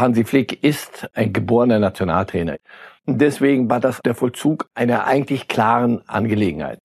Hansi 0.00 0.24
Flick 0.24 0.64
ist 0.64 1.10
ein 1.12 1.34
geborener 1.34 1.78
Nationaltrainer. 1.78 2.56
Und 3.04 3.20
deswegen 3.20 3.68
war 3.68 3.80
das 3.80 4.00
der 4.00 4.14
Vollzug 4.14 4.70
einer 4.74 5.04
eigentlich 5.04 5.46
klaren 5.46 6.00
Angelegenheit. 6.08 6.78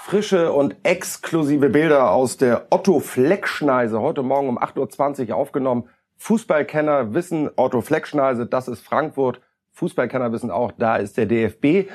Frische 0.00 0.50
und 0.52 0.76
exklusive 0.82 1.68
Bilder 1.68 2.12
aus 2.12 2.38
der 2.38 2.68
Otto 2.70 3.00
Fleckschneise, 3.00 4.00
heute 4.00 4.22
Morgen 4.22 4.48
um 4.48 4.58
8.20 4.58 5.28
Uhr 5.28 5.36
aufgenommen. 5.36 5.90
Fußballkenner 6.16 7.12
wissen, 7.12 7.50
Otto 7.56 7.82
Fleckschneise, 7.82 8.46
das 8.46 8.66
ist 8.66 8.80
Frankfurt. 8.80 9.42
Fußballkenner 9.74 10.32
wissen 10.32 10.50
auch, 10.50 10.72
da 10.72 10.96
ist 10.96 11.16
der 11.16 11.26
DFB. 11.26 11.90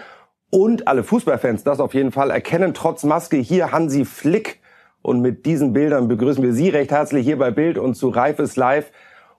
Und 0.52 0.88
alle 0.88 1.04
Fußballfans, 1.04 1.64
das 1.64 1.79
auf 1.79 1.93
jeden 1.93 2.11
Fall, 2.11 2.29
erkennen 2.29 2.74
trotz 2.74 3.04
Maske 3.04 3.37
hier 3.37 3.71
Hansi 3.71 4.06
Flick. 4.06 4.60
Und 5.01 5.21
mit 5.21 5.46
diesen 5.46 5.71
Bildern 5.71 6.10
begrüßen 6.10 6.43
wir 6.43 6.54
Sie 6.54 6.70
recht 6.70 6.92
herzlich 6.92 7.25
hier 7.25 7.37
bei 7.37 7.51
Bild 7.51 7.78
und 7.78 7.96
zu 7.96 8.10
Reif 8.10 8.39
ist 8.39 8.57
live. 8.57 8.92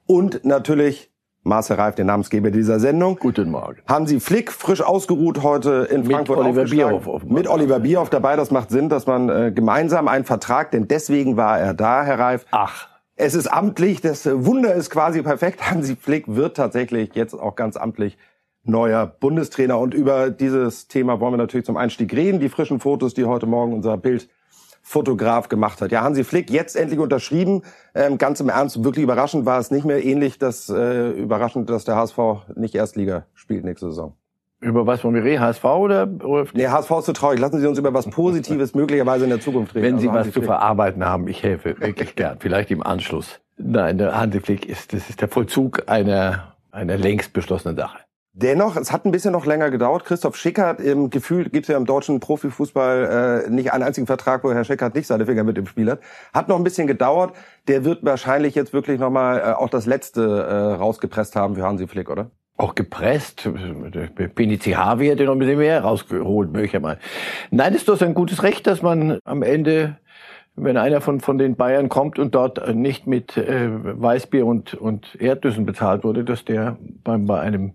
Und 0.07 0.43
natürlich 0.43 1.11
Marcel 1.43 1.75
Reif, 1.75 1.93
der 1.95 2.05
Namensgeber 2.05 2.49
dieser 2.49 2.79
Sendung. 2.79 3.17
Guten 3.17 3.51
Morgen. 3.51 3.81
Hansi 3.87 4.19
Flick, 4.19 4.51
frisch 4.51 4.81
ausgeruht 4.81 5.43
heute 5.43 5.87
in 5.91 6.01
mit 6.01 6.11
Frankfurt. 6.11 6.39
Oliver 6.39 6.63
Bierhoff. 6.65 7.07
Offenbar. 7.07 7.37
Mit 7.37 7.47
Oliver 7.47 7.79
Bierhoff 7.79 8.09
dabei. 8.09 8.35
Das 8.35 8.49
macht 8.49 8.71
Sinn, 8.71 8.89
dass 8.89 9.05
man 9.05 9.29
äh, 9.29 9.51
gemeinsam 9.51 10.07
einen 10.07 10.25
Vertrag, 10.25 10.71
denn 10.71 10.87
deswegen 10.87 11.37
war 11.37 11.59
er 11.59 11.75
da, 11.75 12.03
Herr 12.03 12.17
Reif. 12.17 12.45
Ach. 12.51 12.87
Es 13.15 13.35
ist 13.35 13.47
amtlich, 13.47 14.01
das 14.01 14.25
Wunder 14.25 14.73
ist 14.73 14.89
quasi 14.89 15.21
perfekt. 15.21 15.69
Hansi 15.69 15.95
Flick 15.95 16.25
wird 16.27 16.57
tatsächlich 16.57 17.13
jetzt 17.13 17.35
auch 17.35 17.55
ganz 17.55 17.77
amtlich 17.77 18.17
neuer 18.63 19.07
Bundestrainer. 19.07 19.79
Und 19.79 19.93
über 19.93 20.29
dieses 20.29 20.87
Thema 20.87 21.19
wollen 21.19 21.33
wir 21.33 21.37
natürlich 21.37 21.65
zum 21.65 21.77
Einstieg 21.77 22.13
reden. 22.13 22.39
Die 22.39 22.49
frischen 22.49 22.79
Fotos, 22.79 23.13
die 23.13 23.25
heute 23.25 23.45
Morgen 23.45 23.73
unser 23.73 23.97
Bildfotograf 23.97 25.49
gemacht 25.49 25.81
hat. 25.81 25.91
Ja, 25.91 26.03
Hansi 26.03 26.23
Flick 26.23 26.49
jetzt 26.49 26.75
endlich 26.75 26.99
unterschrieben. 26.99 27.63
Ähm, 27.95 28.17
ganz 28.17 28.39
im 28.39 28.49
Ernst, 28.49 28.83
wirklich 28.83 29.03
überraschend 29.03 29.45
war 29.45 29.59
es 29.59 29.71
nicht 29.71 29.85
mehr 29.85 30.03
ähnlich, 30.03 30.37
dass 30.37 30.69
äh, 30.69 31.11
überraschend, 31.11 31.69
dass 31.69 31.85
der 31.85 31.95
HSV 31.95 32.17
nicht 32.55 32.75
Erstliga 32.75 33.25
spielt 33.33 33.63
nächste 33.63 33.87
Saison. 33.87 34.15
Über 34.59 34.85
was 34.85 35.03
wollen 35.03 35.15
wir 35.15 35.23
reden? 35.23 35.41
HSV 35.41 35.63
oder? 35.65 36.07
Nee, 36.53 36.67
HSV 36.67 36.91
ist 36.91 37.05
zu 37.05 37.13
traurig. 37.13 37.39
Lassen 37.39 37.59
Sie 37.59 37.65
uns 37.65 37.79
über 37.79 37.95
was 37.95 38.07
Positives 38.07 38.75
möglicherweise 38.75 39.23
in 39.23 39.31
der 39.31 39.39
Zukunft 39.39 39.73
reden. 39.73 39.85
Wenn 39.85 39.99
Sie 39.99 40.07
also 40.07 40.27
was 40.27 40.33
zu 40.33 40.43
verarbeiten 40.43 41.03
haben, 41.03 41.27
ich 41.27 41.41
helfe 41.41 41.79
wirklich 41.79 42.15
gern. 42.15 42.37
Vielleicht 42.39 42.69
im 42.69 42.83
Anschluss. 42.83 43.39
Nein, 43.57 43.97
der 43.97 44.15
Hansi 44.15 44.39
Flick 44.39 44.67
ist, 44.67 44.93
das 44.93 45.09
ist 45.09 45.19
der 45.19 45.29
Vollzug 45.29 45.89
einer, 45.89 46.55
einer 46.71 46.97
längst 46.97 47.33
beschlossenen 47.33 47.75
Sache. 47.75 47.97
Dennoch, 48.33 48.77
es 48.77 48.93
hat 48.93 49.05
ein 49.05 49.11
bisschen 49.11 49.33
noch 49.33 49.45
länger 49.45 49.69
gedauert. 49.71 50.05
Christoph 50.05 50.37
Schickert, 50.37 50.79
im 50.79 51.09
Gefühl 51.09 51.49
gibt 51.49 51.65
es 51.65 51.67
ja 51.67 51.75
im 51.75 51.85
deutschen 51.85 52.21
Profifußball 52.21 53.43
äh, 53.45 53.49
nicht 53.49 53.73
einen 53.73 53.83
einzigen 53.83 54.07
Vertrag, 54.07 54.45
wo 54.45 54.53
Herr 54.53 54.63
Schickert 54.63 54.95
nicht 54.95 55.07
seine 55.07 55.25
Finger 55.25 55.43
mit 55.43 55.57
im 55.57 55.65
Spiel 55.65 55.91
hat. 55.91 55.99
Hat 56.33 56.47
noch 56.47 56.55
ein 56.55 56.63
bisschen 56.63 56.87
gedauert. 56.87 57.35
Der 57.67 57.83
wird 57.83 58.05
wahrscheinlich 58.05 58.55
jetzt 58.55 58.71
wirklich 58.71 59.01
nochmal 59.01 59.39
äh, 59.39 59.51
auch 59.51 59.67
das 59.67 59.85
Letzte 59.85 60.21
äh, 60.21 60.75
rausgepresst 60.75 61.35
haben 61.35 61.55
für 61.55 61.63
Hansi 61.63 61.87
Flick, 61.87 62.09
oder? 62.09 62.31
Auch 62.55 62.73
gepresst. 62.73 63.49
PNC 64.35 64.77
Harvey 64.77 65.07
hätte 65.07 65.25
noch 65.25 65.33
ein 65.33 65.39
bisschen 65.39 65.57
mehr 65.57 65.81
rausgeholt, 65.81 66.53
möchte 66.53 66.77
ich 66.77 66.83
mal. 66.83 66.99
Nein, 67.49 67.73
ist 67.73 67.89
doch 67.89 67.99
ein 68.01 68.13
gutes 68.13 68.43
Recht, 68.43 68.65
dass 68.65 68.81
man 68.81 69.19
am 69.25 69.43
Ende 69.43 69.97
wenn 70.55 70.75
einer 70.77 70.99
von, 70.99 71.21
von 71.21 71.37
den 71.37 71.55
Bayern 71.55 71.87
kommt 71.87 72.19
und 72.19 72.35
dort 72.35 72.75
nicht 72.75 73.07
mit 73.07 73.37
äh, 73.37 73.69
Weißbier 73.71 74.45
und, 74.45 74.73
und 74.73 75.15
Erdnüssen 75.19 75.65
bezahlt 75.65 76.03
wurde, 76.03 76.25
dass 76.25 76.43
der 76.43 76.77
beim, 77.03 77.25
bei 77.25 77.39
einem 77.39 77.73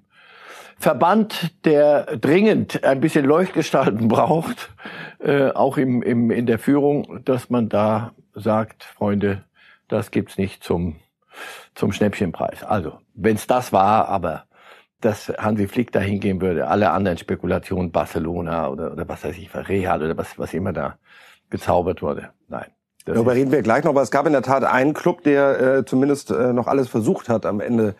Verband, 0.78 1.54
der 1.64 2.16
dringend 2.18 2.84
ein 2.84 3.00
bisschen 3.00 3.24
Leuchtgestalten 3.24 4.08
braucht, 4.08 4.70
äh, 5.18 5.50
auch 5.50 5.78
im, 5.78 6.02
im, 6.02 6.30
in 6.30 6.46
der 6.46 6.58
Führung, 6.58 7.24
dass 7.24 7.50
man 7.50 7.68
da 7.68 8.12
sagt, 8.34 8.84
Freunde, 8.84 9.44
das 9.88 10.10
gibt's 10.10 10.36
nicht 10.36 10.62
zum, 10.62 10.96
zum 11.74 11.92
Schnäppchenpreis. 11.92 12.62
Also, 12.62 12.98
wenn's 13.14 13.46
das 13.46 13.72
war, 13.72 14.08
aber 14.08 14.44
dass 15.00 15.28
Hansi 15.38 15.68
Flick 15.68 15.92
da 15.92 16.00
hingehen 16.00 16.40
würde, 16.40 16.68
alle 16.68 16.90
anderen 16.90 17.18
Spekulationen, 17.18 17.92
Barcelona 17.92 18.68
oder, 18.68 18.92
oder 18.92 19.08
was 19.08 19.24
weiß 19.24 19.36
ich, 19.36 19.54
Real 19.54 20.02
oder 20.02 20.16
was, 20.16 20.38
was 20.38 20.54
immer 20.54 20.72
da 20.72 20.98
gezaubert 21.50 22.02
wurde. 22.02 22.30
Nein. 22.48 22.66
Darüber 23.04 23.34
reden 23.34 23.52
wir 23.52 23.62
gleich 23.62 23.84
noch, 23.84 23.90
aber 23.90 24.02
es 24.02 24.10
gab 24.10 24.26
in 24.26 24.32
der 24.32 24.42
Tat 24.42 24.64
einen 24.64 24.92
Club, 24.92 25.22
der 25.22 25.60
äh, 25.60 25.84
zumindest 25.84 26.32
äh, 26.32 26.52
noch 26.52 26.66
alles 26.66 26.88
versucht 26.88 27.28
hat, 27.28 27.46
am 27.46 27.60
Ende 27.60 27.94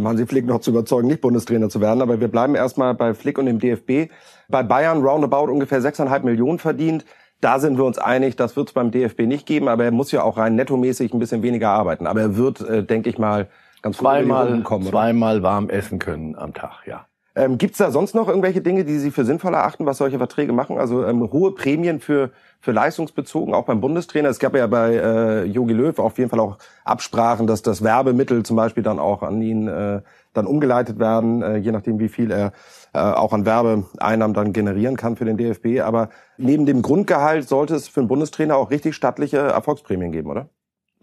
Hansi 0.00 0.26
Flick 0.26 0.46
noch 0.46 0.60
zu 0.60 0.70
überzeugen, 0.70 1.08
nicht 1.08 1.20
Bundestrainer 1.20 1.68
zu 1.68 1.80
werden. 1.80 2.02
Aber 2.02 2.20
wir 2.20 2.28
bleiben 2.28 2.54
erstmal 2.54 2.94
bei 2.94 3.14
Flick 3.14 3.38
und 3.38 3.46
dem 3.46 3.58
DFB. 3.58 4.12
Bei 4.48 4.62
Bayern 4.62 5.02
roundabout 5.02 5.50
ungefähr 5.50 5.80
6,5 5.80 6.24
Millionen 6.24 6.58
verdient. 6.58 7.04
Da 7.40 7.58
sind 7.58 7.76
wir 7.76 7.84
uns 7.84 7.98
einig, 7.98 8.36
das 8.36 8.54
wird 8.54 8.68
es 8.68 8.72
beim 8.72 8.92
DFB 8.92 9.22
nicht 9.22 9.46
geben, 9.46 9.66
aber 9.68 9.84
er 9.84 9.90
muss 9.90 10.12
ja 10.12 10.22
auch 10.22 10.36
rein 10.36 10.54
nettomäßig 10.54 11.12
ein 11.12 11.18
bisschen 11.18 11.42
weniger 11.42 11.70
arbeiten. 11.70 12.06
Aber 12.06 12.20
er 12.20 12.36
wird, 12.36 12.60
äh, 12.60 12.84
denke 12.84 13.10
ich 13.10 13.18
mal, 13.18 13.48
ganz 13.82 13.96
zweimal, 13.96 14.62
kommen. 14.62 14.86
Zweimal 14.86 15.42
warm 15.42 15.68
essen 15.68 15.98
können 15.98 16.36
am 16.36 16.54
Tag, 16.54 16.86
ja. 16.86 17.06
Ähm, 17.34 17.56
Gibt 17.56 17.72
es 17.72 17.78
da 17.78 17.90
sonst 17.90 18.14
noch 18.14 18.28
irgendwelche 18.28 18.60
Dinge, 18.60 18.84
die 18.84 18.98
Sie 18.98 19.10
für 19.10 19.24
sinnvoll 19.24 19.54
erachten, 19.54 19.86
was 19.86 19.96
solche 19.96 20.18
Verträge 20.18 20.52
machen? 20.52 20.78
Also 20.78 21.06
ähm, 21.06 21.32
hohe 21.32 21.52
Prämien 21.52 21.98
für, 22.00 22.30
für 22.60 22.72
leistungsbezogen, 22.72 23.54
auch 23.54 23.64
beim 23.64 23.80
Bundestrainer. 23.80 24.28
Es 24.28 24.38
gab 24.38 24.54
ja 24.54 24.66
bei 24.66 24.94
äh, 24.94 25.44
Jogi 25.44 25.72
Löw 25.72 25.98
auf 25.98 26.18
jeden 26.18 26.28
Fall 26.28 26.40
auch 26.40 26.58
Absprachen, 26.84 27.46
dass 27.46 27.62
das 27.62 27.82
Werbemittel 27.82 28.42
zum 28.42 28.56
Beispiel 28.56 28.82
dann 28.82 28.98
auch 28.98 29.22
an 29.22 29.40
ihn 29.40 29.66
äh, 29.66 30.02
dann 30.34 30.46
umgeleitet 30.46 30.98
werden, 30.98 31.42
äh, 31.42 31.56
je 31.56 31.72
nachdem, 31.72 31.98
wie 31.98 32.10
viel 32.10 32.30
er 32.30 32.52
äh, 32.92 32.98
auch 32.98 33.32
an 33.32 33.46
Werbeeinnahmen 33.46 34.34
dann 34.34 34.52
generieren 34.52 34.96
kann 34.96 35.16
für 35.16 35.24
den 35.24 35.38
DFB. 35.38 35.80
Aber 35.80 36.10
neben 36.36 36.66
dem 36.66 36.82
Grundgehalt 36.82 37.48
sollte 37.48 37.74
es 37.74 37.88
für 37.88 38.00
einen 38.00 38.08
Bundestrainer 38.08 38.56
auch 38.56 38.70
richtig 38.70 38.94
stattliche 38.94 39.38
Erfolgsprämien 39.38 40.12
geben, 40.12 40.30
oder? 40.30 40.48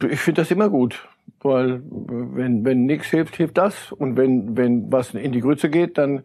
Ich 0.07 0.19
finde 0.19 0.41
das 0.41 0.51
immer 0.51 0.69
gut, 0.69 1.09
weil 1.41 1.81
wenn, 1.83 2.65
wenn 2.65 2.85
nichts 2.85 3.07
hilft, 3.07 3.35
hilft 3.35 3.57
das. 3.57 3.91
Und 3.91 4.17
wenn, 4.17 4.57
wenn 4.57 4.91
was 4.91 5.13
in 5.13 5.31
die 5.31 5.41
Grütze 5.41 5.69
geht, 5.69 5.97
dann 5.97 6.23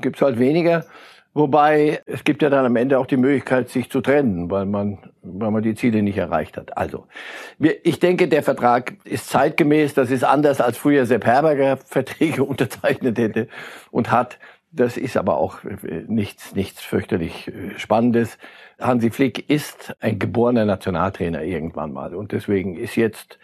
gibt's 0.00 0.22
halt 0.22 0.38
weniger. 0.38 0.84
Wobei 1.34 2.02
es 2.04 2.24
gibt 2.24 2.42
ja 2.42 2.50
dann 2.50 2.66
am 2.66 2.76
Ende 2.76 2.98
auch 2.98 3.06
die 3.06 3.16
Möglichkeit, 3.16 3.70
sich 3.70 3.90
zu 3.90 4.02
trennen, 4.02 4.50
weil 4.50 4.66
man, 4.66 4.98
weil 5.22 5.50
man 5.50 5.62
die 5.62 5.74
Ziele 5.74 6.02
nicht 6.02 6.18
erreicht 6.18 6.58
hat. 6.58 6.76
Also, 6.76 7.06
wir, 7.58 7.86
ich 7.86 7.98
denke, 8.00 8.28
der 8.28 8.42
Vertrag 8.42 8.94
ist 9.04 9.30
zeitgemäß. 9.30 9.94
Das 9.94 10.10
ist 10.10 10.24
anders 10.24 10.60
als 10.60 10.76
früher 10.76 11.06
Sepp 11.06 11.24
Herberger 11.24 11.76
Verträge 11.86 12.44
unterzeichnet 12.44 13.18
hätte 13.18 13.48
und 13.90 14.10
hat. 14.10 14.38
Das 14.74 14.96
ist 14.96 15.18
aber 15.18 15.36
auch 15.36 15.58
nichts, 16.06 16.54
nichts 16.54 16.82
fürchterlich 16.82 17.48
äh, 17.48 17.78
Spannendes. 17.78 18.38
Hansi 18.78 19.10
Flick 19.10 19.48
ist 19.50 19.94
ein 20.00 20.18
geborener 20.18 20.64
Nationaltrainer 20.64 21.42
irgendwann 21.42 21.92
mal. 21.92 22.14
Und 22.14 22.32
deswegen 22.32 22.76
ist 22.76 22.96
jetzt 22.96 23.38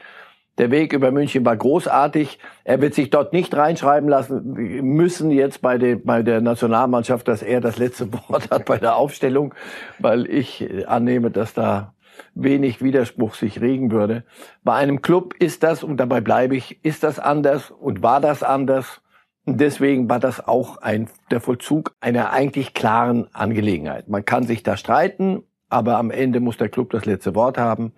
der 0.59 0.71
Weg 0.71 0.93
über 0.93 1.11
München 1.11 1.45
war 1.45 1.57
großartig. 1.57 2.39
Er 2.65 2.81
wird 2.81 2.95
sich 2.95 3.11
dort 3.11 3.33
nicht 3.33 3.57
reinschreiben 3.57 4.09
lassen 4.09 4.55
müssen 4.83 5.31
jetzt 5.31 5.63
bei, 5.63 5.79
der 5.79 5.97
bei 5.97 6.23
der 6.23 6.41
Nationalmannschaft, 6.41 7.29
dass 7.29 7.43
er 7.43 7.61
das 7.61 7.79
letzte 7.79 8.13
Wort 8.29 8.51
hat 8.51 8.65
bei 8.65 8.79
der 8.79 8.97
Aufstellung, 8.97 9.55
weil 9.99 10.27
ich 10.27 10.87
annehme, 10.87 11.31
dass 11.31 11.55
da 11.55 11.95
wenig 12.35 12.83
Widerspruch 12.83 13.35
sich 13.35 13.61
regen 13.61 13.93
würde. 13.93 14.25
Bei 14.65 14.75
einem 14.75 15.03
Club 15.03 15.35
ist 15.39 15.63
das, 15.63 15.85
und 15.85 15.99
dabei 15.99 16.21
bleibe 16.21 16.57
ich, 16.57 16.85
ist 16.85 17.05
das 17.05 17.19
anders 17.19 17.71
und 17.71 18.03
war 18.03 18.21
das 18.21 18.43
anders. 18.43 19.01
Und 19.45 19.61
deswegen 19.61 20.11
war 20.11 20.19
das 20.19 20.47
auch 20.47 20.79
ein, 20.79 21.09
der 21.31 21.41
Vollzug 21.41 21.95
einer 22.01 22.31
eigentlich 22.33 22.75
klaren 22.75 23.29
Angelegenheit. 23.33 24.09
Man 24.09 24.25
kann 24.25 24.45
sich 24.45 24.63
da 24.63 24.77
streiten, 24.77 25.43
aber 25.69 25.97
am 25.97 26.11
Ende 26.11 26.41
muss 26.41 26.57
der 26.57 26.69
Club 26.69 26.91
das 26.91 27.07
letzte 27.07 27.35
Wort 27.35 27.57
haben. 27.57 27.93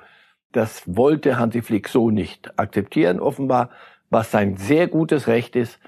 Das 0.53 0.83
wollte 0.87 1.39
Hansi 1.39 1.63
Flick 1.63 1.89
so 1.89 2.11
nicht 2.11 2.59
akzeptieren, 2.59 3.21
offenbar, 3.21 3.71
was 4.11 4.31
sein 4.31 4.57
sehr 4.57 4.89
gutes 4.89 5.27
Recht 5.27 5.57
ist. 5.57 5.79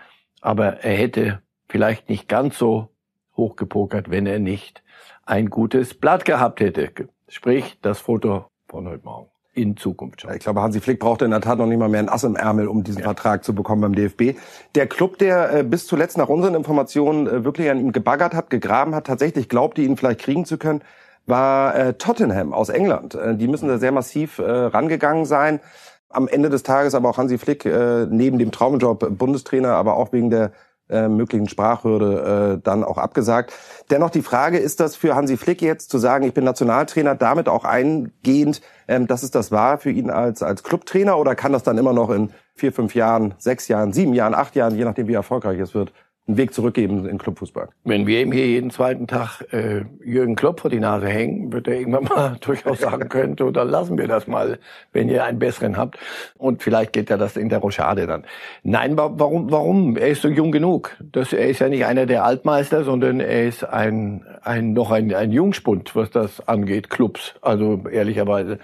Aber 0.41 0.85
er 0.85 0.97
hätte 0.97 1.41
vielleicht 1.69 2.09
nicht 2.09 2.29
ganz 2.29 2.59
so 2.59 2.89
hochgepokert, 3.37 4.11
wenn 4.11 4.27
er 4.27 4.39
nicht 4.39 4.83
ein 5.25 5.51
gutes 5.51 5.95
Blatt 5.95 6.25
gehabt 6.25 6.61
hätte. 6.61 6.91
Sprich, 7.29 7.79
das 7.81 8.01
Foto 8.01 8.47
von 8.69 8.87
heute 8.89 9.05
Morgen 9.05 9.29
in 9.55 9.77
Zukunft 9.77 10.21
schauen. 10.21 10.35
Ich 10.35 10.41
glaube, 10.41 10.63
Hansi 10.63 10.81
Flick 10.81 10.99
brauchte 10.99 11.25
in 11.25 11.31
der 11.31 11.41
Tat 11.41 11.59
noch 11.59 11.67
nicht 11.67 11.79
mal 11.79 11.89
mehr 11.89 12.01
ein 12.01 12.09
Ass 12.09 12.25
im 12.25 12.37
Ärmel, 12.37 12.69
um 12.69 12.85
diesen 12.85 13.01
ja. 13.01 13.05
Vertrag 13.05 13.45
zu 13.45 13.55
bekommen 13.55 13.83
beim 13.83 13.95
DFB. 13.95 14.39
Der 14.75 14.87
Club, 14.87 15.19
der 15.19 15.59
äh, 15.59 15.63
bis 15.63 15.87
zuletzt 15.87 16.17
nach 16.17 16.29
unseren 16.29 16.55
Informationen 16.55 17.27
äh, 17.27 17.45
wirklich 17.45 17.71
an 17.71 17.79
ihm 17.79 17.93
gebaggert 17.93 18.35
hat, 18.35 18.49
gegraben 18.49 18.95
hat, 18.95 19.07
tatsächlich 19.07 19.49
glaubte, 19.49 19.83
ihn 19.83 19.97
vielleicht 19.97 20.21
kriegen 20.21 20.47
zu 20.47 20.57
können, 20.57 20.83
war 21.27 21.75
äh, 21.75 21.95
Tottenham 21.95 22.53
aus 22.53 22.69
England. 22.69 23.15
Äh, 23.15 23.37
die 23.37 23.49
müssen 23.49 23.69
da 23.69 23.79
sehr 23.79 23.93
massiv 23.93 24.39
äh, 24.39 24.51
rangegangen 24.51 25.25
sein. 25.25 25.61
Am 26.09 26.29
Ende 26.29 26.51
des 26.51 26.63
Tages 26.63 26.95
aber 26.95 27.09
auch 27.09 27.19
Hansi 27.19 27.39
Flick 27.39 27.65
äh, 27.65 28.07
neben 28.09 28.39
dem 28.39 28.53
Traumjob 28.53 29.17
Bundestrainer, 29.17 29.75
aber 29.75 29.97
auch 29.97 30.13
wegen 30.13 30.31
der 30.31 30.53
äh, 30.93 31.09
möglichen 31.09 31.49
Sprachhürde 31.49 32.59
äh, 32.59 32.63
dann 32.63 32.85
auch 32.85 32.99
abgesagt. 32.99 33.53
Dennoch 33.91 34.11
die 34.11 34.21
Frage, 34.21 34.59
ist 34.59 34.79
das 34.79 34.95
für 34.95 35.15
Hansi 35.15 35.37
Flick 35.37 35.63
jetzt 35.63 35.91
zu 35.91 35.97
sagen, 35.97 36.25
ich 36.27 36.35
bin 36.35 36.45
Nationaltrainer, 36.45 37.15
damit 37.15 37.49
auch 37.49 37.65
eingehend, 37.65 38.61
ähm, 38.89 39.07
dass 39.07 39.23
es 39.23 39.31
das 39.31 39.51
war 39.51 39.79
für 39.79 39.91
ihn 39.91 40.11
als, 40.11 40.43
als 40.43 40.63
Clubtrainer 40.63 41.19
oder 41.19 41.35
kann 41.35 41.53
das 41.53 41.63
dann 41.63 41.79
immer 41.79 41.95
noch 41.95 42.11
in 42.11 42.31
vier, 42.55 42.73
fünf 42.73 42.95
Jahren, 42.95 43.35
sechs 43.39 43.69
Jahren, 43.69 43.93
sieben 43.93 44.13
Jahren, 44.13 44.35
acht 44.35 44.55
Jahren, 44.55 44.77
je 44.77 44.85
nachdem 44.85 45.09
wie 45.09 45.15
erfolgreich 45.15 45.59
es 45.61 45.75
wird, 45.75 45.93
einen 46.29 46.37
Weg 46.37 46.55
zurückgeben 46.55 47.09
in 47.09 47.19
Clubfußball. 47.19 47.71
Wenn 47.83 48.07
wir 48.07 48.23
ihm 48.23 48.31
hier 48.31 48.47
jeden 48.47 48.71
zweiten 48.71 49.09
Tag 49.09 49.41
äh, 49.53 49.85
Jürgen 50.05 50.37
Klopp 50.37 50.61
vor 50.61 50.71
die 50.71 50.79
Nase 50.79 51.09
hängen, 51.09 51.53
wird 51.53 51.67
er 51.67 51.75
irgendwann 51.75 52.05
mal 52.05 52.37
durchaus 52.41 52.79
sagen 52.79 53.09
können, 53.09 53.37
so, 53.37 53.51
dann 53.51 53.69
lassen 53.69 53.99
wir 53.99 54.07
das 54.07 54.29
mal, 54.29 54.61
wenn 54.93 55.09
ihr 55.09 55.25
einen 55.25 55.41
besseren 55.41 55.77
habt. 55.77 55.99
Und 56.39 56.63
vielleicht 56.63 56.93
geht 56.93 57.11
ja 57.11 57.17
das 57.17 57.37
in 57.37 57.49
der 57.49 57.59
Rochade 57.59 58.07
dann. 58.07 58.25
Nein, 58.63 58.97
warum? 58.97 59.51
Warum? 59.51 59.97
Er 59.97 60.09
ist 60.09 60.23
so 60.23 60.29
jung 60.29 60.53
genug. 60.53 60.97
Das, 61.01 61.33
er 61.33 61.49
ist 61.49 61.59
ja 61.59 61.69
nicht 61.69 61.87
einer 61.87 62.07
der 62.07 62.25
Altmeister, 62.25 62.85
sondern 62.85 63.19
er 63.19 63.49
ist 63.49 63.65
ein, 63.65 64.25
ein 64.43 64.75
noch 64.75 64.93
ein, 64.93 65.13
ein 65.13 65.33
Jungspund, 65.33 65.97
was 65.97 66.11
das 66.11 66.47
angeht, 66.47 66.89
Clubs. 66.89 67.35
Also 67.43 67.83
ehrlicherweise. 67.91 68.61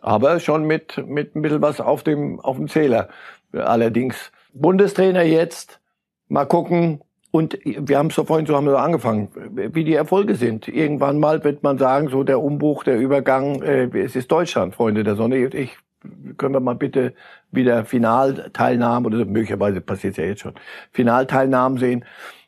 Aber 0.00 0.40
schon 0.40 0.64
mit 0.64 1.02
mit 1.06 1.34
ein 1.34 1.42
bisschen 1.42 1.62
was 1.62 1.80
auf 1.80 2.02
dem 2.02 2.40
auf 2.40 2.56
dem 2.56 2.68
Zähler. 2.68 3.08
Allerdings 3.52 4.32
Bundestrainer 4.52 5.22
jetzt 5.22 5.80
Mal 6.34 6.46
gucken. 6.46 7.00
Und 7.30 7.58
wir 7.64 7.96
haben 7.96 8.08
es 8.08 8.16
so 8.16 8.24
vorhin 8.24 8.44
so 8.44 8.56
haben 8.56 8.66
wir 8.66 8.76
angefangen, 8.78 9.28
wie 9.54 9.84
die 9.84 9.94
Erfolge 9.94 10.34
sind. 10.34 10.66
Irgendwann 10.66 11.20
mal 11.20 11.44
wird 11.44 11.62
man 11.62 11.78
sagen, 11.78 12.08
so 12.08 12.24
der 12.24 12.40
Umbruch, 12.40 12.82
der 12.82 12.98
Übergang, 12.98 13.62
äh, 13.62 13.88
es 13.96 14.16
ist 14.16 14.32
Deutschland, 14.32 14.74
Freunde 14.74 15.04
der 15.04 15.14
Sonne. 15.14 15.36
Ich 15.36 15.76
können 16.36 16.54
wir 16.54 16.60
mal 16.60 16.74
bitte 16.74 17.14
wieder 17.52 17.84
Finalteilnahmen 17.84 19.06
oder 19.06 19.24
möglicherweise 19.24 19.80
passiert 19.80 20.12
es 20.12 20.16
ja 20.16 20.24
jetzt 20.24 20.40
schon 20.40 20.54
Finalteilnahmen 20.90 21.78
sehen. 21.78 22.04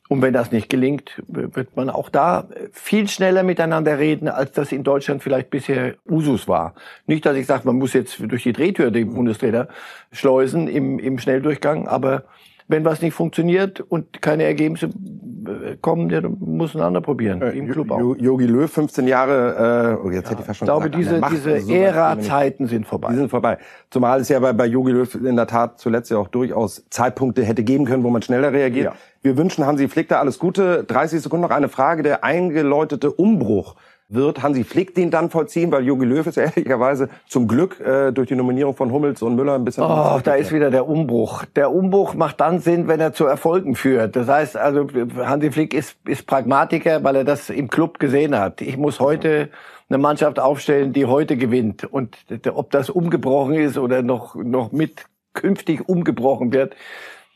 Und 0.08 0.20
wenn 0.20 0.32
das 0.32 0.50
nicht 0.50 0.68
gelingt, 0.68 1.22
wird 1.28 1.76
man 1.76 1.88
auch 1.88 2.08
da 2.08 2.48
viel 2.72 3.06
schneller 3.08 3.44
miteinander 3.44 4.00
reden, 4.00 4.26
als 4.26 4.50
das 4.50 4.72
in 4.72 4.82
Deutschland 4.82 5.22
vielleicht 5.22 5.50
bisher 5.50 5.94
Usus 6.08 6.48
war. 6.48 6.74
Nicht, 7.06 7.24
dass 7.24 7.36
ich 7.36 7.46
sage, 7.46 7.62
man 7.66 7.76
muss 7.76 7.92
jetzt 7.92 8.20
durch 8.20 8.42
die 8.42 8.52
Drehtür 8.52 8.90
den 8.90 9.14
Bundestrainer 9.14 9.68
schleusen 10.10 10.66
im, 10.66 10.98
im 10.98 11.18
Schnelldurchgang, 11.18 11.86
aber 11.86 12.24
wenn 12.68 12.84
was 12.84 13.00
nicht 13.00 13.14
funktioniert 13.14 13.80
und 13.80 14.20
keine 14.20 14.44
Ergebnisse 14.44 14.86
äh, 14.86 15.76
kommen, 15.80 16.08
dann 16.08 16.36
muss 16.40 16.74
ein 16.74 16.80
anderer 16.80 17.02
probieren. 17.02 17.40
Äh, 17.40 17.50
Im 17.50 17.70
Club 17.70 17.90
auch. 17.90 18.16
Yogi 18.16 18.46
Löw, 18.46 18.70
15 18.70 19.06
Jahre, 19.06 19.98
äh, 20.00 20.06
oh, 20.06 20.10
jetzt 20.10 20.24
ja, 20.24 20.30
hätte 20.30 20.40
ich 20.40 20.46
fast 20.46 20.58
schon 20.58 20.66
Ich 20.66 20.72
glaube, 20.72 20.90
gesagt, 20.90 21.32
diese, 21.32 21.54
diese 21.54 21.74
Ära-Zeiten 21.74 22.66
sind 22.66 22.86
vorbei. 22.86 23.10
Die 23.10 23.16
sind 23.16 23.28
vorbei. 23.28 23.58
Zumal 23.90 24.20
es 24.20 24.28
ja 24.28 24.40
bei, 24.40 24.52
bei 24.52 24.66
Yogi 24.66 24.92
Löw 24.92 25.14
in 25.14 25.36
der 25.36 25.46
Tat 25.46 25.78
zuletzt 25.78 26.10
ja 26.10 26.18
auch 26.18 26.28
durchaus 26.28 26.84
Zeitpunkte 26.90 27.44
hätte 27.44 27.62
geben 27.62 27.84
können, 27.84 28.02
wo 28.02 28.10
man 28.10 28.22
schneller 28.22 28.52
reagiert. 28.52 28.86
Ja. 28.86 28.94
Wir 29.22 29.36
wünschen 29.36 29.64
Hansi 29.64 29.88
Flick 29.88 30.08
da 30.08 30.18
alles 30.18 30.38
Gute. 30.38 30.84
30 30.84 31.20
Sekunden 31.20 31.42
noch 31.42 31.50
eine 31.50 31.68
Frage. 31.68 32.02
Der 32.02 32.24
eingeläutete 32.24 33.12
Umbruch 33.12 33.76
wird 34.08 34.42
Hansi 34.42 34.62
Flick 34.64 34.94
den 34.94 35.10
dann 35.10 35.30
vollziehen, 35.30 35.72
weil 35.72 35.84
Jogi 35.84 36.04
Löw 36.04 36.26
ist 36.26 36.36
ehrlicherweise 36.36 37.08
zum 37.26 37.48
Glück 37.48 37.80
äh, 37.80 38.12
durch 38.12 38.28
die 38.28 38.36
Nominierung 38.36 38.76
von 38.76 38.92
Hummels 38.92 39.22
und 39.22 39.34
Müller 39.36 39.54
ein 39.54 39.64
bisschen. 39.64 39.84
Oh, 39.84 40.20
da 40.22 40.34
ist 40.34 40.52
wieder 40.52 40.70
der 40.70 40.88
Umbruch. 40.88 41.44
Der 41.56 41.72
Umbruch 41.72 42.14
macht 42.14 42.40
dann 42.40 42.60
Sinn, 42.60 42.88
wenn 42.88 43.00
er 43.00 43.12
zu 43.12 43.26
Erfolgen 43.26 43.74
führt. 43.74 44.16
Das 44.16 44.28
heißt, 44.28 44.56
also 44.56 44.86
Hansi 45.16 45.50
Flick 45.50 45.74
ist, 45.74 45.96
ist 46.06 46.26
Pragmatiker, 46.26 47.02
weil 47.02 47.16
er 47.16 47.24
das 47.24 47.50
im 47.50 47.68
Club 47.68 47.98
gesehen 47.98 48.38
hat. 48.38 48.60
Ich 48.60 48.76
muss 48.76 49.00
heute 49.00 49.50
eine 49.88 49.98
Mannschaft 49.98 50.38
aufstellen, 50.38 50.92
die 50.92 51.06
heute 51.06 51.36
gewinnt. 51.36 51.84
Und 51.84 52.16
ob 52.52 52.70
das 52.70 52.90
umgebrochen 52.90 53.54
ist 53.54 53.78
oder 53.78 54.02
noch, 54.02 54.34
noch 54.34 54.72
mit 54.72 55.06
künftig 55.32 55.88
umgebrochen 55.88 56.52
wird, 56.52 56.74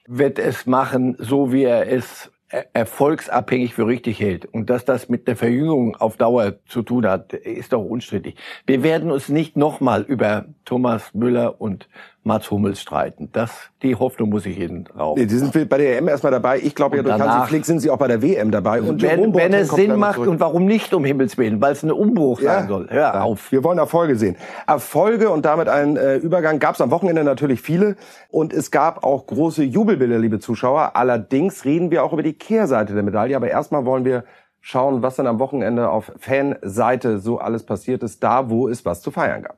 wird 0.06 0.38
es 0.38 0.66
machen, 0.66 1.16
so 1.18 1.52
wie 1.52 1.64
er 1.64 1.90
es 1.90 2.32
erfolgsabhängig 2.72 3.74
für 3.74 3.86
richtig 3.86 4.20
hält 4.20 4.44
und 4.46 4.70
dass 4.70 4.84
das 4.84 5.08
mit 5.08 5.28
der 5.28 5.36
Verjüngung 5.36 5.96
auf 5.96 6.16
Dauer 6.16 6.54
zu 6.66 6.82
tun 6.82 7.06
hat, 7.06 7.32
ist 7.32 7.72
doch 7.72 7.84
unstrittig. 7.84 8.34
Wir 8.66 8.82
werden 8.82 9.12
uns 9.12 9.28
nicht 9.28 9.56
nochmal 9.56 10.02
über 10.02 10.46
Thomas 10.64 11.14
Müller 11.14 11.60
und 11.60 11.88
Mats 12.22 12.50
Hummels 12.50 12.80
streiten. 12.80 13.30
Das, 13.32 13.50
die 13.82 13.96
Hoffnung 13.96 14.28
muss 14.28 14.44
ich 14.44 14.58
Ihnen 14.58 14.86
rauben. 14.98 15.18
Nee, 15.18 15.26
die 15.26 15.36
sind 15.36 15.52
bei 15.52 15.78
der 15.78 15.96
EM 15.96 16.06
erstmal 16.06 16.32
dabei. 16.32 16.58
Ich 16.58 16.74
glaube 16.74 16.98
ja, 16.98 17.02
durch 17.02 17.18
Hansi 17.18 17.48
Flick 17.48 17.64
sind 17.64 17.80
sie 17.80 17.90
auch 17.90 17.96
bei 17.96 18.08
der 18.08 18.20
WM 18.20 18.50
dabei. 18.50 18.82
Und 18.82 19.00
wenn, 19.00 19.34
wenn 19.34 19.54
es 19.54 19.70
Sinn 19.70 19.96
macht 19.96 20.18
und 20.18 20.38
warum 20.38 20.66
nicht 20.66 20.92
um 20.92 21.04
Himmels 21.04 21.38
Willen, 21.38 21.62
weil 21.62 21.72
es 21.72 21.82
ein 21.82 21.90
Umbruch 21.90 22.42
ja, 22.42 22.60
sein 22.60 22.68
soll. 22.68 22.88
Hör 22.90 23.14
ja. 23.14 23.22
auf. 23.22 23.50
Wir 23.52 23.64
wollen 23.64 23.78
Erfolge 23.78 24.16
sehen. 24.16 24.36
Erfolge 24.66 25.30
und 25.30 25.46
damit 25.46 25.68
einen 25.68 25.96
äh, 25.96 26.16
Übergang 26.16 26.58
gab 26.58 26.74
es 26.74 26.82
am 26.82 26.90
Wochenende 26.90 27.24
natürlich 27.24 27.62
viele 27.62 27.96
und 28.28 28.52
es 28.52 28.70
gab 28.70 29.02
auch 29.02 29.26
große 29.26 29.64
Jubelbilder, 29.64 30.18
liebe 30.18 30.40
Zuschauer. 30.40 30.96
Allerdings 30.96 31.64
reden 31.64 31.90
wir 31.90 32.04
auch 32.04 32.12
über 32.12 32.22
die 32.22 32.34
Kehrseite 32.34 32.92
der 32.92 33.02
Medaille. 33.02 33.34
Aber 33.34 33.48
erstmal 33.48 33.86
wollen 33.86 34.04
wir 34.04 34.24
schauen, 34.60 35.02
was 35.02 35.16
dann 35.16 35.26
am 35.26 35.38
Wochenende 35.38 35.88
auf 35.88 36.12
Fanseite 36.18 37.18
so 37.18 37.38
alles 37.38 37.64
passiert 37.64 38.02
ist, 38.02 38.22
da 38.22 38.50
wo 38.50 38.68
es 38.68 38.84
was 38.84 39.00
zu 39.00 39.10
feiern 39.10 39.42
gab 39.42 39.56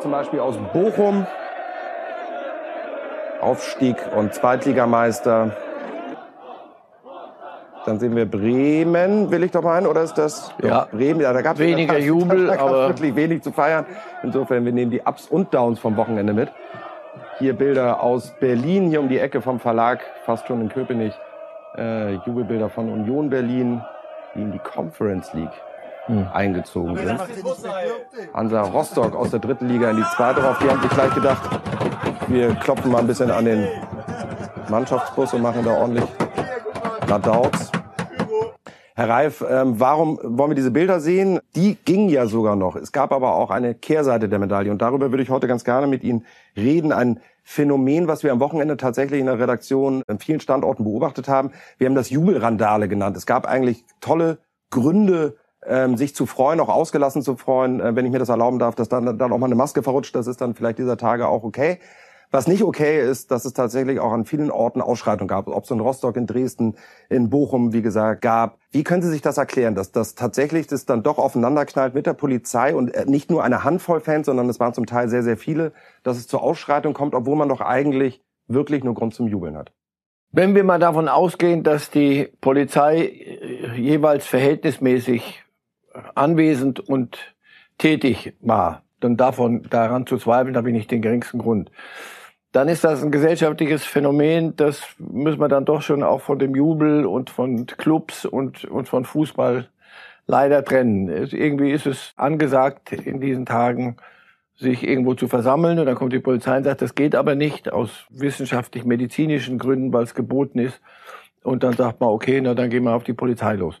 zum 0.00 0.10
Beispiel 0.10 0.40
aus 0.40 0.56
Bochum. 0.72 1.26
Aufstieg 3.40 3.96
und 4.16 4.34
Zweitligameister. 4.34 5.56
Dann 7.84 8.00
sehen 8.00 8.16
wir 8.16 8.28
Bremen, 8.28 9.30
will 9.30 9.44
ich 9.44 9.52
doch 9.52 9.62
meinen, 9.62 9.86
oder 9.86 10.02
ist 10.02 10.14
das 10.14 10.52
ja, 10.60 10.88
Bremen? 10.90 11.20
Ja, 11.20 11.32
da 11.32 11.40
gab 11.42 11.54
es 11.54 11.60
weniger 11.60 11.98
Jubel, 11.98 12.48
da 12.48 12.58
aber 12.58 12.88
wirklich 12.88 13.14
wenig 13.14 13.42
zu 13.42 13.52
feiern. 13.52 13.86
Insofern, 14.24 14.64
wir 14.64 14.72
nehmen 14.72 14.90
die 14.90 15.02
Ups 15.02 15.28
und 15.28 15.54
Downs 15.54 15.78
vom 15.78 15.96
Wochenende 15.96 16.32
mit. 16.32 16.48
Hier 17.38 17.52
Bilder 17.52 18.02
aus 18.02 18.34
Berlin, 18.40 18.88
hier 18.88 19.00
um 19.00 19.08
die 19.08 19.20
Ecke 19.20 19.40
vom 19.40 19.60
Verlag, 19.60 20.00
fast 20.24 20.48
schon 20.48 20.60
in 20.62 20.68
Köpenick. 20.68 21.12
Äh, 21.76 22.14
Jubelbilder 22.14 22.70
von 22.70 22.90
Union 22.90 23.30
Berlin, 23.30 23.84
die 24.34 24.40
in 24.40 24.50
die 24.50 24.58
Conference 24.58 25.32
League 25.34 25.52
hm. 26.06 26.28
eingezogen 26.32 26.96
sind. 26.96 27.20
Hansa 28.34 28.62
Rostock 28.62 29.14
aus 29.14 29.30
der 29.30 29.40
dritten 29.40 29.68
Liga 29.68 29.90
in 29.90 29.96
die 29.96 30.04
zweite 30.16 30.42
rauf. 30.42 30.58
Die 30.58 30.68
haben 30.68 30.80
sich 30.80 30.90
gleich 30.90 31.14
gedacht, 31.14 31.60
wir 32.28 32.54
klopfen 32.56 32.90
mal 32.90 32.98
ein 32.98 33.06
bisschen 33.06 33.30
an 33.30 33.44
den 33.44 33.68
Mannschaftsbus 34.68 35.34
und 35.34 35.42
machen 35.42 35.64
da 35.64 35.76
ordentlich 35.76 36.04
Radauts. 37.08 37.70
Herr 38.98 39.10
Reif, 39.10 39.44
ähm, 39.46 39.78
warum 39.78 40.18
wollen 40.22 40.52
wir 40.52 40.54
diese 40.54 40.70
Bilder 40.70 41.00
sehen? 41.00 41.38
Die 41.54 41.76
gingen 41.84 42.08
ja 42.08 42.24
sogar 42.26 42.56
noch. 42.56 42.76
Es 42.76 42.92
gab 42.92 43.12
aber 43.12 43.34
auch 43.34 43.50
eine 43.50 43.74
Kehrseite 43.74 44.28
der 44.30 44.38
Medaille 44.38 44.70
und 44.70 44.80
darüber 44.80 45.10
würde 45.10 45.22
ich 45.22 45.28
heute 45.28 45.46
ganz 45.46 45.64
gerne 45.64 45.86
mit 45.86 46.02
Ihnen 46.02 46.24
reden. 46.56 46.92
Ein 46.92 47.20
Phänomen, 47.42 48.08
was 48.08 48.24
wir 48.24 48.32
am 48.32 48.40
Wochenende 48.40 48.78
tatsächlich 48.78 49.20
in 49.20 49.26
der 49.26 49.38
Redaktion 49.38 50.02
an 50.08 50.18
vielen 50.18 50.40
Standorten 50.40 50.84
beobachtet 50.84 51.28
haben. 51.28 51.52
Wir 51.76 51.86
haben 51.88 51.94
das 51.94 52.08
Jubelrandale 52.08 52.88
genannt. 52.88 53.18
Es 53.18 53.26
gab 53.26 53.46
eigentlich 53.46 53.84
tolle 54.00 54.38
Gründe, 54.70 55.36
ähm, 55.68 55.96
sich 55.96 56.14
zu 56.14 56.26
freuen, 56.26 56.60
auch 56.60 56.68
ausgelassen 56.68 57.22
zu 57.22 57.36
freuen, 57.36 57.80
äh, 57.80 57.94
wenn 57.94 58.04
ich 58.06 58.12
mir 58.12 58.18
das 58.18 58.28
erlauben 58.28 58.58
darf, 58.58 58.74
dass 58.74 58.88
dann, 58.88 59.18
dann 59.18 59.32
auch 59.32 59.38
mal 59.38 59.46
eine 59.46 59.54
Maske 59.54 59.82
verrutscht, 59.82 60.14
das 60.14 60.26
ist 60.26 60.40
dann 60.40 60.54
vielleicht 60.54 60.78
dieser 60.78 60.96
Tage 60.96 61.28
auch 61.28 61.44
okay. 61.44 61.78
Was 62.32 62.48
nicht 62.48 62.64
okay 62.64 63.00
ist, 63.00 63.30
dass 63.30 63.44
es 63.44 63.52
tatsächlich 63.52 64.00
auch 64.00 64.12
an 64.12 64.24
vielen 64.24 64.50
Orten 64.50 64.80
Ausschreitungen 64.80 65.28
gab, 65.28 65.46
ob 65.46 65.62
es 65.62 65.70
in 65.70 65.78
Rostock, 65.78 66.16
in 66.16 66.26
Dresden, 66.26 66.74
in 67.08 67.30
Bochum, 67.30 67.72
wie 67.72 67.82
gesagt, 67.82 68.20
gab. 68.20 68.58
Wie 68.72 68.82
können 68.82 69.00
Sie 69.00 69.10
sich 69.10 69.22
das 69.22 69.38
erklären, 69.38 69.76
dass 69.76 69.92
das 69.92 70.16
tatsächlich 70.16 70.66
das 70.66 70.86
dann 70.86 71.04
doch 71.04 71.18
aufeinanderknallt 71.18 71.94
mit 71.94 72.06
der 72.06 72.14
Polizei 72.14 72.74
und 72.74 72.92
äh, 72.94 73.04
nicht 73.06 73.30
nur 73.30 73.44
eine 73.44 73.62
Handvoll 73.62 74.00
Fans, 74.00 74.26
sondern 74.26 74.48
es 74.48 74.58
waren 74.58 74.74
zum 74.74 74.86
Teil 74.86 75.08
sehr, 75.08 75.22
sehr 75.22 75.36
viele, 75.36 75.72
dass 76.02 76.16
es 76.16 76.26
zur 76.26 76.42
Ausschreitung 76.42 76.94
kommt, 76.94 77.14
obwohl 77.14 77.36
man 77.36 77.48
doch 77.48 77.60
eigentlich 77.60 78.22
wirklich 78.48 78.82
nur 78.82 78.94
Grund 78.94 79.14
zum 79.14 79.28
Jubeln 79.28 79.56
hat? 79.56 79.72
Wenn 80.32 80.54
wir 80.54 80.64
mal 80.64 80.80
davon 80.80 81.08
ausgehen, 81.08 81.62
dass 81.62 81.90
die 81.90 82.28
Polizei 82.40 83.06
äh, 83.06 83.80
jeweils 83.80 84.26
verhältnismäßig 84.26 85.45
anwesend 86.14 86.80
und 86.80 87.18
tätig 87.78 88.34
war, 88.40 88.82
dann 89.00 89.16
davon 89.16 89.62
daran 89.70 90.06
zu 90.06 90.16
zweifeln, 90.18 90.56
habe 90.56 90.70
ich 90.70 90.74
nicht 90.74 90.90
den 90.90 91.02
geringsten 91.02 91.38
Grund. 91.38 91.70
Dann 92.52 92.68
ist 92.68 92.84
das 92.84 93.02
ein 93.02 93.10
gesellschaftliches 93.10 93.84
Phänomen, 93.84 94.56
das 94.56 94.82
müssen 94.98 95.40
wir 95.40 95.48
dann 95.48 95.66
doch 95.66 95.82
schon 95.82 96.02
auch 96.02 96.22
von 96.22 96.38
dem 96.38 96.54
Jubel 96.54 97.04
und 97.04 97.28
von 97.28 97.66
Clubs 97.66 98.24
und, 98.24 98.64
und 98.64 98.88
von 98.88 99.04
Fußball 99.04 99.68
leider 100.26 100.64
trennen. 100.64 101.08
Irgendwie 101.08 101.70
ist 101.70 101.86
es 101.86 102.12
angesagt 102.16 102.92
in 102.92 103.20
diesen 103.20 103.46
Tagen, 103.46 103.96
sich 104.58 104.86
irgendwo 104.86 105.14
zu 105.14 105.28
versammeln 105.28 105.78
und 105.78 105.86
dann 105.86 105.96
kommt 105.96 106.12
die 106.12 106.18
Polizei 106.18 106.56
und 106.56 106.64
sagt, 106.64 106.80
das 106.80 106.94
geht 106.94 107.14
aber 107.14 107.34
nicht 107.34 107.70
aus 107.70 108.06
wissenschaftlich-medizinischen 108.10 109.58
Gründen, 109.58 109.92
weil 109.92 110.04
es 110.04 110.14
geboten 110.14 110.58
ist. 110.58 110.80
Und 111.42 111.62
dann 111.62 111.74
sagt 111.74 112.00
man, 112.00 112.08
okay, 112.08 112.40
na 112.40 112.54
dann 112.54 112.70
gehen 112.70 112.84
wir 112.84 112.94
auf 112.94 113.04
die 113.04 113.12
Polizei 113.12 113.54
los. 113.54 113.80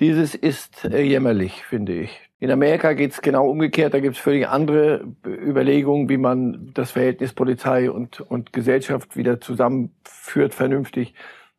Dieses 0.00 0.34
ist 0.34 0.84
äh, 0.84 1.02
jämmerlich, 1.02 1.64
finde 1.64 1.92
ich. 1.92 2.20
In 2.40 2.52
Amerika 2.52 2.92
geht's 2.92 3.20
genau 3.20 3.48
umgekehrt. 3.48 3.94
Da 3.94 4.00
gibt's 4.00 4.18
völlig 4.18 4.48
andere 4.48 5.04
Überlegungen, 5.26 6.08
wie 6.08 6.18
man 6.18 6.70
das 6.72 6.92
Verhältnis 6.92 7.32
Polizei 7.32 7.90
und, 7.90 8.20
und 8.20 8.52
Gesellschaft 8.52 9.16
wieder 9.16 9.40
zusammenführt, 9.40 10.54
vernünftig. 10.54 11.14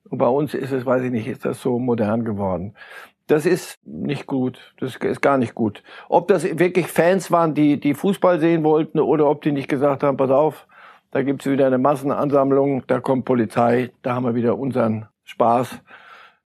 Und 0.09 0.19
bei 0.19 0.27
uns 0.27 0.53
ist 0.53 0.71
es, 0.71 0.85
weiß 0.85 1.03
ich 1.03 1.11
nicht, 1.11 1.27
ist 1.27 1.43
das 1.43 1.61
so 1.61 1.79
modern 1.79 2.23
geworden. 2.23 2.75
Das 3.27 3.45
ist 3.45 3.77
nicht 3.85 4.25
gut. 4.25 4.73
Das 4.79 4.95
ist 4.95 5.21
gar 5.21 5.37
nicht 5.37 5.53
gut. 5.53 5.83
Ob 6.07 6.29
das 6.29 6.57
wirklich 6.57 6.87
Fans 6.87 7.29
waren, 7.31 7.53
die, 7.53 7.79
die 7.79 7.93
Fußball 7.93 8.39
sehen 8.39 8.63
wollten, 8.63 8.99
oder 8.99 9.29
ob 9.29 9.41
die 9.41 9.51
nicht 9.51 9.67
gesagt 9.67 10.01
haben, 10.01 10.17
pass 10.17 10.31
auf, 10.31 10.65
da 11.11 11.23
gibt's 11.23 11.45
wieder 11.45 11.67
eine 11.67 11.77
Massenansammlung, 11.77 12.83
da 12.87 13.01
kommt 13.01 13.25
Polizei, 13.25 13.91
da 14.01 14.15
haben 14.15 14.25
wir 14.25 14.35
wieder 14.35 14.57
unseren 14.57 15.07
Spaß. 15.25 15.81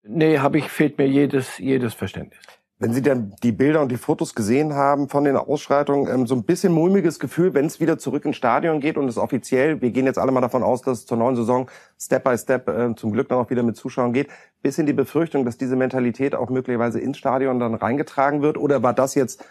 Nee, 0.06 0.38
habe 0.38 0.58
ich, 0.58 0.68
fehlt 0.68 0.99
mir 0.99 1.06
jedes, 1.08 1.58
jedes 1.58 1.94
Verständnis. 1.94 2.40
Wenn 2.78 2.92
Sie 2.92 3.02
dann 3.02 3.34
die 3.42 3.52
Bilder 3.52 3.80
und 3.80 3.90
die 3.90 3.96
Fotos 3.96 4.34
gesehen 4.34 4.75
haben 4.75 5.08
von 5.08 5.25
den 5.25 5.37
Ausschreitungen, 5.37 6.12
ähm, 6.12 6.26
so 6.26 6.34
ein 6.34 6.44
bisschen 6.44 6.73
mulmiges 6.73 7.18
Gefühl, 7.18 7.54
wenn 7.54 7.66
es 7.66 7.80
wieder 7.80 7.99
zurück 7.99 8.25
ins 8.25 8.37
Stadion 8.37 8.80
geht 8.80 8.99
und 8.99 9.08
es 9.08 9.16
offiziell, 9.16 9.80
wir 9.80 9.90
gehen 9.90 10.06
jetzt 10.06 10.18
alle 10.18 10.32
mal 10.32 10.40
davon 10.40 10.62
aus, 10.62 10.82
dass 10.82 10.99
es 10.99 11.06
zur 11.06 11.16
neuen 11.16 11.37
Saison 11.37 11.70
Step 11.99 12.25
by 12.25 12.37
Step 12.37 12.68
äh, 12.68 12.94
zum 12.96 13.12
Glück 13.12 13.28
dann 13.28 13.38
auch 13.38 13.49
wieder 13.49 13.62
mit 13.62 13.76
Zuschauern 13.76 14.12
geht, 14.12 14.28
bisschen 14.61 14.87
die 14.87 14.92
Befürchtung, 14.92 15.44
dass 15.44 15.56
diese 15.56 15.76
Mentalität 15.76 16.34
auch 16.34 16.50
möglicherweise 16.50 17.00
ins 17.00 17.16
Stadion 17.16 17.61
dann 17.61 17.75
reingetragen 17.75 18.42
wird? 18.42 18.58
Oder 18.58 18.82
war 18.82 18.92
das 18.92 19.14
jetzt 19.14 19.44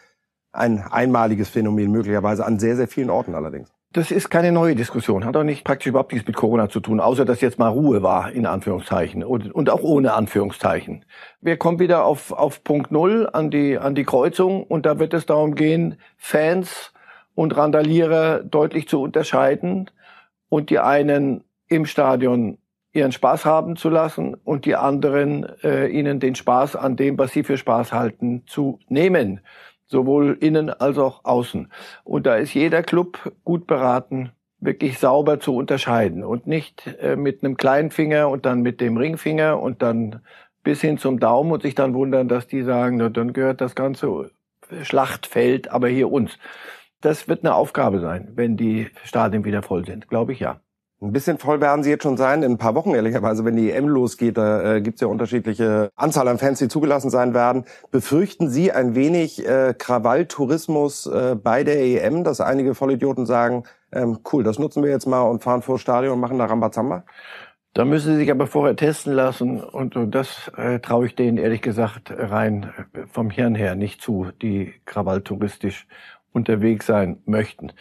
ein 0.51 0.83
einmaliges 0.83 1.49
Phänomen, 1.49 1.91
möglicherweise 1.91 2.45
an 2.45 2.59
sehr, 2.59 2.75
sehr 2.75 2.87
vielen 2.87 3.09
Orten 3.09 3.35
allerdings? 3.35 3.73
Das 3.93 4.09
ist 4.09 4.31
keine 4.31 4.51
neue 4.51 4.75
Diskussion, 4.75 5.23
hat 5.23 5.37
auch 5.37 5.43
nicht 5.43 5.63
praktisch 5.63 5.85
überhaupt 5.85 6.13
nichts 6.13 6.25
mit 6.27 6.35
Corona 6.35 6.67
zu 6.67 6.79
tun, 6.79 6.99
außer 6.99 7.25
dass 7.25 7.41
jetzt 7.41 7.59
mal 7.59 7.67
Ruhe 7.67 8.01
war, 8.01 8.31
in 8.31 8.47
Anführungszeichen, 8.47 9.23
und, 9.23 9.53
und 9.53 9.69
auch 9.69 9.83
ohne 9.83 10.13
Anführungszeichen. 10.13 11.05
Wir 11.41 11.57
kommen 11.57 11.77
wieder 11.77 12.03
auf, 12.03 12.31
auf 12.31 12.63
Punkt 12.63 12.91
Null 12.91 13.29
an 13.31 13.51
die, 13.51 13.77
an 13.77 13.93
die 13.93 14.03
Kreuzung. 14.03 14.63
Und 14.63 14.87
da 14.87 14.97
wird 14.97 15.13
es 15.13 15.27
darum 15.27 15.53
gehen, 15.53 15.97
Fans 16.17 16.91
und 17.35 17.55
Randalierer 17.55 18.39
deutlich 18.39 18.87
zu 18.87 18.99
unterscheiden 18.99 19.91
und 20.49 20.71
die 20.71 20.79
einen 20.79 21.43
im 21.67 21.85
Stadion 21.85 22.57
ihren 22.93 23.11
Spaß 23.11 23.45
haben 23.45 23.75
zu 23.75 23.89
lassen 23.89 24.35
und 24.43 24.65
die 24.65 24.75
anderen 24.75 25.45
äh, 25.63 25.85
ihnen 25.85 26.19
den 26.19 26.33
Spaß 26.33 26.75
an 26.75 26.95
dem, 26.95 27.19
was 27.19 27.31
sie 27.31 27.43
für 27.43 27.59
Spaß 27.59 27.93
halten, 27.93 28.41
zu 28.47 28.79
nehmen 28.87 29.41
sowohl 29.93 30.37
innen 30.41 30.69
als 30.71 30.97
auch 30.97 31.23
außen. 31.23 31.71
Und 32.03 32.25
da 32.25 32.35
ist 32.35 32.53
jeder 32.53 32.81
Club 32.83 33.31
gut 33.45 33.67
beraten, 33.67 34.31
wirklich 34.59 34.97
sauber 34.97 35.39
zu 35.39 35.55
unterscheiden 35.55 36.23
und 36.23 36.47
nicht 36.47 36.87
äh, 36.99 37.15
mit 37.15 37.43
einem 37.43 37.55
kleinen 37.55 37.91
Finger 37.91 38.29
und 38.29 38.45
dann 38.45 38.61
mit 38.61 38.81
dem 38.81 38.97
Ringfinger 38.97 39.61
und 39.61 39.81
dann 39.81 40.21
bis 40.63 40.81
hin 40.81 40.97
zum 40.97 41.19
Daumen 41.19 41.51
und 41.51 41.61
sich 41.61 41.75
dann 41.75 41.93
wundern, 41.93 42.27
dass 42.27 42.47
die 42.47 42.63
sagen, 42.63 42.97
na, 42.97 43.09
dann 43.09 43.33
gehört 43.33 43.61
das 43.61 43.75
ganze 43.75 44.31
Schlachtfeld 44.81 45.69
aber 45.69 45.87
hier 45.89 46.11
uns. 46.11 46.37
Das 47.01 47.27
wird 47.27 47.43
eine 47.43 47.53
Aufgabe 47.53 47.99
sein, 47.99 48.31
wenn 48.35 48.57
die 48.57 48.87
Stadien 49.03 49.45
wieder 49.45 49.61
voll 49.61 49.85
sind, 49.85 50.07
glaube 50.07 50.33
ich 50.33 50.39
ja. 50.39 50.61
Ein 51.03 51.11
bisschen 51.11 51.37
voll 51.37 51.59
werden 51.59 51.83
sie 51.83 51.89
jetzt 51.89 52.03
schon 52.03 52.15
sein, 52.15 52.43
in 52.43 52.53
ein 52.53 52.57
paar 52.57 52.75
Wochen 52.75 52.95
ehrlicherweise, 52.95 53.43
wenn 53.43 53.57
die 53.57 53.71
EM 53.71 53.89
losgeht. 53.89 54.37
Da 54.37 54.75
äh, 54.75 54.81
gibt 54.81 54.95
es 54.95 55.01
ja 55.01 55.07
unterschiedliche 55.07 55.89
Anzahl 55.97 56.29
an 56.29 56.37
Fans, 56.37 56.59
die 56.59 56.69
zugelassen 56.69 57.09
sein 57.09 57.33
werden. 57.33 57.65
Befürchten 57.91 58.49
Sie 58.49 58.71
ein 58.71 58.95
wenig 58.95 59.45
äh, 59.45 59.73
Krawalltourismus 59.77 61.07
äh, 61.07 61.35
bei 61.35 61.65
der 61.65 61.81
EM, 61.81 62.23
dass 62.23 62.39
einige 62.39 62.73
Vollidioten 62.73 63.25
sagen, 63.25 63.63
ähm, 63.91 64.19
cool, 64.31 64.43
das 64.43 64.59
nutzen 64.59 64.81
wir 64.81 64.91
jetzt 64.91 65.05
mal 65.05 65.23
und 65.23 65.43
fahren 65.43 65.61
vor 65.61 65.77
Stadion 65.77 66.13
und 66.13 66.19
machen 66.21 66.39
da 66.39 66.45
Rambazamba? 66.45 67.03
Da 67.73 67.83
müssen 67.83 68.13
sie 68.13 68.19
sich 68.19 68.31
aber 68.31 68.47
vorher 68.47 68.77
testen 68.77 69.11
lassen 69.11 69.61
und, 69.61 69.97
und 69.97 70.11
das 70.11 70.51
äh, 70.55 70.79
traue 70.79 71.07
ich 71.07 71.15
denen 71.15 71.37
ehrlich 71.37 71.61
gesagt 71.61 72.13
rein 72.15 72.71
äh, 72.93 73.07
vom 73.11 73.29
Hirn 73.29 73.55
her 73.55 73.75
nicht 73.75 73.99
zu, 74.01 74.27
die 74.41 74.73
krawalltouristisch 74.85 75.85
unterwegs 76.33 76.85
sein 76.85 77.21
möchten. 77.25 77.71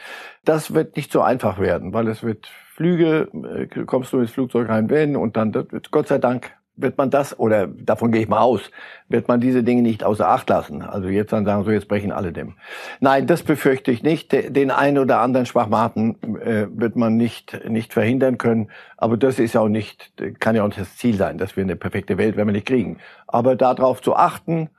Das 0.45 0.75
wird 0.75 0.97
nicht 0.97 1.11
so 1.11 1.23
einfach 1.23 1.59
werden, 1.59 1.93
weil 1.93 2.09
es 2.09 2.23
wird 2.23 2.47
Flüge, 2.47 3.29
äh, 3.33 3.85
kommst 3.85 4.13
du 4.13 4.21
ins 4.21 4.31
Flugzeug 4.31 4.69
rein, 4.69 4.91
wenn 4.91 5.17
und 5.17 5.37
dann, 5.37 5.53
Gott 5.91 6.09
sei 6.09 6.19
Dank, 6.19 6.53
wird 6.75 6.97
man 6.97 7.11
das, 7.11 7.39
oder 7.39 7.67
davon 7.67 8.13
gehe 8.13 8.23
ich 8.23 8.29
mal 8.29 8.41
aus, 8.41 8.71
wird 9.09 9.29
man 9.29 9.41
diese 9.41 9.63
Dinge 9.63 9.83
nicht 9.83 10.05
außer 10.05 10.27
Acht 10.27 10.49
lassen. 10.49 10.83
Also 10.83 11.09
jetzt 11.09 11.33
dann 11.33 11.45
sagen, 11.45 11.65
so 11.65 11.71
jetzt 11.71 11.87
brechen 11.87 12.13
alle 12.13 12.33
dem. 12.33 12.55
Nein, 13.01 13.27
das 13.27 13.43
befürchte 13.43 13.91
ich 13.91 14.03
nicht. 14.03 14.33
Den 14.33 14.71
einen 14.71 14.99
oder 14.99 15.21
anderen 15.21 15.45
Schwachmaten 15.45 16.17
äh, 16.41 16.67
wird 16.71 16.97
man 16.97 17.17
nicht, 17.17 17.69
nicht 17.69 17.93
verhindern 17.93 18.39
können. 18.39 18.71
Aber 18.97 19.19
das 19.19 19.39
ist 19.39 19.55
ja 19.55 19.61
auch 19.61 19.69
nicht, 19.69 20.13
kann 20.41 20.57
ja 20.57 20.63
auch 20.63 20.69
nicht 20.69 20.81
das 20.81 20.97
Ziel 20.97 21.17
sein, 21.17 21.37
dass 21.37 21.57
wir 21.57 21.63
eine 21.63 21.77
perfekte 21.77 22.17
Welt 22.17 22.37
werden 22.37 22.49
wir 22.49 22.53
nicht 22.53 22.67
kriegen. 22.67 22.99
Aber 23.27 23.55
darauf 23.55 24.01
zu 24.01 24.17
achten, 24.17 24.71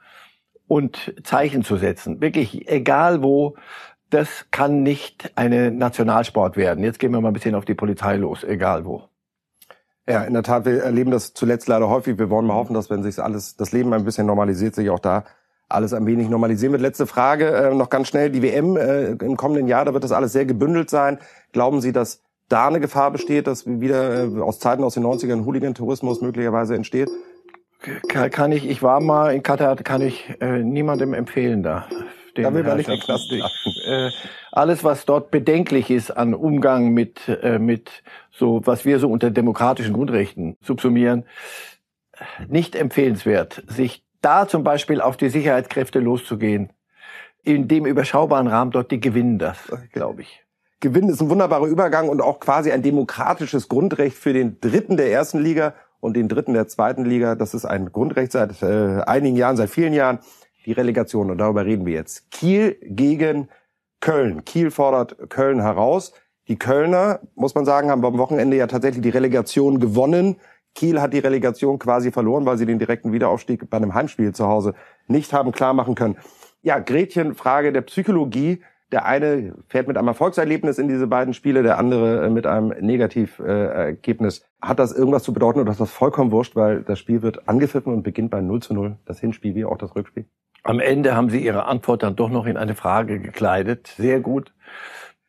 und 0.74 1.14
Zeichen 1.24 1.64
zu 1.64 1.78
setzen. 1.78 2.20
Wirklich, 2.20 2.68
egal 2.68 3.22
wo, 3.22 3.56
das 4.10 4.48
kann 4.50 4.82
nicht 4.82 5.32
eine 5.36 5.70
Nationalsport 5.70 6.58
werden. 6.58 6.84
Jetzt 6.84 6.98
gehen 6.98 7.12
wir 7.12 7.22
mal 7.22 7.28
ein 7.28 7.34
bisschen 7.34 7.54
auf 7.54 7.64
die 7.64 7.76
Polizei 7.76 8.16
los, 8.16 8.44
egal 8.44 8.84
wo. 8.84 9.04
Ja, 10.10 10.24
in 10.24 10.34
der 10.34 10.42
Tat, 10.42 10.66
wir 10.66 10.82
erleben 10.82 11.12
das 11.12 11.36
zuletzt 11.36 11.68
leider 11.68 11.90
häufig. 11.90 12.18
Wir 12.18 12.32
wollen 12.32 12.48
mal 12.48 12.56
hoffen, 12.56 12.74
dass 12.74 12.90
wenn 12.90 13.04
sich 13.04 13.20
alles, 13.20 13.56
das 13.56 13.72
Leben 13.72 13.94
ein 13.94 14.04
bisschen 14.04 14.26
normalisiert, 14.26 14.74
sich 14.74 14.90
auch 14.90 15.00
da 15.00 15.26
alles 15.70 15.94
ein 15.94 16.08
wenig 16.08 16.28
normalisieren 16.28 16.72
wird. 16.72 16.82
Letzte 16.82 17.06
Frage, 17.06 17.50
äh, 17.50 17.76
noch 17.76 17.92
ganz 17.92 18.08
schnell. 18.08 18.32
Die 18.32 18.42
WM 18.42 18.76
äh, 18.76 19.12
im 19.12 19.38
kommenden 19.38 19.68
Jahr, 19.68 19.86
da 19.86 19.94
wird 19.94 20.04
das 20.04 20.12
alles 20.12 20.34
sehr 20.34 20.46
gebündelt 20.46 20.90
sein. 20.90 21.20
Glauben 21.52 21.82
Sie, 21.82 21.92
dass 21.92 22.22
da 22.50 22.68
eine 22.68 22.80
Gefahr 22.80 23.12
besteht, 23.12 23.46
dass 23.46 23.68
wieder 23.68 24.24
äh, 24.24 24.42
aus 24.42 24.60
Zeiten 24.60 24.84
aus 24.84 24.96
den 24.96 25.04
90ern 25.04 25.46
Hooligan-Tourismus 25.46 26.22
möglicherweise 26.22 26.76
entsteht? 26.76 27.10
Kann 28.08 28.52
ich, 28.52 28.70
ich 28.70 28.82
war 28.82 29.00
mal 29.00 29.34
in 29.34 29.44
Katar, 29.44 29.76
kann 29.76 30.02
ich 30.02 30.34
äh, 30.40 30.60
niemandem 30.60 31.14
empfehlen 31.14 31.64
da. 31.64 31.88
Den 32.36 32.44
da 32.44 32.54
will 32.54 32.64
man 32.64 32.78
nicht 32.78 32.90
den 32.90 33.42
äh, 33.86 34.12
Alles, 34.52 34.84
was 34.84 35.06
dort 35.06 35.30
bedenklich 35.30 35.92
ist 35.92 36.12
an 36.12 36.34
Umgang 36.34 36.90
mit, 36.90 37.28
äh, 37.28 37.60
mit 37.60 38.04
so, 38.32 38.62
was 38.66 38.86
wir 38.86 39.00
so 39.00 39.10
unter 39.10 39.30
demokratischen 39.30 39.94
Grundrechten 39.94 40.58
subsumieren, 40.62 41.26
nicht 42.48 42.76
empfehlenswert, 42.76 43.64
sich 43.68 44.04
da 44.22 44.48
zum 44.48 44.64
Beispiel 44.64 45.02
auf 45.02 45.18
die 45.18 45.30
Sicherheitskräfte 45.30 46.00
loszugehen. 46.00 46.72
In 47.44 47.68
dem 47.68 47.86
überschaubaren 47.86 48.48
Rahmen 48.48 48.72
dort, 48.72 48.90
die 48.92 49.00
gewinnen 49.00 49.38
das, 49.38 49.58
glaube 49.92 50.22
ich. 50.22 50.44
Gewinnen 50.80 51.10
ist 51.10 51.22
ein 51.22 51.30
wunderbarer 51.30 51.68
Übergang 51.68 52.10
und 52.10 52.22
auch 52.22 52.40
quasi 52.40 52.72
ein 52.72 52.82
demokratisches 52.82 53.70
Grundrecht 53.70 54.18
für 54.18 54.34
den 54.34 54.60
Dritten 54.60 54.98
der 54.98 55.12
ersten 55.12 55.40
Liga 55.40 55.74
und 56.04 56.18
den 56.18 56.28
dritten 56.28 56.54
der 56.54 56.68
zweiten 56.68 57.06
Liga. 57.06 57.36
Das 57.36 57.54
ist 57.54 57.64
ein 57.64 57.94
Grundrecht 57.94 58.34
seit 58.34 58.62
äh, 58.62 59.02
einigen 59.06 59.38
Jahren, 59.38 59.56
seit 59.56 59.70
vielen 59.70 59.94
Jahren. 59.94 60.20
Die 60.66 60.74
Relegation, 60.74 61.32
und 61.32 61.38
darüber 61.38 61.66
reden 61.66 61.86
wir 61.86 61.94
jetzt. 61.94 62.30
Kiel 62.30 62.78
gegen 62.82 63.48
Köln. 64.02 64.44
Kiel 64.44 64.70
fordert 64.70 65.30
Köln 65.30 65.62
heraus. 65.62 66.12
Die 66.50 66.58
Kölner, 66.58 67.22
muss 67.36 67.56
man 67.56 67.64
sagen, 67.64 67.90
haben 67.90 68.04
am 68.04 68.18
Wochenende 68.18 68.58
ja 68.58 68.68
tatsächlich 68.68 69.02
die 69.02 69.10
Relegation 69.10 69.80
gewonnen. 69.80 70.36
Kiel 70.76 71.00
hat 71.00 71.14
die 71.14 71.20
Relegation 71.20 71.80
quasi 71.80 72.12
verloren, 72.12 72.46
weil 72.46 72.58
sie 72.58 72.66
den 72.66 72.80
direkten 72.80 73.14
Wiederaufstieg 73.14 73.70
bei 73.70 73.78
einem 73.78 73.94
Heimspiel 73.94 74.34
zu 74.34 74.48
Hause 74.48 74.74
nicht 75.08 75.32
haben 75.32 75.54
klar 75.54 75.74
machen 75.74 75.96
können. 75.96 76.18
Ja, 76.62 76.80
Gretchen, 76.80 77.34
Frage 77.34 77.72
der 77.72 77.82
Psychologie. 77.82 78.62
Der 78.94 79.06
eine 79.06 79.56
fährt 79.70 79.88
mit 79.88 79.98
einem 79.98 80.10
Erfolgserlebnis 80.10 80.78
in 80.78 80.88
diese 80.88 81.08
beiden 81.08 81.34
Spiele, 81.34 81.64
der 81.64 81.80
andere 81.80 82.28
äh, 82.28 82.30
mit 82.30 82.46
einem 82.46 82.68
Negativergebnis. 82.80 84.46
Hat 84.62 84.78
das 84.78 84.92
irgendwas 84.92 85.24
zu 85.24 85.34
bedeuten 85.34 85.60
oder 85.60 85.72
ist 85.72 85.82
das 85.82 85.90
vollkommen 85.90 86.32
wurscht, 86.32 86.56
weil 86.56 86.84
das 86.84 87.00
Spiel 87.00 87.24
wird 87.24 87.50
angepfiffen 87.50 87.92
und 87.92 88.04
beginnt 88.04 88.30
bei 88.30 88.40
0 88.40 88.62
zu 88.62 88.76
0, 88.76 88.98
das 89.06 89.20
Hinspiel 89.20 89.56
wie 89.56 89.66
auch 89.66 89.80
das 89.80 89.96
Rückspiel? 89.96 90.28
Am 90.62 90.80
Ende 90.80 91.16
haben 91.16 91.32
Sie 91.32 91.44
Ihre 91.44 91.66
Antwort 91.66 92.04
dann 92.04 92.16
doch 92.16 92.30
noch 92.30 92.46
in 92.46 92.56
eine 92.56 92.76
Frage 92.76 93.20
gekleidet. 93.20 93.88
Sehr 93.98 94.20
gut. 94.20 94.54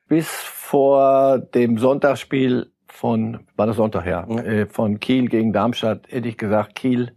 Bis 0.09 0.28
vor 0.28 1.38
dem 1.38 1.78
Sonntagsspiel 1.78 2.71
von, 2.87 3.47
war 3.56 3.66
das 3.66 3.76
Sonntag, 3.76 4.04
ja, 4.04 4.26
ja. 4.28 4.42
Äh, 4.42 4.66
von 4.66 5.00
Kiel 5.00 5.28
gegen 5.28 5.54
Darmstadt, 5.54 6.06
hätte 6.11 6.28
ich 6.28 6.37
gesagt, 6.37 6.75
Kiel 6.75 7.12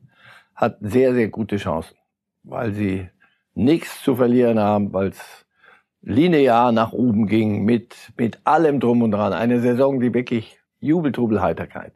hat 0.55 0.77
sehr, 0.79 1.13
sehr 1.13 1.27
gute 1.27 1.57
Chancen, 1.57 1.97
weil 2.43 2.71
sie 2.71 3.09
nichts 3.53 4.01
zu 4.01 4.15
verlieren 4.15 4.59
haben, 4.59 4.93
weil 4.93 5.09
es 5.09 5.46
linear 6.01 6.71
nach 6.71 6.93
oben 6.93 7.27
ging 7.27 7.65
mit, 7.65 7.95
mit 8.17 8.39
allem 8.43 8.79
drum 8.79 9.01
und 9.01 9.11
dran. 9.11 9.33
Eine 9.33 9.59
Saison, 9.59 9.99
die 9.99 10.13
wirklich 10.13 10.59
Jubeltrubel, 10.79 11.41
Heiterkeit. 11.41 11.93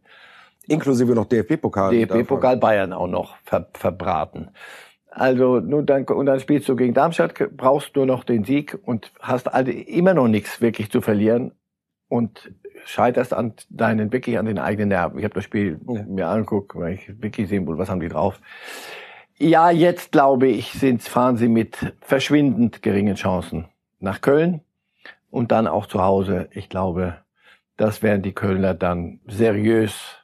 Inklusive 0.68 1.14
noch 1.14 1.26
DFB-Pokal. 1.26 1.92
DFB-Pokal 1.92 2.58
Bayern 2.58 2.94
auch 2.94 3.08
noch 3.08 3.38
ver, 3.44 3.68
verbraten. 3.74 4.50
Also 5.10 5.60
nun 5.60 5.86
dann, 5.86 6.06
und 6.06 6.26
dann 6.26 6.40
spielst 6.40 6.70
du 6.70 6.76
gegen 6.76 6.94
Darmstadt, 6.94 7.34
brauchst 7.58 7.96
nur 7.96 8.06
noch 8.06 8.24
den 8.24 8.46
Sieg 8.46 8.78
und 8.86 9.12
hast 9.20 9.54
also 9.54 9.72
immer 9.72 10.14
noch 10.14 10.28
nichts 10.28 10.62
wirklich 10.62 10.90
zu 10.90 11.02
verlieren 11.02 11.52
und 12.08 12.54
scheiterst 12.86 13.34
an 13.34 13.54
deinen 13.70 14.14
wirklich 14.14 14.38
an 14.38 14.46
den 14.46 14.58
eigenen 14.58 14.90
Nerven. 14.90 15.20
Ich 15.20 15.26
habe 15.26 15.34
das 15.34 15.44
Spiel 15.44 15.80
ja. 15.88 16.04
mir 16.04 16.28
angeguckt, 16.28 16.76
weil 16.76 16.94
ich 16.94 17.22
wirklich 17.22 17.50
sehen 17.50 17.68
will, 17.68 17.78
was 17.78 17.90
haben 17.90 18.00
die 18.00 18.08
drauf. 18.08 18.40
Ja, 19.38 19.70
jetzt 19.70 20.12
glaube 20.12 20.48
ich, 20.48 20.72
sind, 20.74 21.02
fahren 21.02 21.36
sie 21.36 21.50
mit 21.50 21.94
verschwindend 22.02 22.82
geringen 22.82 23.16
Chancen 23.16 23.66
nach 24.02 24.22
Köln 24.22 24.62
und 25.30 25.52
dann 25.52 25.68
auch 25.68 25.86
zu 25.86 26.02
Hause. 26.04 26.50
Ich 26.52 26.70
glaube, 26.70 27.18
das 27.78 28.04
werden 28.04 28.22
die 28.22 28.34
Kölner 28.34 28.74
dann 28.74 29.22
seriös 29.28 30.18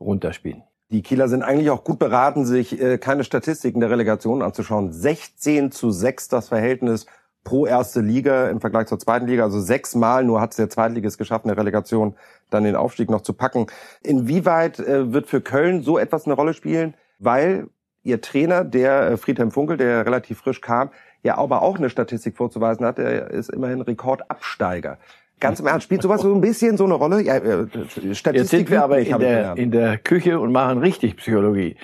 runterspielen. 0.00 0.62
Die 0.90 1.02
Kieler 1.02 1.28
sind 1.28 1.42
eigentlich 1.42 1.70
auch 1.70 1.82
gut 1.82 1.98
beraten, 1.98 2.44
sich 2.44 2.80
äh, 2.80 2.98
keine 2.98 3.24
Statistiken 3.24 3.80
der 3.80 3.90
Relegation 3.90 4.42
anzuschauen. 4.42 4.92
16 4.92 5.72
zu 5.72 5.90
6 5.90 6.28
das 6.28 6.48
Verhältnis 6.48 7.06
pro 7.42 7.66
erste 7.66 8.00
Liga 8.00 8.48
im 8.48 8.60
Vergleich 8.60 8.86
zur 8.86 8.98
zweiten 8.98 9.26
Liga. 9.26 9.44
Also 9.44 9.60
sechsmal 9.60 10.24
nur 10.24 10.40
hat 10.40 10.50
es 10.50 10.56
der 10.56 10.68
Zweitligist 10.68 11.18
geschafft, 11.18 11.44
in 11.44 11.48
der 11.48 11.56
Relegation 11.56 12.14
dann 12.50 12.64
den 12.64 12.76
Aufstieg 12.76 13.10
noch 13.10 13.22
zu 13.22 13.32
packen. 13.32 13.66
Inwieweit 14.02 14.78
äh, 14.78 15.12
wird 15.12 15.26
für 15.26 15.40
Köln 15.40 15.82
so 15.82 15.98
etwas 15.98 16.26
eine 16.26 16.34
Rolle 16.34 16.54
spielen? 16.54 16.94
Weil 17.18 17.68
ihr 18.02 18.20
Trainer, 18.20 18.64
der 18.64 19.10
äh, 19.10 19.16
Friedhelm 19.16 19.50
Funkel, 19.50 19.76
der 19.76 20.06
relativ 20.06 20.38
frisch 20.38 20.60
kam, 20.60 20.90
ja 21.22 21.38
aber 21.38 21.62
auch 21.62 21.78
eine 21.78 21.90
Statistik 21.90 22.36
vorzuweisen 22.36 22.84
hat. 22.86 22.98
Er 22.98 23.30
ist 23.30 23.50
immerhin 23.50 23.80
Rekordabsteiger. 23.80 24.98
Ganz 25.38 25.60
im 25.60 25.66
Ernst, 25.66 25.84
spielt 25.84 26.02
sowas 26.02 26.22
so 26.22 26.34
ein 26.34 26.40
bisschen 26.40 26.78
so 26.78 26.84
eine 26.84 26.94
Rolle? 26.94 27.20
Ja, 27.20 27.36
äh, 27.36 27.66
Statistik 28.14 28.34
Jetzt 28.34 28.50
sind 28.50 28.70
wir 28.70 28.82
aber 28.82 29.00
in 29.00 29.18
der, 29.18 29.56
in 29.56 29.70
der 29.70 29.98
Küche 29.98 30.40
und 30.40 30.50
machen 30.50 30.78
richtig 30.78 31.16
Psychologie. 31.18 31.76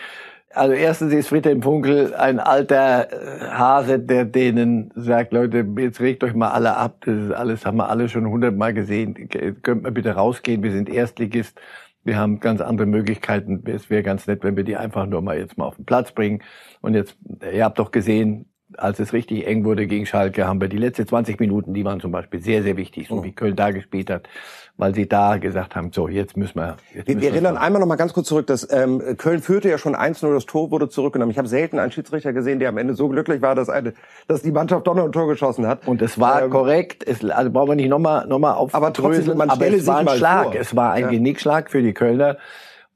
Also 0.54 0.74
erstens 0.74 1.12
ist 1.14 1.28
Friedhelm 1.28 1.62
Funkel 1.62 2.14
ein 2.14 2.38
alter 2.38 3.10
äh, 3.10 3.48
Hase, 3.50 3.98
der 3.98 4.24
denen 4.24 4.90
sagt, 4.94 5.32
Leute, 5.32 5.66
jetzt 5.78 6.00
regt 6.00 6.24
euch 6.24 6.34
mal 6.34 6.50
alle 6.50 6.76
ab, 6.76 7.02
das 7.04 7.16
ist 7.16 7.32
alles, 7.32 7.64
haben 7.64 7.78
wir 7.78 7.88
alle 7.88 8.08
schon 8.08 8.26
hundertmal 8.26 8.74
gesehen, 8.74 9.28
könnt 9.62 9.82
mal 9.82 9.92
bitte 9.92 10.12
rausgehen, 10.12 10.62
wir 10.62 10.72
sind 10.72 10.90
Erstligist, 10.90 11.58
wir 12.04 12.18
haben 12.18 12.40
ganz 12.40 12.60
andere 12.60 12.86
Möglichkeiten, 12.86 13.62
es 13.66 13.88
wäre 13.88 14.02
ganz 14.02 14.26
nett, 14.26 14.44
wenn 14.44 14.56
wir 14.56 14.64
die 14.64 14.76
einfach 14.76 15.06
nur 15.06 15.22
mal 15.22 15.38
jetzt 15.38 15.56
mal 15.56 15.64
auf 15.64 15.76
den 15.76 15.86
Platz 15.86 16.12
bringen. 16.12 16.42
Und 16.80 16.94
jetzt, 16.94 17.16
ihr 17.52 17.64
habt 17.64 17.78
doch 17.78 17.90
gesehen, 17.90 18.46
als 18.78 18.98
es 19.00 19.12
richtig 19.12 19.46
eng 19.46 19.64
wurde 19.64 19.86
gegen 19.86 20.06
Schalke, 20.06 20.46
haben 20.46 20.60
wir 20.60 20.68
die 20.68 20.78
letzten 20.78 21.06
20 21.06 21.38
Minuten, 21.40 21.74
die 21.74 21.84
waren 21.84 22.00
zum 22.00 22.12
Beispiel 22.12 22.40
sehr, 22.40 22.62
sehr 22.62 22.76
wichtig, 22.76 23.08
so 23.08 23.22
wie 23.24 23.32
Köln 23.32 23.56
da 23.56 23.70
gespielt 23.70 24.10
hat, 24.10 24.28
weil 24.76 24.94
sie 24.94 25.08
da 25.08 25.36
gesagt 25.38 25.76
haben, 25.76 25.92
so, 25.92 26.08
jetzt 26.08 26.36
müssen 26.36 26.58
wir. 26.58 26.76
Jetzt 26.94 27.08
wir, 27.08 27.14
müssen 27.14 27.20
wir 27.20 27.30
erinnern 27.30 27.56
einmal 27.56 27.80
noch 27.80 27.86
mal 27.86 27.96
ganz 27.96 28.12
kurz 28.12 28.28
zurück, 28.28 28.46
dass 28.46 28.68
ähm, 28.72 29.16
Köln 29.18 29.40
führte 29.40 29.68
ja 29.68 29.78
schon 29.78 29.94
1-0, 29.94 30.32
das 30.32 30.46
Tor 30.46 30.70
wurde 30.70 30.88
zurückgenommen. 30.88 31.30
Ich 31.30 31.38
habe 31.38 31.48
selten 31.48 31.78
einen 31.78 31.92
Schiedsrichter 31.92 32.32
gesehen, 32.32 32.58
der 32.58 32.68
am 32.70 32.78
Ende 32.78 32.94
so 32.94 33.08
glücklich 33.08 33.42
war, 33.42 33.54
dass, 33.54 33.68
eine, 33.68 33.94
dass 34.28 34.42
die 34.42 34.52
Mannschaft 34.52 34.86
doch 34.86 34.94
noch 34.94 35.04
ein 35.04 35.12
Tor 35.12 35.28
geschossen 35.28 35.66
hat. 35.66 35.86
Und 35.86 36.02
es 36.02 36.18
war 36.18 36.42
ähm, 36.42 36.50
korrekt, 36.50 37.06
es, 37.06 37.24
also 37.24 37.50
brauchen 37.50 37.70
wir 37.70 37.76
nicht 37.76 37.90
nochmal 37.90 38.26
noch 38.26 38.38
mal 38.38 38.54
auf. 38.54 38.74
Aber 38.74 38.92
trotzdem, 38.92 39.36
man 39.36 39.50
aber 39.50 39.66
es 39.66 39.86
war 39.86 39.98
ein 39.98 40.08
Schlag, 40.08 40.44
vor. 40.44 40.54
es 40.54 40.74
war 40.74 40.92
ein 40.92 41.04
ja. 41.04 41.10
Genickschlag 41.10 41.70
für 41.70 41.82
die 41.82 41.92
Kölner. 41.92 42.38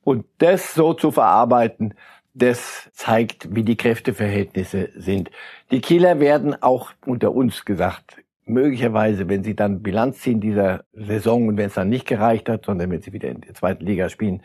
Und 0.02 0.24
das 0.38 0.74
so 0.74 0.94
zu 0.94 1.10
verarbeiten, 1.10 1.94
das 2.36 2.90
zeigt, 2.92 3.54
wie 3.54 3.62
die 3.62 3.76
Kräfteverhältnisse 3.76 4.90
sind. 4.94 5.30
Die 5.70 5.80
Kieler 5.80 6.20
werden 6.20 6.60
auch 6.62 6.92
unter 7.06 7.32
uns 7.32 7.64
gesagt, 7.64 8.22
möglicherweise, 8.44 9.28
wenn 9.28 9.42
sie 9.42 9.56
dann 9.56 9.82
Bilanz 9.82 10.20
ziehen 10.20 10.40
dieser 10.40 10.84
Saison 10.92 11.48
und 11.48 11.56
wenn 11.56 11.66
es 11.66 11.74
dann 11.74 11.88
nicht 11.88 12.06
gereicht 12.06 12.48
hat, 12.48 12.66
sondern 12.66 12.90
wenn 12.90 13.00
sie 13.00 13.12
wieder 13.12 13.30
in 13.30 13.40
der 13.40 13.54
zweiten 13.54 13.86
Liga 13.86 14.10
spielen, 14.10 14.42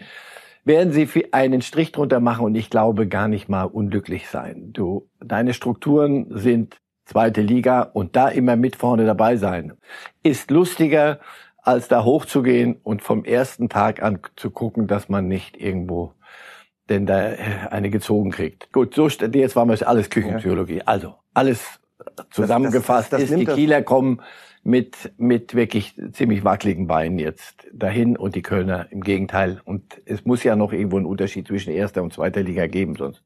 werden 0.63 0.93
sie 0.93 1.33
einen 1.33 1.61
Strich 1.61 1.91
drunter 1.91 2.19
machen 2.19 2.45
und 2.45 2.55
ich 2.55 2.69
glaube 2.69 3.07
gar 3.07 3.27
nicht 3.27 3.49
mal 3.49 3.63
unglücklich 3.63 4.29
sein. 4.29 4.71
Du, 4.71 5.09
deine 5.19 5.53
Strukturen 5.53 6.27
sind 6.29 6.77
zweite 7.05 7.41
Liga 7.41 7.81
und 7.81 8.15
da 8.15 8.29
immer 8.29 8.55
mit 8.55 8.77
vorne 8.77 9.05
dabei 9.05 9.35
sein. 9.35 9.73
Ist 10.23 10.49
lustiger, 10.49 11.19
als 11.61 11.87
da 11.89 12.05
hochzugehen 12.05 12.77
und 12.83 13.01
vom 13.01 13.25
ersten 13.25 13.69
Tag 13.69 14.01
an 14.01 14.19
zu 14.35 14.49
gucken, 14.49 14.87
dass 14.87 15.09
man 15.09 15.27
nicht 15.27 15.57
irgendwo 15.57 16.13
denn 16.91 17.05
da 17.05 17.31
äh, 17.31 17.37
eine 17.69 17.89
gezogen 17.89 18.31
kriegt. 18.31 18.71
Gut, 18.71 18.93
so 18.93 19.07
jetzt 19.07 19.55
waren 19.55 19.69
wir 19.69 19.87
alles 19.87 20.09
Küchenpsychologie. 20.09 20.81
Also 20.85 21.15
alles 21.33 21.79
zusammengefasst 22.29 23.13
das, 23.13 23.21
das, 23.21 23.29
das 23.29 23.39
ist, 23.39 23.47
die 23.47 23.53
Kieler 23.53 23.81
kommen 23.81 24.21
mit 24.63 25.11
mit 25.17 25.55
wirklich 25.55 25.95
ziemlich 26.11 26.43
wackeligen 26.43 26.85
Beinen 26.85 27.17
jetzt 27.17 27.67
dahin 27.73 28.15
und 28.15 28.35
die 28.35 28.43
Kölner 28.43 28.87
im 28.91 29.01
Gegenteil. 29.01 29.59
Und 29.65 30.01
es 30.05 30.25
muss 30.25 30.43
ja 30.43 30.55
noch 30.55 30.71
irgendwo 30.71 30.97
einen 30.97 31.07
Unterschied 31.07 31.47
zwischen 31.47 31.71
erster 31.71 32.03
und 32.03 32.13
zweiter 32.13 32.43
Liga 32.43 32.67
geben, 32.67 32.95
sonst 32.95 33.23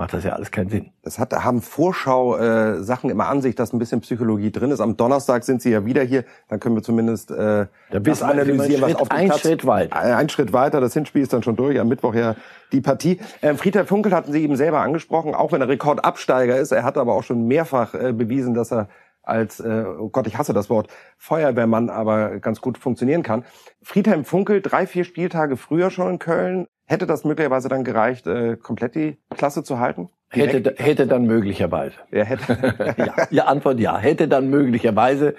macht 0.00 0.14
das 0.14 0.24
ja 0.24 0.32
alles 0.32 0.50
keinen 0.50 0.70
Sinn. 0.70 0.92
Das 1.02 1.18
hat, 1.18 1.32
haben 1.34 1.60
Vorschau 1.60 2.38
äh, 2.38 2.82
Sachen 2.82 3.10
immer 3.10 3.28
an 3.28 3.42
sich, 3.42 3.54
dass 3.54 3.74
ein 3.74 3.78
bisschen 3.78 4.00
Psychologie 4.00 4.50
drin 4.50 4.70
ist. 4.70 4.80
Am 4.80 4.96
Donnerstag 4.96 5.44
sind 5.44 5.60
sie 5.60 5.70
ja 5.70 5.84
wieder 5.84 6.02
hier, 6.02 6.24
dann 6.48 6.58
können 6.58 6.74
wir 6.74 6.82
zumindest 6.82 7.30
äh, 7.30 7.66
da 7.90 7.98
das 8.00 8.22
analysieren, 8.22 8.80
was 8.80 8.94
auf 8.94 9.10
dem 9.10 9.18
ein 9.18 9.26
Platz, 9.26 9.40
Schritt 9.40 9.66
weiter. 9.66 9.94
Ein 9.94 10.30
Schritt 10.30 10.54
weiter, 10.54 10.80
das 10.80 10.94
Hinspiel 10.94 11.20
ist 11.20 11.34
dann 11.34 11.42
schon 11.42 11.54
durch, 11.54 11.78
am 11.78 11.88
Mittwoch 11.88 12.14
ja 12.14 12.34
die 12.72 12.80
Partie. 12.80 13.20
Ähm, 13.42 13.58
Friedhelm 13.58 13.86
Funkel 13.86 14.12
hatten 14.12 14.32
Sie 14.32 14.42
eben 14.42 14.56
selber 14.56 14.80
angesprochen, 14.80 15.34
auch 15.34 15.52
wenn 15.52 15.60
er 15.60 15.68
Rekordabsteiger 15.68 16.56
ist, 16.56 16.72
er 16.72 16.82
hat 16.82 16.96
aber 16.96 17.12
auch 17.12 17.22
schon 17.22 17.46
mehrfach 17.46 17.92
äh, 17.92 18.14
bewiesen, 18.14 18.54
dass 18.54 18.72
er 18.72 18.88
als, 19.22 19.60
äh, 19.60 19.84
oh 19.98 20.08
Gott, 20.08 20.26
ich 20.26 20.38
hasse 20.38 20.54
das 20.54 20.70
Wort, 20.70 20.88
Feuerwehrmann 21.18 21.90
aber 21.90 22.40
ganz 22.40 22.62
gut 22.62 22.78
funktionieren 22.78 23.22
kann. 23.22 23.44
Friedhelm 23.82 24.24
Funkel, 24.24 24.62
drei, 24.62 24.86
vier 24.86 25.04
Spieltage 25.04 25.58
früher 25.58 25.90
schon 25.90 26.12
in 26.12 26.18
Köln, 26.18 26.68
Hätte 26.90 27.06
das 27.06 27.22
möglicherweise 27.22 27.68
dann 27.68 27.84
gereicht, 27.84 28.26
äh, 28.26 28.56
komplett 28.56 28.96
die 28.96 29.16
Klasse 29.36 29.62
zu 29.62 29.78
halten? 29.78 30.08
Hätte, 30.28 30.74
hätte 30.76 31.06
dann 31.06 31.24
möglicherweise. 31.24 31.94
Ja, 32.10 32.24
hätte. 32.24 32.94
ja, 32.96 33.26
die 33.30 33.40
Antwort 33.42 33.78
ja. 33.78 33.96
Hätte 33.96 34.26
dann 34.26 34.50
möglicherweise. 34.50 35.36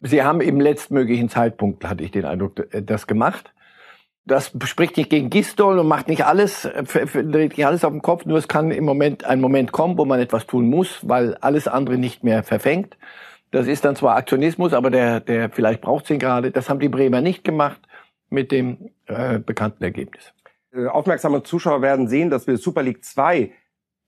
Sie 0.00 0.22
haben 0.22 0.42
im 0.42 0.60
letztmöglichen 0.60 1.30
Zeitpunkt, 1.30 1.88
hatte 1.88 2.04
ich 2.04 2.10
den 2.10 2.26
Eindruck, 2.26 2.68
das 2.70 3.06
gemacht. 3.06 3.54
Das 4.26 4.52
spricht 4.64 4.98
nicht 4.98 5.08
gegen 5.08 5.30
Gistol 5.30 5.78
und 5.78 5.88
macht 5.88 6.08
nicht 6.08 6.26
alles, 6.26 6.66
äh, 6.66 6.82
dreht 6.84 7.56
nicht 7.56 7.64
alles 7.64 7.82
auf 7.82 7.92
den 7.92 8.02
Kopf. 8.02 8.26
Nur 8.26 8.36
es 8.36 8.46
kann 8.46 8.70
im 8.70 8.84
Moment 8.84 9.24
ein 9.24 9.40
Moment 9.40 9.72
kommen, 9.72 9.96
wo 9.96 10.04
man 10.04 10.20
etwas 10.20 10.46
tun 10.46 10.68
muss, 10.68 10.98
weil 11.00 11.34
alles 11.36 11.66
andere 11.66 11.96
nicht 11.96 12.24
mehr 12.24 12.42
verfängt. 12.42 12.98
Das 13.52 13.68
ist 13.68 13.86
dann 13.86 13.96
zwar 13.96 14.16
Aktionismus, 14.16 14.74
aber 14.74 14.90
der, 14.90 15.20
der 15.20 15.48
vielleicht 15.48 15.80
braucht 15.80 16.10
ihn 16.10 16.18
gerade. 16.18 16.50
Das 16.50 16.68
haben 16.68 16.80
die 16.80 16.90
Bremer 16.90 17.22
nicht 17.22 17.42
gemacht 17.42 17.80
mit 18.28 18.52
dem 18.52 18.90
äh, 19.06 19.38
bekannten 19.38 19.82
Ergebnis. 19.82 20.34
Äh, 20.74 20.86
aufmerksame 20.86 21.42
Zuschauer 21.42 21.82
werden 21.82 22.08
sehen, 22.08 22.30
dass 22.30 22.46
wir 22.46 22.56
Super 22.58 22.82
League 22.82 23.04
2 23.04 23.52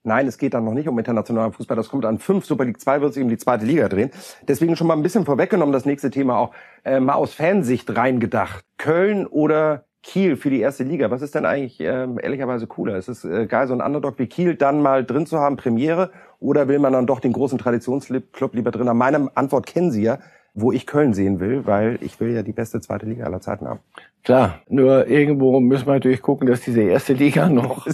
Nein, 0.07 0.25
es 0.25 0.37
geht 0.37 0.53
dann 0.53 0.63
noch 0.63 0.73
nicht 0.73 0.87
um 0.87 0.97
internationalen 0.97 1.51
Fußball. 1.51 1.75
Das 1.75 1.89
kommt 1.89 2.05
an 2.05 2.17
fünf. 2.17 2.45
Super 2.45 2.63
League 2.63 2.79
2 2.79 3.01
wird 3.01 3.13
sich 3.13 3.21
um 3.21 3.27
die 3.27 3.37
zweite 3.37 3.65
Liga 3.65 3.89
drehen. 3.89 4.09
Deswegen 4.47 4.77
schon 4.77 4.87
mal 4.87 4.95
ein 4.95 5.03
bisschen 5.03 5.25
vorweggenommen, 5.25 5.73
das 5.73 5.83
nächste 5.83 6.09
Thema 6.09 6.37
auch 6.37 6.53
äh, 6.85 7.01
mal 7.01 7.15
aus 7.15 7.33
Fansicht 7.33 7.93
reingedacht. 7.93 8.63
Köln 8.77 9.27
oder 9.27 9.83
Kiel 10.03 10.37
für 10.37 10.49
die 10.49 10.61
erste 10.61 10.85
Liga. 10.85 11.11
Was 11.11 11.21
ist 11.21 11.35
denn 11.35 11.45
eigentlich 11.45 11.81
äh, 11.81 12.07
ehrlicherweise 12.21 12.67
cooler? 12.67 12.95
Ist 12.95 13.09
es 13.09 13.25
äh, 13.25 13.47
geil, 13.47 13.67
so 13.67 13.73
ein 13.73 13.81
Underdog 13.81 14.17
wie 14.17 14.27
Kiel 14.27 14.55
dann 14.55 14.81
mal 14.81 15.03
drin 15.03 15.25
zu 15.25 15.39
haben, 15.39 15.57
Premiere? 15.57 16.11
Oder 16.39 16.69
will 16.69 16.79
man 16.79 16.93
dann 16.93 17.05
doch 17.05 17.19
den 17.19 17.33
großen 17.33 17.57
Traditionsclub 17.57 18.53
lieber 18.53 18.71
drin 18.71 18.87
haben? 18.87 18.97
Meine 18.97 19.29
Antwort 19.35 19.65
kennen 19.65 19.91
Sie 19.91 20.03
ja 20.03 20.19
wo 20.59 20.71
ich 20.71 20.87
Köln 20.87 21.13
sehen 21.13 21.39
will, 21.39 21.67
weil 21.67 21.99
ich 22.01 22.19
will 22.19 22.33
ja 22.33 22.41
die 22.41 22.51
beste 22.51 22.81
zweite 22.81 23.05
Liga 23.05 23.25
aller 23.25 23.41
Zeiten 23.41 23.67
haben. 23.67 23.79
Klar, 24.23 24.59
nur 24.67 25.07
irgendwo 25.07 25.59
müssen 25.59 25.85
wir 25.85 25.93
natürlich 25.93 26.23
gucken, 26.23 26.47
dass 26.47 26.61
diese 26.61 26.81
erste 26.81 27.13
Liga 27.13 27.47
noch 27.49 27.87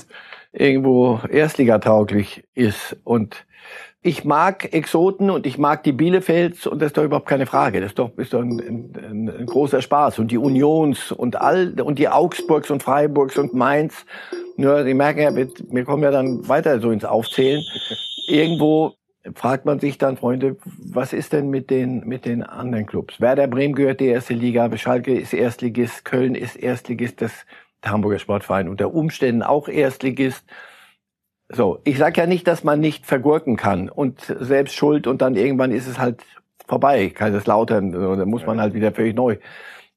irgendwo 0.54 1.19
Erstligatauglich 1.30 2.45
ist. 2.54 2.95
Und 3.04 3.45
ich 4.02 4.23
mag 4.23 4.73
Exoten 4.73 5.30
und 5.30 5.45
ich 5.45 5.58
mag 5.58 5.84
die 5.84 5.91
Bielefelds 5.91 6.65
und 6.65 6.82
das 6.82 6.88
ist 6.88 6.97
doch 6.97 7.04
überhaupt 7.04 7.28
keine 7.28 7.47
Frage. 7.47 7.82
Das 7.82 7.91
ist 7.91 7.99
doch, 7.99 8.17
ist 8.17 8.34
doch 8.34 8.41
ein, 8.41 8.60
ein, 8.60 9.30
ein 9.39 9.45
großer 9.45 9.82
Spaß. 9.82 10.19
Und 10.19 10.32
die 10.32 10.38
Unions 10.38 11.12
und 11.12 11.41
all 11.41 11.82
und 11.82 11.99
die 11.99 12.08
Augsburgs 12.08 12.71
und 12.71 12.82
Freiburgs 12.82 13.38
und 13.38 13.54
Mainz. 13.54 14.06
Nur, 14.56 14.86
Sie 14.86 14.93
merken 14.93 15.19
ja, 15.19 15.36
wir, 15.36 15.49
wir 15.69 15.84
kommen 15.84 16.04
ja 16.04 16.12
dann 16.12 16.47
weiter 16.47 16.80
so 16.80 16.91
ins 16.91 17.04
Aufzählen. 17.04 17.62
Irgendwo 18.28 18.93
fragt 19.36 19.65
man 19.65 19.79
sich 19.79 19.97
dann, 19.97 20.17
Freunde, 20.17 20.57
was 20.65 21.13
ist 21.13 21.33
denn 21.33 21.49
mit 21.49 21.69
den, 21.69 22.05
mit 22.07 22.25
den 22.25 22.43
anderen 22.43 22.86
Clubs? 22.86 23.21
Werder 23.21 23.47
Bremen 23.47 23.75
gehört 23.75 23.99
die 23.99 24.07
erste 24.07 24.33
Liga, 24.33 24.75
Schalke 24.77 25.17
ist 25.17 25.33
Erstligist, 25.33 26.03
Köln 26.05 26.36
ist 26.36 26.55
Erstligist, 26.55 27.21
das, 27.21 27.31
der 27.83 27.91
Hamburger 27.91 28.19
Sportverein 28.19 28.67
unter 28.67 28.93
Umständen 28.93 29.43
auch 29.43 29.67
Erstligist. 29.67 30.43
So, 31.49 31.79
ich 31.83 31.97
sage 31.97 32.19
ja 32.21 32.27
nicht, 32.27 32.47
dass 32.47 32.63
man 32.63 32.79
nicht 32.79 33.05
vergurken 33.05 33.55
kann 33.55 33.89
und 33.89 34.21
selbst 34.39 34.75
schuld 34.75 35.07
und 35.07 35.21
dann 35.21 35.36
irgendwann 35.36 35.71
ist 35.71 35.88
es 35.88 35.99
halt 35.99 36.23
vorbei, 36.65 37.09
Kaiserslautern, 37.09 37.91
da 37.91 38.25
muss 38.25 38.45
man 38.45 38.59
halt 38.59 38.73
wieder 38.73 38.91
völlig 38.91 39.15
neu. 39.15 39.38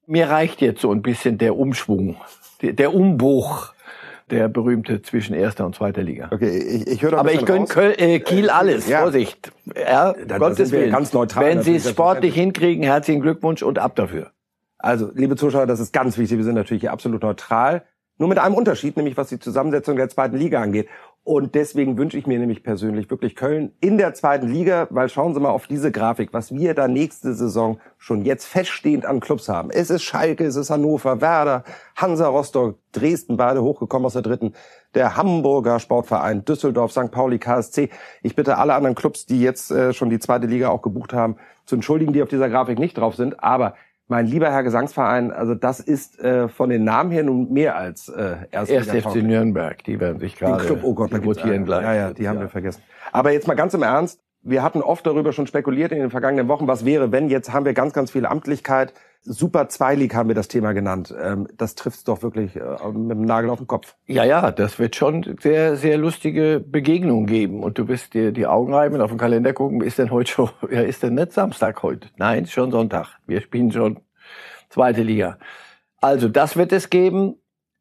Mir 0.06 0.28
reicht 0.28 0.60
jetzt 0.60 0.80
so 0.80 0.92
ein 0.92 1.02
bisschen 1.02 1.38
der 1.38 1.56
Umschwung, 1.56 2.16
der 2.60 2.94
Umbruch 2.94 3.72
der 4.30 4.48
berühmte 4.48 5.02
zwischen 5.02 5.34
erster 5.34 5.64
und 5.64 5.74
zweiter 5.74 6.02
Liga. 6.02 6.30
Okay, 6.32 6.58
ich, 6.58 6.86
ich 6.88 7.02
höre 7.02 7.18
Aber 7.18 7.32
ich 7.32 7.44
gönne 7.44 7.66
äh, 7.98 8.18
Kiel 8.20 8.50
alles. 8.50 8.88
Ja. 8.88 9.02
Vorsicht. 9.02 9.52
Ja, 9.74 10.14
da, 10.26 10.38
Gottes 10.38 10.72
Willen. 10.72 10.90
Ganz 10.90 11.12
neutral. 11.12 11.44
Wenn 11.44 11.62
Sie 11.62 11.76
es 11.76 11.88
sportlich 11.88 12.34
hinkriegen, 12.34 12.82
herzlichen 12.82 13.20
Glückwunsch 13.20 13.62
und 13.62 13.78
ab 13.78 13.94
dafür. 13.94 14.32
Also, 14.78 15.10
liebe 15.14 15.36
Zuschauer, 15.36 15.66
das 15.66 15.80
ist 15.80 15.92
ganz 15.92 16.18
wichtig. 16.18 16.38
Wir 16.38 16.44
sind 16.44 16.54
natürlich 16.54 16.82
hier 16.82 16.92
absolut 16.92 17.22
neutral. 17.22 17.84
Nur 18.18 18.28
mit 18.28 18.38
einem 18.38 18.54
Unterschied, 18.54 18.96
nämlich 18.96 19.16
was 19.16 19.28
die 19.28 19.38
Zusammensetzung 19.38 19.96
der 19.96 20.08
zweiten 20.08 20.36
Liga 20.36 20.60
angeht. 20.60 20.88
Und 21.26 21.56
deswegen 21.56 21.98
wünsche 21.98 22.16
ich 22.16 22.28
mir 22.28 22.38
nämlich 22.38 22.62
persönlich 22.62 23.10
wirklich 23.10 23.34
Köln 23.34 23.72
in 23.80 23.98
der 23.98 24.14
zweiten 24.14 24.46
Liga, 24.46 24.86
weil 24.90 25.08
schauen 25.08 25.34
Sie 25.34 25.40
mal 25.40 25.50
auf 25.50 25.66
diese 25.66 25.90
Grafik, 25.90 26.32
was 26.32 26.54
wir 26.54 26.72
da 26.72 26.86
nächste 26.86 27.34
Saison 27.34 27.80
schon 27.98 28.24
jetzt 28.24 28.44
feststehend 28.44 29.04
an 29.04 29.18
Clubs 29.18 29.48
haben. 29.48 29.70
Es 29.70 29.90
ist 29.90 30.04
Schalke, 30.04 30.44
es 30.44 30.54
ist 30.54 30.70
Hannover, 30.70 31.20
Werder, 31.20 31.64
Hansa 31.96 32.28
Rostock, 32.28 32.78
Dresden, 32.92 33.36
beide 33.36 33.60
hochgekommen 33.60 34.06
aus 34.06 34.12
der 34.12 34.22
dritten, 34.22 34.52
der 34.94 35.16
Hamburger 35.16 35.80
Sportverein, 35.80 36.44
Düsseldorf, 36.44 36.92
St. 36.92 37.10
Pauli, 37.10 37.40
KSC. 37.40 37.90
Ich 38.22 38.36
bitte 38.36 38.56
alle 38.56 38.74
anderen 38.74 38.94
Clubs, 38.94 39.26
die 39.26 39.40
jetzt 39.40 39.72
äh, 39.72 39.92
schon 39.92 40.10
die 40.10 40.20
zweite 40.20 40.46
Liga 40.46 40.68
auch 40.68 40.80
gebucht 40.80 41.12
haben, 41.12 41.38
zu 41.64 41.74
entschuldigen, 41.74 42.12
die 42.12 42.22
auf 42.22 42.28
dieser 42.28 42.48
Grafik 42.48 42.78
nicht 42.78 42.98
drauf 42.98 43.16
sind. 43.16 43.42
Aber 43.42 43.74
mein 44.08 44.26
lieber 44.26 44.50
Herr 44.50 44.62
Gesangsverein, 44.62 45.32
also 45.32 45.54
das 45.54 45.80
ist 45.80 46.20
äh, 46.20 46.48
von 46.48 46.70
den 46.70 46.84
Namen 46.84 47.10
her 47.10 47.24
nun 47.24 47.52
mehr 47.52 47.76
als 47.76 48.08
äh, 48.08 48.36
erst 48.50 48.70
Erst 48.70 48.90
FC 48.90 49.16
Nürnberg, 49.16 49.82
die 49.84 49.98
werden 49.98 50.20
sich 50.20 50.36
gerade 50.36 50.78
oh 50.82 50.94
Gott, 50.94 51.12
rotieren 51.12 51.64
gleich. 51.64 51.82
Ja, 51.82 51.94
ja, 51.94 52.12
die 52.12 52.28
haben 52.28 52.38
wir 52.38 52.48
vergessen. 52.48 52.82
Aber 53.12 53.32
jetzt 53.32 53.48
mal 53.48 53.54
ganz 53.54 53.74
im 53.74 53.82
Ernst, 53.82 54.20
wir 54.48 54.62
hatten 54.62 54.80
oft 54.80 55.06
darüber 55.06 55.32
schon 55.32 55.46
spekuliert 55.46 55.92
in 55.92 55.98
den 55.98 56.10
vergangenen 56.10 56.48
Wochen, 56.48 56.68
was 56.68 56.84
wäre, 56.84 57.10
wenn 57.10 57.28
jetzt 57.28 57.52
haben 57.52 57.64
wir 57.64 57.74
ganz, 57.74 57.92
ganz 57.92 58.12
viel 58.12 58.26
Amtlichkeit. 58.26 58.94
Super 59.22 59.68
Zweilig 59.68 60.14
haben 60.14 60.28
wir 60.28 60.36
das 60.36 60.46
Thema 60.46 60.72
genannt. 60.72 61.12
Ähm, 61.20 61.48
das 61.56 61.74
trifft 61.74 62.06
doch 62.06 62.22
wirklich 62.22 62.54
äh, 62.54 62.60
mit 62.92 63.18
dem 63.18 63.22
Nagel 63.22 63.50
auf 63.50 63.58
den 63.58 63.66
Kopf. 63.66 63.96
Ja, 64.06 64.22
ja, 64.24 64.52
das 64.52 64.78
wird 64.78 64.94
schon 64.94 65.36
sehr, 65.40 65.74
sehr 65.76 65.98
lustige 65.98 66.64
Begegnungen 66.64 67.26
geben. 67.26 67.64
Und 67.64 67.76
du 67.78 67.88
wirst 67.88 68.14
dir 68.14 68.30
die 68.30 68.46
Augen 68.46 68.72
reiben 68.72 68.94
und 68.94 69.00
auf 69.00 69.10
den 69.10 69.18
Kalender 69.18 69.52
gucken, 69.52 69.80
ist 69.80 69.98
denn 69.98 70.12
heute 70.12 70.30
schon, 70.30 70.50
ja, 70.70 70.80
ist 70.82 71.02
denn 71.02 71.14
nicht 71.14 71.32
Samstag 71.32 71.82
heute? 71.82 72.08
Nein, 72.16 72.46
schon 72.46 72.70
Sonntag. 72.70 73.18
Wir 73.26 73.40
spielen 73.40 73.72
schon 73.72 73.98
zweite 74.68 75.02
Liga. 75.02 75.38
Also, 76.00 76.28
das 76.28 76.56
wird 76.56 76.72
es 76.72 76.88
geben. 76.88 77.36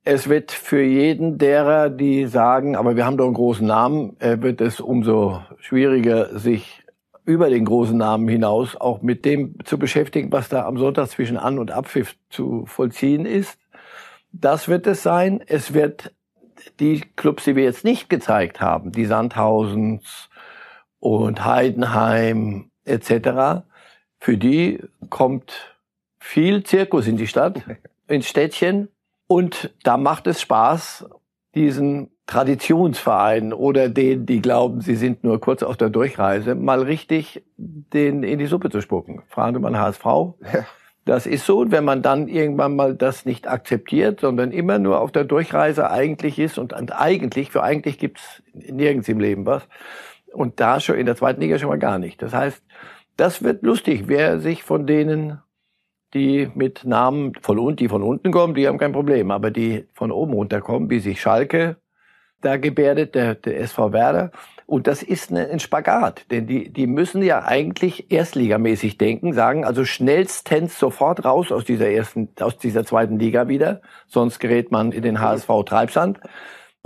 Es 0.07 0.29
wird 0.29 0.51
für 0.51 0.83
jeden 0.83 1.39
derer, 1.39 1.89
die 1.89 2.27
sagen, 2.27 2.75
aber 2.75 2.95
wir 2.95 3.07
haben 3.07 3.17
doch 3.17 3.25
einen 3.25 3.33
großen 3.33 3.65
Namen, 3.65 4.15
äh, 4.19 4.39
wird 4.39 4.61
es 4.61 4.79
umso 4.79 5.41
schwieriger, 5.59 6.37
sich 6.37 6.83
über 7.25 7.49
den 7.49 7.65
großen 7.65 7.97
Namen 7.97 8.27
hinaus 8.27 8.75
auch 8.75 9.01
mit 9.01 9.25
dem 9.25 9.55
zu 9.65 9.79
beschäftigen, 9.79 10.31
was 10.31 10.47
da 10.47 10.67
am 10.67 10.77
Sonntag 10.77 11.09
zwischen 11.09 11.37
An- 11.37 11.57
und 11.57 11.71
Abpfiff 11.71 12.15
zu 12.29 12.67
vollziehen 12.67 13.25
ist. 13.25 13.57
Das 14.31 14.67
wird 14.67 14.85
es 14.85 15.01
sein. 15.01 15.43
Es 15.47 15.73
wird 15.73 16.13
die 16.79 17.01
Clubs, 17.15 17.45
die 17.45 17.55
wir 17.55 17.63
jetzt 17.63 17.83
nicht 17.83 18.07
gezeigt 18.07 18.61
haben, 18.61 18.91
die 18.91 19.05
Sandhausens 19.05 20.29
und 20.99 21.43
Heidenheim 21.43 22.69
etc., 22.83 23.63
für 24.19 24.37
die 24.37 24.83
kommt 25.09 25.75
viel 26.19 26.63
Zirkus 26.63 27.07
in 27.07 27.17
die 27.17 27.27
Stadt, 27.27 27.63
ins 28.07 28.27
Städtchen. 28.27 28.89
Und 29.27 29.73
da 29.83 29.97
macht 29.97 30.27
es 30.27 30.41
Spaß, 30.41 31.09
diesen 31.55 32.11
Traditionsvereinen 32.27 33.53
oder 33.53 33.87
denen, 33.87 34.25
die 34.25 34.41
glauben, 34.41 34.81
sie 34.81 34.95
sind 34.95 35.23
nur 35.23 35.39
kurz 35.39 35.63
auf 35.63 35.77
der 35.77 35.89
Durchreise, 35.89 36.55
mal 36.55 36.81
richtig 36.81 37.43
den 37.57 38.23
in 38.23 38.39
die 38.39 38.47
Suppe 38.47 38.69
zu 38.69 38.81
spucken. 38.81 39.21
Fragen 39.27 39.61
mal 39.61 39.77
HSV. 39.77 40.05
Das 41.05 41.27
ist 41.27 41.45
so, 41.45 41.71
wenn 41.71 41.85
man 41.85 42.01
dann 42.01 42.27
irgendwann 42.27 42.75
mal 42.75 42.95
das 42.95 43.25
nicht 43.25 43.47
akzeptiert, 43.47 44.21
sondern 44.21 44.51
immer 44.51 44.79
nur 44.79 44.99
auf 44.99 45.11
der 45.11 45.23
Durchreise 45.23 45.91
eigentlich 45.91 46.39
ist 46.39 46.57
und 46.57 46.73
eigentlich, 46.73 47.51
für 47.51 47.61
eigentlich 47.61 47.99
gibt's 47.99 48.41
nirgends 48.53 49.07
im 49.07 49.19
Leben 49.19 49.45
was. 49.45 49.67
Und 50.33 50.59
da 50.59 50.79
schon 50.79 50.95
in 50.95 51.05
der 51.05 51.15
zweiten 51.15 51.41
Liga 51.41 51.59
schon 51.59 51.69
mal 51.69 51.77
gar 51.77 51.99
nicht. 51.99 52.23
Das 52.23 52.33
heißt, 52.33 52.63
das 53.17 53.43
wird 53.43 53.61
lustig, 53.61 54.05
wer 54.07 54.39
sich 54.39 54.63
von 54.63 54.87
denen, 54.87 55.39
die 56.13 56.49
mit 56.53 56.85
Namen 56.85 57.33
von 57.41 57.59
unten, 57.59 57.77
die 57.77 57.89
von 57.89 58.03
unten 58.03 58.31
kommen, 58.31 58.55
die 58.55 58.67
haben 58.67 58.77
kein 58.77 58.93
Problem. 58.93 59.31
Aber 59.31 59.51
die 59.51 59.87
von 59.93 60.11
oben 60.11 60.33
runterkommen, 60.33 60.89
wie 60.89 60.99
sich 60.99 61.19
Schalke 61.19 61.77
da 62.41 62.57
gebärdet, 62.57 63.15
der, 63.15 63.35
der 63.35 63.59
SV 63.59 63.91
Werder. 63.91 64.31
Und 64.67 64.87
das 64.87 65.03
ist 65.03 65.31
ein 65.31 65.59
Spagat, 65.59 66.25
denn 66.31 66.47
die, 66.47 66.71
die 66.71 66.87
müssen 66.87 67.21
ja 67.21 67.43
eigentlich 67.43 68.11
erstligamäßig 68.11 68.97
denken, 68.97 69.33
sagen 69.33 69.63
also 69.63 69.85
schnellstens 69.85 70.79
sofort 70.79 71.23
raus 71.23 71.51
aus 71.51 71.65
dieser 71.65 71.89
ersten, 71.89 72.29
aus 72.39 72.57
dieser 72.57 72.83
zweiten 72.83 73.19
Liga 73.19 73.47
wieder, 73.47 73.81
sonst 74.07 74.39
gerät 74.39 74.71
man 74.71 74.91
in 74.91 75.03
den 75.03 75.19
HSV 75.19 75.49
Treibsand. 75.65 76.19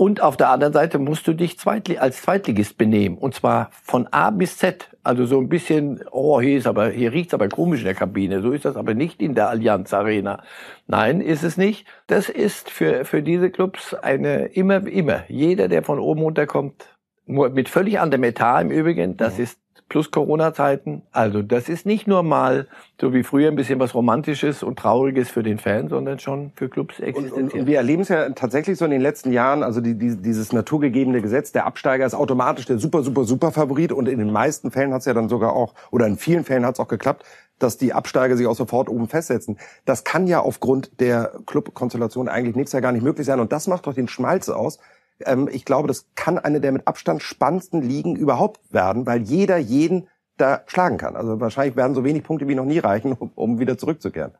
Und 0.00 0.22
auf 0.22 0.38
der 0.38 0.48
anderen 0.48 0.72
Seite 0.72 0.98
musst 0.98 1.28
du 1.28 1.34
dich 1.34 1.58
Zweitli 1.58 1.98
als 1.98 2.22
Zweitligist 2.22 2.78
benehmen. 2.78 3.18
Und 3.18 3.34
zwar 3.34 3.68
von 3.82 4.06
A 4.06 4.30
bis 4.30 4.56
Z. 4.56 4.88
Also 5.02 5.26
so 5.26 5.38
ein 5.38 5.50
bisschen, 5.50 6.02
oh, 6.10 6.40
hier 6.40 6.56
ist 6.56 6.66
aber, 6.66 6.88
hier 6.88 7.12
riecht's 7.12 7.34
aber 7.34 7.50
komisch 7.50 7.80
in 7.80 7.84
der 7.84 7.94
Kabine. 7.94 8.40
So 8.40 8.52
ist 8.52 8.64
das 8.64 8.76
aber 8.76 8.94
nicht 8.94 9.20
in 9.20 9.34
der 9.34 9.50
Allianz 9.50 9.92
Arena. 9.92 10.42
Nein, 10.86 11.20
ist 11.20 11.42
es 11.42 11.58
nicht. 11.58 11.86
Das 12.06 12.30
ist 12.30 12.70
für, 12.70 13.04
für 13.04 13.22
diese 13.22 13.50
Clubs 13.50 13.92
eine, 13.92 14.46
immer, 14.46 14.86
immer. 14.86 15.24
Jeder, 15.28 15.68
der 15.68 15.82
von 15.82 15.98
oben 15.98 16.22
runterkommt, 16.22 16.96
mit 17.26 17.68
völlig 17.68 18.00
anderem 18.00 18.24
Etat 18.24 18.62
im 18.62 18.70
Übrigen, 18.70 19.18
das 19.18 19.38
ist 19.38 19.60
plus 19.90 20.10
Corona-Zeiten. 20.10 21.02
Also 21.10 21.42
das 21.42 21.68
ist 21.68 21.84
nicht 21.84 22.06
nur 22.06 22.22
mal 22.22 22.68
so 22.98 23.12
wie 23.12 23.24
früher 23.24 23.48
ein 23.48 23.56
bisschen 23.56 23.80
was 23.80 23.92
Romantisches 23.92 24.62
und 24.62 24.78
Trauriges 24.78 25.28
für 25.28 25.42
den 25.42 25.58
Fan, 25.58 25.88
sondern 25.88 26.20
schon 26.20 26.52
für 26.54 26.68
Clubs 26.68 27.00
existenziell. 27.00 27.42
Und, 27.42 27.52
und, 27.52 27.60
und 27.60 27.66
wir 27.66 27.76
erleben 27.76 28.02
es 28.02 28.08
ja 28.08 28.30
tatsächlich 28.30 28.78
so 28.78 28.84
in 28.84 28.92
den 28.92 29.00
letzten 29.00 29.32
Jahren, 29.32 29.62
also 29.62 29.80
die, 29.80 29.98
die, 29.98 30.16
dieses 30.16 30.52
naturgegebene 30.52 31.20
Gesetz, 31.20 31.50
der 31.52 31.66
Absteiger 31.66 32.06
ist 32.06 32.14
automatisch 32.14 32.66
der 32.66 32.78
super, 32.78 33.02
super, 33.02 33.24
super 33.24 33.50
Favorit 33.50 33.92
und 33.92 34.08
in 34.08 34.20
den 34.20 34.32
meisten 34.32 34.70
Fällen 34.70 34.94
hat 34.94 35.00
es 35.00 35.06
ja 35.06 35.12
dann 35.12 35.28
sogar 35.28 35.52
auch, 35.52 35.74
oder 35.90 36.06
in 36.06 36.16
vielen 36.16 36.44
Fällen 36.44 36.64
hat 36.64 36.76
es 36.76 36.80
auch 36.80 36.88
geklappt, 36.88 37.24
dass 37.58 37.76
die 37.76 37.92
Absteiger 37.92 38.36
sich 38.36 38.46
auch 38.46 38.54
sofort 38.54 38.88
oben 38.88 39.08
festsetzen. 39.08 39.58
Das 39.84 40.04
kann 40.04 40.28
ja 40.28 40.40
aufgrund 40.40 41.00
der 41.00 41.32
Clubkonstellation 41.46 42.28
eigentlich 42.28 42.54
nächstes 42.54 42.74
Jahr 42.74 42.82
gar 42.82 42.92
nicht 42.92 43.02
möglich 43.02 43.26
sein 43.26 43.40
und 43.40 43.50
das 43.50 43.66
macht 43.66 43.88
doch 43.88 43.94
den 43.94 44.06
Schmalz 44.06 44.48
aus, 44.48 44.78
ähm, 45.26 45.48
ich 45.50 45.64
glaube, 45.64 45.88
das 45.88 46.06
kann 46.14 46.38
eine 46.38 46.60
der 46.60 46.72
mit 46.72 46.86
Abstand 46.86 47.22
spannendsten 47.22 47.82
Ligen 47.82 48.16
überhaupt 48.16 48.60
werden, 48.72 49.06
weil 49.06 49.22
jeder 49.22 49.56
jeden 49.58 50.08
da 50.36 50.62
schlagen 50.66 50.96
kann. 50.96 51.16
Also 51.16 51.40
wahrscheinlich 51.40 51.76
werden 51.76 51.94
so 51.94 52.04
wenig 52.04 52.22
Punkte 52.22 52.48
wie 52.48 52.54
noch 52.54 52.64
nie 52.64 52.78
reichen, 52.78 53.12
um, 53.18 53.30
um 53.34 53.58
wieder 53.58 53.78
zurückzukehren. 53.78 54.32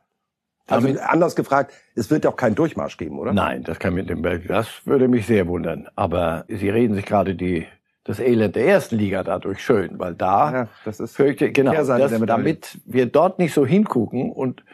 Also 0.67 0.89
anders 1.01 1.35
gefragt, 1.35 1.73
es 1.97 2.11
wird 2.11 2.25
ja 2.25 2.31
auch 2.31 2.37
keinen 2.37 2.55
Durchmarsch 2.55 2.97
geben, 2.97 3.19
oder? 3.19 3.33
Nein, 3.33 3.65
das 3.65 3.81
kann 3.81 3.93
mit 3.93 4.09
dem 4.09 4.23
das 4.47 4.87
würde 4.87 5.09
mich 5.09 5.27
sehr 5.27 5.49
wundern. 5.49 5.89
Aber 5.97 6.45
Sie 6.47 6.69
reden 6.69 6.95
sich 6.95 7.07
gerade 7.07 7.35
die 7.35 7.67
das 8.05 8.19
Elend 8.19 8.57
der 8.57 8.67
ersten 8.67 8.97
Liga 8.97 9.23
dadurch 9.23 9.63
schön, 9.63 9.99
weil 9.99 10.15
da 10.15 10.53
ja, 10.53 10.69
das 10.85 11.01
ist 11.01 11.17
fürchte, 11.17 11.53
genau, 11.53 11.73
das, 11.73 11.87
damit 11.87 12.79
wir 12.85 13.07
dort 13.07 13.39
nicht 13.39 13.53
so 13.53 13.67
hingucken 13.67 14.33
und 14.33 14.65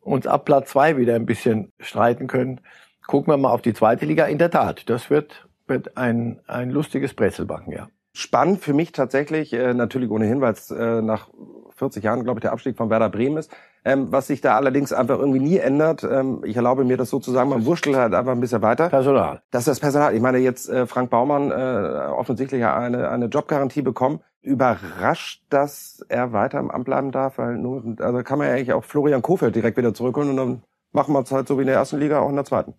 uns 0.00 0.26
ab 0.26 0.44
Platz 0.44 0.70
zwei 0.70 0.96
wieder 0.96 1.14
ein 1.14 1.26
bisschen 1.26 1.72
streiten 1.80 2.26
können, 2.26 2.60
gucken 3.08 3.32
wir 3.32 3.36
mal 3.38 3.50
auf 3.50 3.62
die 3.62 3.74
zweite 3.74 4.06
Liga. 4.06 4.26
In 4.26 4.38
der 4.38 4.52
Tat, 4.52 4.88
das 4.88 5.10
wird, 5.10 5.48
wird 5.66 5.96
ein, 5.96 6.38
ein 6.46 6.70
lustiges 6.70 7.14
Brezelbacken, 7.14 7.72
ja. 7.72 7.88
Spannend 8.12 8.60
für 8.60 8.74
mich 8.74 8.92
tatsächlich, 8.92 9.52
äh, 9.52 9.74
natürlich 9.74 10.10
ohnehin, 10.10 10.40
weil 10.40 10.52
es 10.52 10.70
äh, 10.70 11.02
nach 11.02 11.28
40 11.76 12.04
Jahren, 12.04 12.24
glaube 12.24 12.38
ich, 12.38 12.42
der 12.42 12.52
Abstieg 12.52 12.76
von 12.76 12.90
Werder 12.90 13.08
Bremen 13.08 13.36
ist. 13.36 13.50
Ähm, 13.84 14.10
was 14.10 14.26
sich 14.26 14.40
da 14.40 14.56
allerdings 14.56 14.92
einfach 14.92 15.18
irgendwie 15.18 15.38
nie 15.38 15.56
ändert, 15.56 16.04
ähm, 16.04 16.42
ich 16.44 16.56
erlaube 16.56 16.84
mir 16.84 16.96
das 16.96 17.10
sozusagen, 17.10 17.48
man 17.48 17.64
wurschtelt 17.64 17.96
halt 17.96 18.12
einfach 18.12 18.32
ein 18.32 18.40
bisschen 18.40 18.60
weiter. 18.60 18.88
Personal. 18.88 19.40
Das 19.50 19.62
ist 19.62 19.68
das 19.68 19.80
Personal. 19.80 20.14
Ich 20.14 20.20
meine, 20.20 20.38
jetzt 20.38 20.68
äh, 20.68 20.86
Frank 20.86 21.10
Baumann 21.10 21.50
äh, 21.50 22.08
offensichtlich 22.10 22.64
eine, 22.64 23.08
eine 23.08 23.26
Jobgarantie 23.26 23.82
bekommen. 23.82 24.20
Überrascht, 24.42 25.44
dass 25.48 26.04
er 26.08 26.32
weiter 26.32 26.58
im 26.58 26.70
Amt 26.70 26.84
bleiben 26.84 27.12
darf, 27.12 27.38
weil 27.38 27.56
nur, 27.56 27.82
also 28.00 28.22
kann 28.22 28.38
man 28.38 28.48
ja 28.48 28.54
eigentlich 28.54 28.72
auch 28.72 28.84
Florian 28.84 29.22
Kofeld 29.22 29.54
direkt 29.54 29.76
wieder 29.76 29.94
zurückholen 29.94 30.30
und 30.30 30.36
dann 30.36 30.62
machen 30.92 31.14
wir 31.14 31.20
es 31.20 31.30
halt 31.30 31.48
so 31.48 31.56
wie 31.56 31.62
in 31.62 31.68
der 31.68 31.76
ersten 31.76 31.98
Liga 31.98 32.20
auch 32.20 32.28
in 32.28 32.36
der 32.36 32.44
zweiten. 32.44 32.74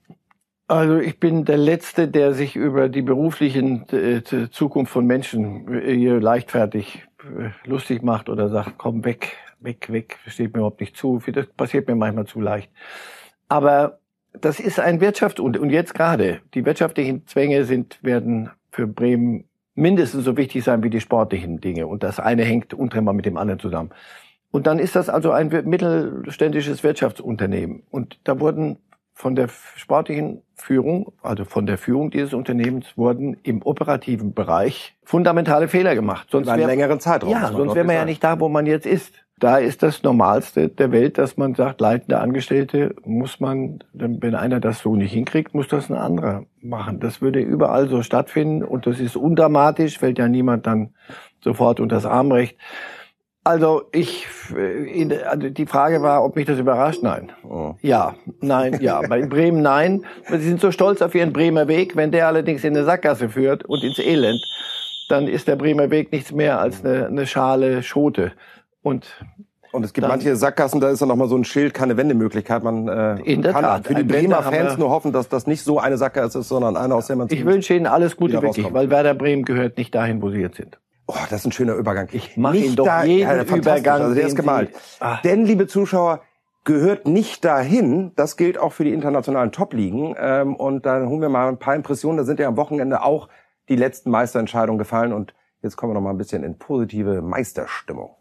Also 0.69 0.99
ich 0.99 1.19
bin 1.19 1.45
der 1.45 1.58
Letzte, 1.58 2.08
der 2.08 2.34
sich 2.36 2.55
über 2.55 2.89
die 2.89 3.01
beruflichen 3.01 3.89
äh, 3.89 4.21
Zukunft 4.51 4.91
von 4.91 5.03
Menschen 5.08 5.67
äh, 5.73 5.95
hier 5.95 6.21
leichtfertig 6.21 7.08
äh, 7.23 7.49
lustig 7.67 8.03
macht 8.03 8.29
oder 8.29 8.49
sagt, 8.49 8.73
komm 8.77 9.03
weg, 9.03 9.36
weg, 9.62 9.91
weg, 9.91 10.19
steht 10.27 10.53
mir 10.53 10.60
überhaupt 10.60 10.79
nicht 10.79 10.95
zu. 10.95 11.23
Das 11.34 11.47
passiert 11.47 11.88
mir 11.88 11.95
manchmal 11.95 12.27
zu 12.27 12.39
leicht. 12.39 12.69
Aber 13.47 13.97
das 14.39 14.60
ist 14.60 14.79
ein 14.79 15.01
Wirtschaft 15.01 15.39
und, 15.39 15.58
und 15.58 15.71
jetzt 15.71 15.95
gerade 15.95 16.41
die 16.53 16.63
wirtschaftlichen 16.65 17.25
Zwänge 17.25 17.63
sind 17.63 17.97
werden 18.03 18.51
für 18.69 18.86
Bremen 18.86 19.45
mindestens 19.73 20.23
so 20.23 20.38
wichtig 20.38 20.63
sein 20.63 20.84
wie 20.84 20.91
die 20.91 21.01
sportlichen 21.01 21.60
Dinge 21.62 21.88
und 21.88 22.03
das 22.03 22.19
eine 22.19 22.43
hängt 22.43 22.75
untrennbar 22.75 23.15
mit 23.15 23.25
dem 23.25 23.38
anderen 23.38 23.60
zusammen. 23.60 23.89
Und 24.51 24.67
dann 24.67 24.77
ist 24.77 24.95
das 24.95 25.10
also 25.10 25.32
ein 25.32 25.47
mittelständisches 25.47 26.84
Wirtschaftsunternehmen 26.84 27.82
und 27.89 28.19
da 28.23 28.39
wurden 28.39 28.77
von 29.19 29.36
der 29.36 29.49
sportlichen 29.75 30.43
Führung, 30.55 31.12
also 31.21 31.43
von 31.43 31.65
der 31.65 31.77
Führung 31.77 32.10
dieses 32.10 32.34
Unternehmens, 32.34 32.97
wurden 32.97 33.36
im 33.43 33.62
operativen 33.62 34.34
Bereich 34.34 34.95
fundamentale 35.03 35.67
Fehler 35.67 35.93
gemacht. 35.93 36.29
Sonst 36.32 36.47
wäre 36.47 36.65
längeren 36.65 37.01
Zeitraum. 37.01 37.32
Ja, 37.32 37.51
sonst 37.51 37.75
wäre 37.75 37.86
man 37.86 37.97
ja 37.97 38.05
nicht 38.05 38.23
da, 38.23 38.39
wo 38.39 38.47
man 38.47 38.65
jetzt 38.65 38.86
ist. 38.86 39.13
Da 39.38 39.58
ist 39.58 39.84
das 39.84 40.03
Normalste 40.03 40.69
der 40.69 40.93
Welt, 40.93 41.17
dass 41.17 41.36
man 41.36 41.53
sagt, 41.53 41.82
leitende 41.82 42.19
Angestellte 42.19 42.95
muss 43.03 43.41
man, 43.41 43.79
wenn 43.91 44.36
einer 44.36 44.62
das 44.62 44.79
so 44.79 44.95
nicht 44.95 45.12
hinkriegt, 45.12 45.53
muss 45.53 45.67
das 45.67 45.89
ein 45.89 45.97
anderer 45.97 46.45
machen. 46.62 47.01
Das 47.01 47.21
würde 47.21 47.41
überall 47.41 47.89
so 47.89 48.01
stattfinden 48.03 48.63
und 48.63 48.88
das 48.88 49.01
ist 49.01 49.17
undramatisch, 49.17 49.99
fällt 49.99 50.17
ja 50.17 50.29
niemand 50.29 50.65
dann 50.65 50.93
sofort 51.41 51.82
unter 51.82 51.97
das 51.97 52.05
Armrecht. 52.05 52.58
Also 53.49 53.81
ich, 53.91 54.27
äh, 54.55 55.23
also 55.23 55.49
die 55.49 55.65
Frage 55.65 56.03
war, 56.03 56.23
ob 56.23 56.35
mich 56.35 56.45
das 56.45 56.59
überrascht. 56.59 57.01
Nein. 57.01 57.31
Oh. 57.43 57.73
Ja, 57.81 58.13
nein, 58.41 58.77
ja. 58.79 59.01
Bei 59.09 59.25
Bremen 59.25 59.63
nein. 59.63 60.05
Sie 60.29 60.38
sind 60.38 60.62
so 60.62 60.71
stolz 60.71 61.01
auf 61.01 61.15
ihren 61.15 61.33
Bremer 61.33 61.67
Weg. 61.67 61.95
Wenn 61.95 62.12
der 62.12 62.27
allerdings 62.27 62.63
in 62.63 62.77
eine 62.77 62.85
Sackgasse 62.85 63.29
führt 63.29 63.65
und 63.65 63.83
ins 63.83 63.97
Elend, 63.97 64.39
dann 65.09 65.27
ist 65.27 65.47
der 65.47 65.55
Bremer 65.55 65.89
Weg 65.89 66.12
nichts 66.12 66.31
mehr 66.31 66.59
als 66.59 66.85
eine, 66.85 67.07
eine 67.07 67.25
Schale 67.25 67.81
Schote. 67.81 68.33
Und 68.83 69.07
und 69.71 69.83
es 69.83 69.93
gibt 69.93 70.03
dann, 70.03 70.12
manche 70.12 70.35
Sackgassen, 70.35 70.79
da 70.79 70.91
ist 70.91 71.01
dann 71.01 71.09
noch 71.09 71.15
mal 71.15 71.27
so 71.27 71.35
ein 71.35 71.43
Schild, 71.43 71.73
keine 71.73 71.97
Wendemöglichkeit. 71.97 72.63
Man 72.63 72.88
äh, 72.88 73.15
in 73.21 73.41
der 73.41 73.53
kann 73.53 73.63
Tat, 73.63 73.88
für 73.88 73.95
die 73.95 74.03
Bremer 74.03 74.43
Fans 74.43 74.77
nur 74.77 74.91
hoffen, 74.91 75.12
dass 75.12 75.27
das 75.27 75.47
nicht 75.47 75.63
so 75.63 75.79
eine 75.79 75.97
Sackgasse 75.97 76.39
ist, 76.39 76.49
sondern 76.49 76.77
eine, 76.77 76.93
aus 76.93 77.07
der 77.07 77.15
man 77.15 77.27
Ich 77.31 77.45
wünsche 77.45 77.73
Ihnen 77.73 77.88
alles 77.88 78.15
Gute 78.15 78.43
wirklich, 78.43 78.71
weil 78.71 78.91
Werder 78.91 79.15
Bremen 79.15 79.43
gehört 79.43 79.77
nicht 79.77 79.95
dahin, 79.95 80.21
wo 80.21 80.29
Sie 80.29 80.39
jetzt 80.39 80.57
sind. 80.57 80.77
Oh, 81.11 81.15
das 81.27 81.39
ist 81.39 81.45
ein 81.47 81.51
schöner 81.51 81.73
Übergang. 81.73 82.07
Ich 82.11 82.37
mache 82.37 82.57
ihn 82.57 82.75
doch 82.75 82.85
da, 82.85 83.03
jeden 83.03 83.27
ja, 83.27 83.41
Übergang. 83.41 84.01
Also 84.01 84.13
der 84.13 84.27
ist 84.27 84.35
gemalt. 84.35 84.69
Ah. 84.99 85.17
Denn, 85.23 85.43
liebe 85.43 85.65
Zuschauer, 85.65 86.21
gehört 86.65 87.07
nicht 87.07 87.43
dahin. 87.43 88.11
Das 88.15 88.37
gilt 88.37 88.59
auch 88.59 88.73
für 88.73 88.83
die 88.83 88.93
internationalen 88.93 89.51
Top-Ligen. 89.51 90.15
Ähm, 90.19 90.55
und 90.55 90.85
da 90.85 91.03
holen 91.03 91.19
wir 91.19 91.29
mal 91.29 91.47
ein 91.47 91.57
paar 91.57 91.73
Impressionen. 91.73 92.17
Da 92.17 92.25
sind 92.25 92.39
ja 92.39 92.47
am 92.47 92.57
Wochenende 92.57 93.01
auch 93.01 93.27
die 93.69 93.75
letzten 93.75 94.11
Meisterentscheidungen 94.11 94.77
gefallen. 94.77 95.11
Und 95.11 95.33
jetzt 95.63 95.77
kommen 95.77 95.93
wir 95.93 95.95
noch 95.95 96.01
mal 96.01 96.11
ein 96.11 96.19
bisschen 96.19 96.43
in 96.43 96.59
positive 96.59 97.23
Meisterstimmung. 97.23 98.15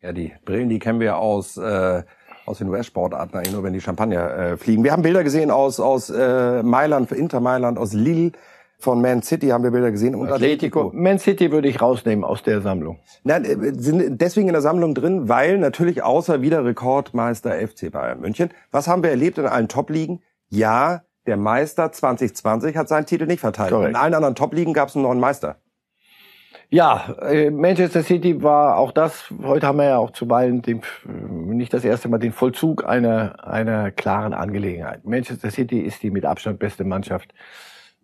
Ja, 0.00 0.12
die 0.14 0.32
Brillen, 0.46 0.70
die 0.70 0.78
kennen 0.78 1.00
wir 1.00 1.18
aus 1.18 1.58
äh, 1.58 2.04
aus 2.46 2.58
den 2.58 2.68
US-Sportarten 2.68 3.36
eigentlich 3.36 3.52
nur, 3.52 3.62
wenn 3.62 3.72
die 3.72 3.80
Champagner 3.80 4.30
äh, 4.30 4.56
fliegen. 4.56 4.84
Wir 4.84 4.92
haben 4.92 5.02
Bilder 5.02 5.24
gesehen 5.24 5.50
aus, 5.50 5.80
aus 5.80 6.10
äh, 6.10 6.62
Mailand, 6.62 7.10
Inter 7.12 7.40
Mailand, 7.40 7.78
aus 7.78 7.92
Lille, 7.92 8.32
von 8.78 9.00
Man 9.00 9.22
City 9.22 9.48
haben 9.48 9.64
wir 9.64 9.70
Bilder 9.70 9.90
gesehen 9.90 10.14
und 10.14 10.30
Atletico. 10.30 10.90
Man 10.94 11.18
City 11.18 11.50
würde 11.50 11.68
ich 11.68 11.80
rausnehmen 11.80 12.24
aus 12.24 12.42
der 12.42 12.60
Sammlung. 12.60 12.98
Nein, 13.24 13.44
äh, 13.44 13.72
sind 13.74 14.20
deswegen 14.20 14.48
in 14.48 14.52
der 14.52 14.62
Sammlung 14.62 14.94
drin, 14.94 15.28
weil 15.28 15.58
natürlich 15.58 16.02
außer 16.02 16.42
wieder 16.42 16.64
Rekordmeister 16.64 17.52
FC 17.52 17.90
Bayern 17.90 18.20
München. 18.20 18.50
Was 18.70 18.86
haben 18.86 19.02
wir 19.02 19.10
erlebt 19.10 19.38
in 19.38 19.46
allen 19.46 19.68
Top-Ligen? 19.68 20.20
Ja, 20.48 21.02
der 21.26 21.36
Meister 21.36 21.90
2020 21.90 22.76
hat 22.76 22.88
seinen 22.88 23.06
Titel 23.06 23.26
nicht 23.26 23.40
verteidigt. 23.40 23.74
Correct. 23.74 23.90
In 23.90 23.96
allen 23.96 24.14
anderen 24.14 24.34
Top-Ligen 24.34 24.74
gab 24.74 24.90
es 24.90 24.94
einen 24.94 25.04
neuen 25.04 25.20
Meister. 25.20 25.56
Ja, 26.68 27.14
äh, 27.22 27.50
Manchester 27.50 28.02
City 28.02 28.42
war 28.42 28.76
auch 28.76 28.90
das, 28.90 29.32
heute 29.42 29.68
haben 29.68 29.78
wir 29.78 29.84
ja 29.84 29.98
auch 29.98 30.10
zuweilen 30.10 30.62
den, 30.62 30.80
nicht 31.04 31.72
das 31.72 31.84
erste 31.84 32.08
Mal 32.08 32.18
den 32.18 32.32
Vollzug 32.32 32.84
einer, 32.84 33.46
einer 33.46 33.92
klaren 33.92 34.34
Angelegenheit. 34.34 35.04
Manchester 35.04 35.50
City 35.52 35.78
ist 35.78 36.02
die 36.02 36.10
mit 36.10 36.24
Abstand 36.24 36.58
beste 36.58 36.82
Mannschaft 36.82 37.32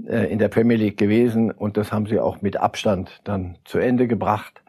äh, 0.07 0.33
in 0.33 0.39
der 0.39 0.49
Premier 0.49 0.77
League 0.77 0.97
gewesen 0.97 1.51
und 1.51 1.77
das 1.77 1.91
haben 1.91 2.07
sie 2.07 2.21
auch 2.21 2.41
mit 2.41 2.57
Abstand 2.57 3.21
dann 3.25 3.59
zu 3.65 3.79
Ende 3.79 4.07
gebracht 4.07 4.63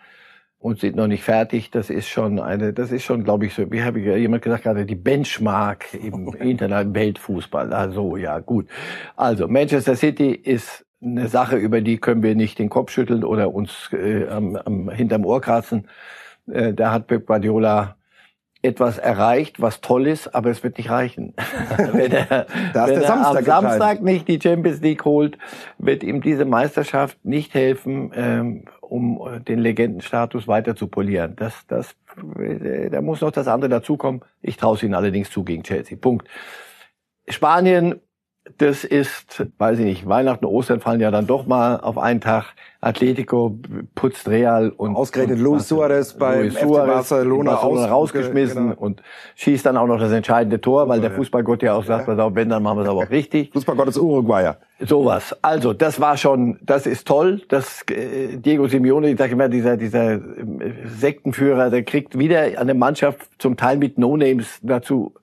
und 0.57 0.79
sind 0.79 0.95
noch 0.95 1.07
nicht 1.07 1.23
fertig. 1.23 1.69
Das 1.69 1.91
ist 1.91 2.07
schon 2.07 2.39
eine, 2.39 2.73
das 2.73 2.91
ist 2.91 3.03
schon, 3.03 3.23
glaube 3.23 3.45
ich, 3.45 3.53
so, 3.53 3.69
wie 3.71 3.83
habe 3.83 3.99
ich 3.99 4.05
jemand 4.05 4.41
gesagt 4.41 4.63
gerade, 4.63 4.87
die 4.87 4.95
Benchmark 4.95 5.93
im 5.93 6.33
internationalen 6.39 6.95
Weltfußball. 6.95 7.71
Also 7.73 8.17
ja, 8.17 8.39
gut. 8.39 8.67
Also 9.15 9.47
Manchester 9.47 9.95
City 9.95 10.31
ist 10.31 10.82
eine 11.03 11.27
Sache, 11.27 11.57
über 11.57 11.81
die 11.81 11.97
können 11.97 12.23
wir 12.23 12.35
nicht 12.35 12.59
den 12.59 12.69
Kopf 12.69 12.91
schütteln 12.91 13.23
oder 13.23 13.53
uns 13.53 13.89
äh, 13.91 14.27
am, 14.27 14.55
am, 14.55 14.89
hinterm 14.89 15.25
Ohr 15.25 15.41
kratzen. 15.41 15.87
Äh, 16.51 16.73
da 16.73 16.91
hat 16.91 17.07
Pep 17.07 17.25
Guardiola 17.25 17.95
etwas 18.63 18.97
erreicht, 18.97 19.61
was 19.61 19.81
toll 19.81 20.07
ist, 20.07 20.33
aber 20.33 20.49
es 20.49 20.63
wird 20.63 20.77
nicht 20.77 20.89
reichen. 20.89 21.33
wenn 21.91 22.11
er, 22.13 22.47
wenn 22.73 22.91
er 22.91 23.01
Samstag 23.01 23.49
am 23.49 23.63
Samstag 23.65 24.01
nicht 24.01 24.27
die 24.29 24.39
Champions 24.41 24.79
League 24.79 25.03
holt, 25.03 25.37
wird 25.77 26.01
ihm 26.01 26.21
diese 26.21 26.45
Meisterschaft 26.45 27.23
nicht 27.25 27.53
helfen, 27.53 28.11
ähm, 28.15 28.65
um 28.79 29.43
den 29.45 29.59
Legendenstatus 29.59 30.47
weiter 30.47 30.77
zu 30.77 30.87
polieren. 30.87 31.35
Das, 31.35 31.67
das, 31.67 31.95
äh, 32.39 32.89
da 32.89 33.01
muss 33.01 33.19
noch 33.19 33.31
das 33.31 33.49
andere 33.49 33.69
dazukommen. 33.69 34.21
Ich 34.41 34.55
traue 34.55 34.77
es 34.77 34.83
ihnen 34.83 34.93
allerdings 34.93 35.29
zu 35.29 35.43
gegen 35.43 35.63
Chelsea. 35.63 35.97
Punkt. 35.97 36.29
Spanien 37.27 37.99
das 38.57 38.83
ist, 38.83 39.45
weiß 39.57 39.79
ich 39.79 39.85
nicht, 39.85 40.07
Weihnachten, 40.07 40.45
Ostern 40.45 40.81
fallen 40.81 40.99
ja 40.99 41.11
dann 41.11 41.27
doch 41.27 41.45
mal 41.47 41.79
auf 41.79 41.97
einen 41.97 42.21
Tag. 42.21 42.53
Atletico 42.81 43.57
putzt 43.95 44.27
Real 44.27 44.69
und 44.69 44.97
ausgerechnet 44.97 45.39
Luis 45.39 45.69
Suarez 45.69 46.13
bei 46.15 46.41
Luis 46.41 46.59
Suarez 46.59 47.09
Barcelona, 47.09 47.51
Barcelona 47.51 47.85
rausgeschmissen 47.85 48.69
genau. 48.71 48.81
und 48.81 49.01
schießt 49.35 49.65
dann 49.65 49.77
auch 49.77 49.87
noch 49.87 49.99
das 49.99 50.11
entscheidende 50.11 50.59
Tor, 50.59 50.89
weil 50.89 50.99
der 50.99 51.11
Fußballgott 51.11 51.63
ja 51.63 51.75
auch 51.75 51.85
sagt, 51.85 52.09
ja. 52.09 52.35
wenn, 52.35 52.49
dann 52.49 52.61
machen 52.61 52.79
wir 52.79 52.83
es 52.83 52.89
aber 52.89 52.99
auch 52.99 53.09
richtig. 53.09 53.53
Fußballgott 53.53 53.87
ist 53.87 53.97
Uruguayer. 53.97 54.57
Sowas. 54.81 55.33
Also, 55.41 55.71
das 55.71 56.01
war 56.01 56.17
schon, 56.17 56.59
das 56.61 56.85
ist 56.85 57.07
toll. 57.07 57.41
Das 57.47 57.83
äh, 57.89 58.35
Diego 58.35 58.67
Simeone, 58.67 59.11
ich 59.11 59.17
sage 59.17 59.31
immer, 59.31 59.47
dieser 59.47 59.77
dieser 59.77 60.15
äh, 60.15 60.19
Sektenführer, 60.83 61.69
der 61.69 61.83
kriegt 61.83 62.19
wieder 62.19 62.41
eine 62.59 62.73
Mannschaft 62.73 63.29
zum 63.37 63.55
Teil 63.55 63.77
mit 63.77 63.97
No-Names 63.97 64.59
dazu 64.61 65.13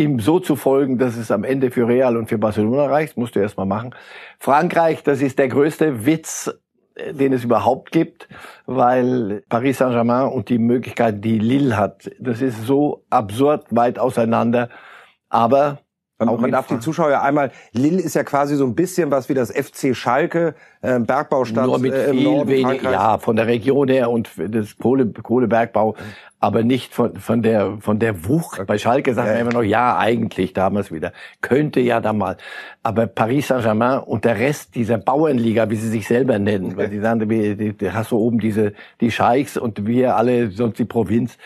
ihm 0.00 0.18
so 0.18 0.40
zu 0.40 0.56
folgen, 0.56 0.98
dass 0.98 1.16
es 1.16 1.30
am 1.30 1.44
Ende 1.44 1.70
für 1.70 1.86
Real 1.86 2.16
und 2.16 2.28
für 2.28 2.38
Barcelona 2.38 2.86
reicht, 2.86 3.16
musst 3.16 3.36
du 3.36 3.40
erstmal 3.40 3.66
machen. 3.66 3.94
Frankreich, 4.38 5.02
das 5.02 5.20
ist 5.20 5.38
der 5.38 5.48
größte 5.48 6.06
Witz, 6.06 6.50
äh, 6.94 7.12
den 7.12 7.32
es 7.32 7.44
überhaupt 7.44 7.92
gibt, 7.92 8.28
weil 8.66 9.44
Paris 9.48 9.78
Saint-Germain 9.78 10.28
und 10.28 10.48
die 10.48 10.58
Möglichkeit, 10.58 11.24
die 11.24 11.38
Lille 11.38 11.76
hat, 11.76 12.10
das 12.18 12.40
ist 12.40 12.66
so 12.66 13.04
absurd 13.10 13.66
weit 13.70 13.98
auseinander. 13.98 14.70
Aber 15.28 15.80
man, 16.26 16.40
man 16.40 16.50
darf 16.50 16.66
die 16.66 16.78
Zuschauer 16.78 17.20
einmal, 17.20 17.50
Lille 17.72 18.00
ist 18.00 18.14
ja 18.14 18.24
quasi 18.24 18.56
so 18.56 18.64
ein 18.64 18.74
bisschen 18.74 19.10
was 19.10 19.28
wie 19.28 19.34
das 19.34 19.50
FC 19.50 19.94
Schalke, 19.96 20.54
äh, 20.82 20.98
Bergbaustadt 20.98 21.66
Nur 21.66 21.78
mit 21.78 21.92
äh, 21.92 22.10
im 22.10 22.18
viel 22.18 22.24
Norden 22.24 22.48
wenig, 22.48 22.82
Ja, 22.82 23.18
von 23.18 23.36
der 23.36 23.46
Region 23.46 23.88
her 23.88 24.10
und 24.10 24.30
das 24.36 24.76
Kohle, 24.78 25.06
Kohlebergbau, 25.06 25.96
aber 26.38 26.62
nicht 26.62 26.94
von, 26.94 27.16
von 27.16 27.42
der 27.42 27.78
von 27.80 27.98
der 27.98 28.26
Wucht. 28.26 28.66
Bei 28.66 28.78
Schalke 28.78 29.12
sagt 29.14 29.28
man 29.28 29.38
immer 29.38 29.52
noch, 29.52 29.62
ja, 29.62 29.98
eigentlich 29.98 30.52
damals 30.52 30.90
wieder. 30.90 31.12
Könnte 31.42 31.80
ja 31.80 32.00
da 32.00 32.12
mal. 32.12 32.36
Aber 32.82 33.06
Paris 33.06 33.48
Saint-Germain 33.48 34.00
und 34.00 34.24
der 34.24 34.38
Rest 34.38 34.74
dieser 34.74 34.98
Bauernliga, 34.98 35.68
wie 35.68 35.76
sie 35.76 35.88
sich 35.88 36.06
selber 36.06 36.38
nennen, 36.38 36.76
weil 36.76 36.88
die 36.88 37.00
sagen, 37.00 37.28
die, 37.28 37.74
hast 37.90 38.10
du 38.10 38.18
oben 38.18 38.38
diese 38.38 38.72
die 39.00 39.10
Scheichs 39.10 39.56
und 39.56 39.86
wir 39.86 40.16
alle 40.16 40.50
sonst 40.50 40.78
die 40.78 40.86
Provinz. 40.86 41.36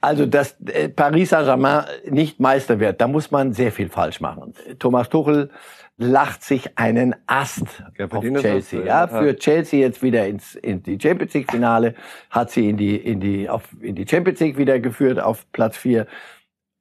Also, 0.00 0.24
dass 0.24 0.56
äh, 0.66 0.88
Paris 0.88 1.30
Saint-Germain 1.30 1.84
nicht 2.08 2.40
Meister 2.40 2.80
wird, 2.80 3.00
da 3.00 3.06
muss 3.06 3.30
man 3.30 3.52
sehr 3.52 3.70
viel 3.70 3.90
falsch 3.90 4.20
machen. 4.20 4.54
Thomas 4.78 5.10
Tuchel 5.10 5.50
lacht 5.98 6.42
sich 6.42 6.78
einen 6.78 7.14
Ast 7.26 7.84
ja, 7.98 8.06
auf 8.06 8.24
Chelsea. 8.24 8.82
Ja, 8.82 9.06
für 9.06 9.36
Chelsea 9.36 9.80
jetzt 9.80 10.02
wieder 10.02 10.26
ins 10.26 10.54
in 10.54 10.82
die 10.82 10.98
Champions 10.98 11.34
League 11.34 11.50
Finale, 11.50 11.94
hat 12.30 12.50
sie 12.50 12.70
in 12.70 12.78
die 12.78 12.96
in 12.96 13.20
die 13.20 13.50
auf 13.50 13.68
in 13.82 13.94
die 13.94 14.08
Champions 14.08 14.40
League 14.40 14.56
wieder 14.56 14.80
geführt 14.80 15.20
auf 15.20 15.44
Platz 15.52 15.76
vier. 15.76 16.06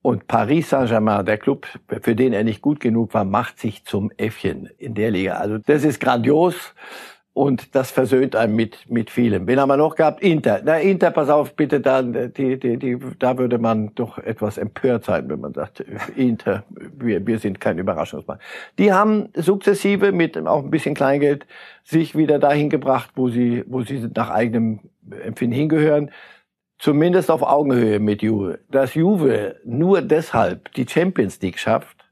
Und 0.02 0.28
Paris 0.28 0.70
Saint-Germain, 0.70 1.26
der 1.26 1.38
Club, 1.38 1.68
für 2.02 2.16
den 2.16 2.32
er 2.32 2.46
nicht 2.46 2.62
gut 2.62 2.80
genug 2.80 3.14
war, 3.14 3.26
macht 3.26 3.60
sich 3.60 3.84
zum 3.84 4.12
Äffchen 4.16 4.70
in 4.78 4.94
der 4.94 5.12
Liga. 5.12 5.34
Also 5.34 5.58
das 5.58 5.84
ist 5.84 6.00
grandios. 6.00 6.74
Und 7.40 7.74
das 7.74 7.90
versöhnt 7.90 8.36
einem 8.36 8.58
mit, 8.58 8.90
mit 8.90 9.10
vielem. 9.10 9.48
Wen 9.48 9.62
haben 9.62 9.70
wir 9.70 9.78
noch 9.78 9.96
gehabt? 9.96 10.22
Inter. 10.22 10.60
Na, 10.62 10.78
Inter, 10.78 11.10
pass 11.10 11.30
auf, 11.30 11.56
bitte, 11.56 11.80
da, 11.80 12.02
die, 12.02 12.60
die, 12.60 12.76
die, 12.76 12.98
da 13.18 13.38
würde 13.38 13.60
man 13.60 13.96
doch 13.96 14.18
etwas 14.18 14.58
empört 14.58 15.06
sein, 15.06 15.30
wenn 15.30 15.40
man 15.40 15.54
sagt, 15.54 15.80
Inter, 16.18 16.66
wir, 16.70 17.26
wir 17.26 17.40
sind 17.40 17.62
kein 17.62 17.78
Überraschungsmann. 17.78 18.40
Die 18.78 18.92
haben 18.92 19.30
sukzessive 19.36 20.12
mit 20.12 20.38
auch 20.38 20.66
ein 20.66 20.70
bisschen 20.70 20.96
Kleingeld 20.96 21.48
sich 21.86 22.14
wieder 22.14 22.40
dahin 22.40 22.70
gebracht, 22.70 23.12
wo 23.16 23.30
sie, 23.30 23.64
wo 23.68 23.84
sie 23.84 24.10
nach 24.14 24.32
eigenem 24.32 24.82
Empfinden 25.24 25.56
hingehören. 25.56 26.12
Zumindest 26.78 27.32
auf 27.32 27.42
Augenhöhe 27.42 28.02
mit 28.02 28.22
Juve. 28.22 28.60
Dass 28.70 28.96
Juve 28.96 29.56
nur 29.64 30.02
deshalb 30.02 30.74
die 30.74 30.86
Champions 30.86 31.40
League 31.40 31.58
schafft, 31.58 32.09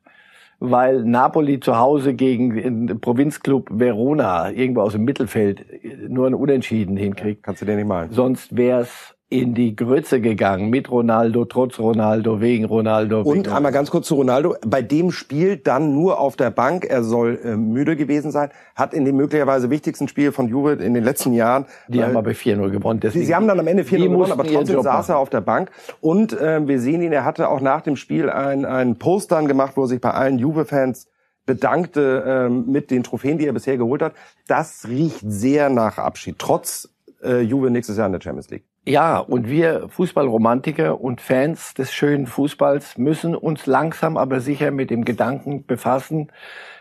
weil 0.60 1.04
Napoli 1.04 1.60
zu 1.60 1.78
Hause 1.78 2.14
gegen 2.14 2.88
den 2.88 3.00
Provinzclub 3.00 3.70
Verona 3.72 4.52
irgendwo 4.52 4.82
aus 4.82 4.94
dem 4.94 5.04
Mittelfeld 5.04 5.66
nur 6.10 6.28
ein 6.28 6.34
Unentschieden 6.34 6.98
hinkriegt. 6.98 7.44
Kannst 7.44 7.62
du 7.62 7.66
dir 7.66 7.76
nicht 7.76 7.88
malen. 7.88 8.12
Sonst 8.12 8.56
wär's 8.56 9.17
in 9.30 9.54
die 9.54 9.76
Grütze 9.76 10.22
gegangen 10.22 10.70
mit 10.70 10.90
Ronaldo, 10.90 11.44
trotz 11.44 11.80
Ronaldo, 11.80 12.40
wegen 12.40 12.64
Ronaldo. 12.64 13.22
Und 13.22 13.40
wegen 13.40 13.50
einmal 13.50 13.74
ganz 13.74 13.92
kurz 13.92 14.08
zu 14.08 14.16
Ronaldo. 14.16 14.56
Bei 14.66 14.82
dem 14.82 15.12
Spiel 15.12 15.58
dann 15.58 15.94
nur 15.94 16.20
auf 16.20 16.38
der 16.38 16.50
Bank. 16.50 16.86
Er 16.86 17.04
soll 17.04 17.38
äh, 17.44 17.58
müde 17.58 17.98
gewesen 17.98 18.32
sein. 18.32 18.52
Hat 18.74 18.94
in 18.94 19.04
dem 19.04 19.18
möglicherweise 19.18 19.70
wichtigsten 19.70 20.08
Spiel 20.08 20.32
von 20.32 20.48
Juve 20.48 20.74
in 20.74 20.94
den 20.94 21.04
letzten 21.04 21.34
Jahren. 21.34 21.66
Die 21.90 22.02
haben 22.02 22.16
aber 22.16 22.32
4-0 22.32 22.70
gewonnen. 22.70 23.02
Deswegen, 23.02 23.26
sie 23.26 23.36
haben 23.36 23.50
dann 23.50 23.60
am 23.60 23.68
Ende 23.68 23.84
4-0 23.84 24.10
gewonnen, 24.10 24.32
aber 24.32 24.46
trotzdem 24.46 24.82
saß 24.82 25.10
er 25.10 25.18
auf 25.18 25.30
der 25.30 25.42
Bank. 25.42 25.72
Und 26.00 26.32
äh, 26.32 26.66
wir 26.66 26.80
sehen 26.80 27.02
ihn, 27.02 27.12
er 27.12 27.26
hatte 27.26 27.50
auch 27.50 27.60
nach 27.60 27.82
dem 27.82 27.98
Spiel 27.98 28.30
ein, 28.30 28.64
ein 28.64 28.98
Post 28.98 29.34
dann 29.34 29.50
gemacht, 29.50 29.74
wo 29.76 29.82
er 29.84 29.88
sich 29.88 30.00
bei 30.00 30.12
allen 30.12 30.40
Juve-Fans 30.40 31.10
bedankte 31.46 32.24
ähm, 32.26 32.66
mit 32.68 32.92
den 32.92 33.04
Trophäen, 33.04 33.38
die 33.38 33.48
er 33.48 33.54
bisher 33.54 33.78
geholt 33.78 34.02
hat. 34.02 34.14
Das 34.48 34.86
riecht 34.88 35.20
sehr 35.22 35.70
nach 35.70 35.98
Abschied, 35.98 36.40
trotz 36.40 36.90
äh, 37.24 37.42
Juve 37.42 37.72
nächstes 37.72 37.98
Jahr 37.98 38.06
in 38.06 38.14
der 38.14 38.22
Champions 38.22 38.50
League. 38.50 38.67
Ja, 38.88 39.20
und 39.20 39.50
wir 39.50 39.90
Fußballromantiker 39.90 41.02
und 41.02 41.20
Fans 41.20 41.74
des 41.74 41.92
schönen 41.92 42.26
Fußballs 42.26 42.98
müssen 42.98 43.36
uns 43.36 43.66
langsam 43.66 44.16
aber 44.16 44.40
sicher 44.40 44.72
mit 44.72 44.90
dem 44.90 45.04
Gedanken 45.04 45.66
befassen, 45.66 46.32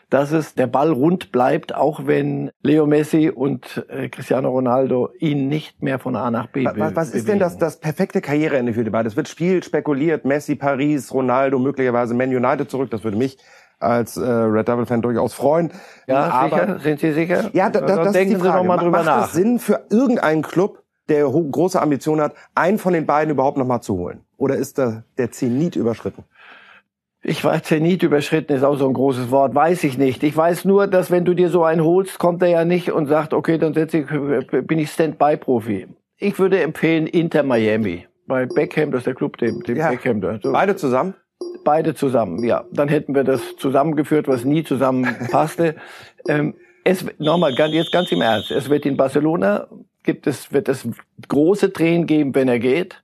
dass 0.09 0.31
es 0.31 0.55
der 0.55 0.69
Ball 0.69 0.92
rund 0.92 1.33
bleibt, 1.33 1.75
auch 1.75 2.07
wenn 2.07 2.53
Leo 2.62 2.87
Messi 2.87 3.29
und 3.29 3.85
äh, 3.88 4.09
Cristiano 4.09 4.51
Ronaldo 4.51 5.11
ihn 5.19 5.49
nicht 5.49 5.83
mehr 5.83 5.99
von 5.99 6.14
A 6.14 6.31
nach 6.31 6.47
B 6.47 6.64
Was, 6.64 6.95
was 6.95 7.11
ist 7.11 7.27
denn 7.27 7.40
das, 7.40 7.59
das 7.59 7.81
perfekte 7.81 8.21
Karriereende 8.21 8.73
für 8.73 8.85
die 8.85 8.90
beiden? 8.90 9.09
Es 9.09 9.16
wird 9.16 9.27
Spiel 9.27 9.64
spekuliert, 9.64 10.25
Messi, 10.25 10.55
Paris, 10.55 11.12
Ronaldo, 11.12 11.59
möglicherweise 11.59 12.14
Man 12.14 12.29
United 12.29 12.71
zurück. 12.71 12.90
Das 12.92 13.03
würde 13.03 13.16
mich 13.16 13.37
als 13.81 14.16
äh, 14.16 14.25
Red 14.25 14.69
Devil 14.69 14.87
Fan 14.87 15.03
durchaus 15.03 15.35
freuen. 15.35 15.73
Ja, 16.07 16.29
Aber, 16.29 16.61
sicher? 16.61 16.79
Sind 16.79 17.01
Sie 17.01 17.12
sicher? 17.12 17.51
Ja, 17.53 17.69
da, 17.69 17.81
da, 17.81 18.05
das 18.05 18.12
denken 18.12 18.35
ist 18.35 18.38
die 18.38 18.49
Frage. 18.49 18.62
Sie 18.62 18.64
noch 18.64 18.77
mal 18.77 18.79
drüber 18.79 18.99
Macht 18.99 19.07
nach. 19.07 19.27
es 19.27 19.33
Sinn 19.33 19.59
für 19.59 19.87
irgendeinen 19.90 20.42
Club, 20.42 20.83
der 21.09 21.25
große 21.25 21.81
Ambitionen 21.81 22.21
hat, 22.21 22.35
einen 22.55 22.79
von 22.79 22.92
den 22.92 23.07
beiden 23.07 23.31
überhaupt 23.31 23.59
noch 23.59 23.66
mal 23.66 23.81
zu 23.81 23.97
holen? 23.97 24.21
Oder 24.37 24.57
ist 24.57 24.79
da 24.79 25.05
der 25.19 25.31
Zenit 25.31 25.77
überschritten? 25.77 26.25
Ich 27.23 27.45
weiß, 27.45 27.64
Zenit 27.64 28.03
überschritten 28.03 28.53
ist 28.53 28.62
auch 28.62 28.77
so 28.77 28.87
ein 28.87 28.92
großes 28.92 29.31
Wort, 29.31 29.55
weiß 29.55 29.83
ich 29.85 29.99
nicht. 29.99 30.23
Ich 30.23 30.37
weiß 30.37 30.64
nur, 30.64 30.87
dass 30.87 31.11
wenn 31.11 31.25
du 31.25 31.35
dir 31.35 31.49
so 31.49 31.64
einen 31.64 31.83
holst, 31.83 32.19
kommt 32.19 32.42
er 32.42 32.49
ja 32.49 32.64
nicht 32.64 32.92
und 32.92 33.07
sagt, 33.07 33.35
okay, 33.35 33.59
dann 33.59 33.75
setze 33.75 33.99
ich, 33.99 34.07
bin 34.66 34.79
ich 34.79 34.90
Stand-by-Profi. 34.90 35.88
Ich 36.19 36.38
würde 36.38 36.62
empfehlen 36.62 37.07
Inter 37.07 37.42
Miami. 37.42 38.07
Bei 38.27 38.47
Beckham, 38.47 38.90
das 38.90 39.01
ist 39.01 39.07
der 39.07 39.14
Club, 39.14 39.38
dem, 39.38 39.62
dem 39.62 39.77
ja. 39.77 39.90
Beckham 39.90 40.21
da. 40.21 40.38
So. 40.42 40.53
Beide 40.53 40.77
zusammen? 40.77 41.14
Beide 41.64 41.95
zusammen, 41.95 42.45
ja. 42.45 42.64
Dann 42.73 42.88
hätten 42.88 43.14
wir 43.14 43.25
das 43.25 43.57
zusammengeführt, 43.57 44.29
was 44.29 44.45
nie 44.45 44.62
zusammenpasste. 44.62 45.75
ähm, 46.29 46.55
es, 46.85 47.05
nochmal, 47.19 47.53
jetzt 47.55 47.90
ganz 47.90 48.12
im 48.12 48.21
Ernst. 48.21 48.53
Es 48.53 48.71
wird 48.71 48.87
in 48.87 48.97
Barcelona 48.97 49.66
gibt 50.07 50.27
es, 50.27 50.53
wird 50.53 50.69
es 50.69 50.88
große 51.29 51.73
Tränen 51.73 52.07
geben, 52.07 52.35
wenn 52.35 52.49
er 52.49 52.59
geht. 52.59 53.03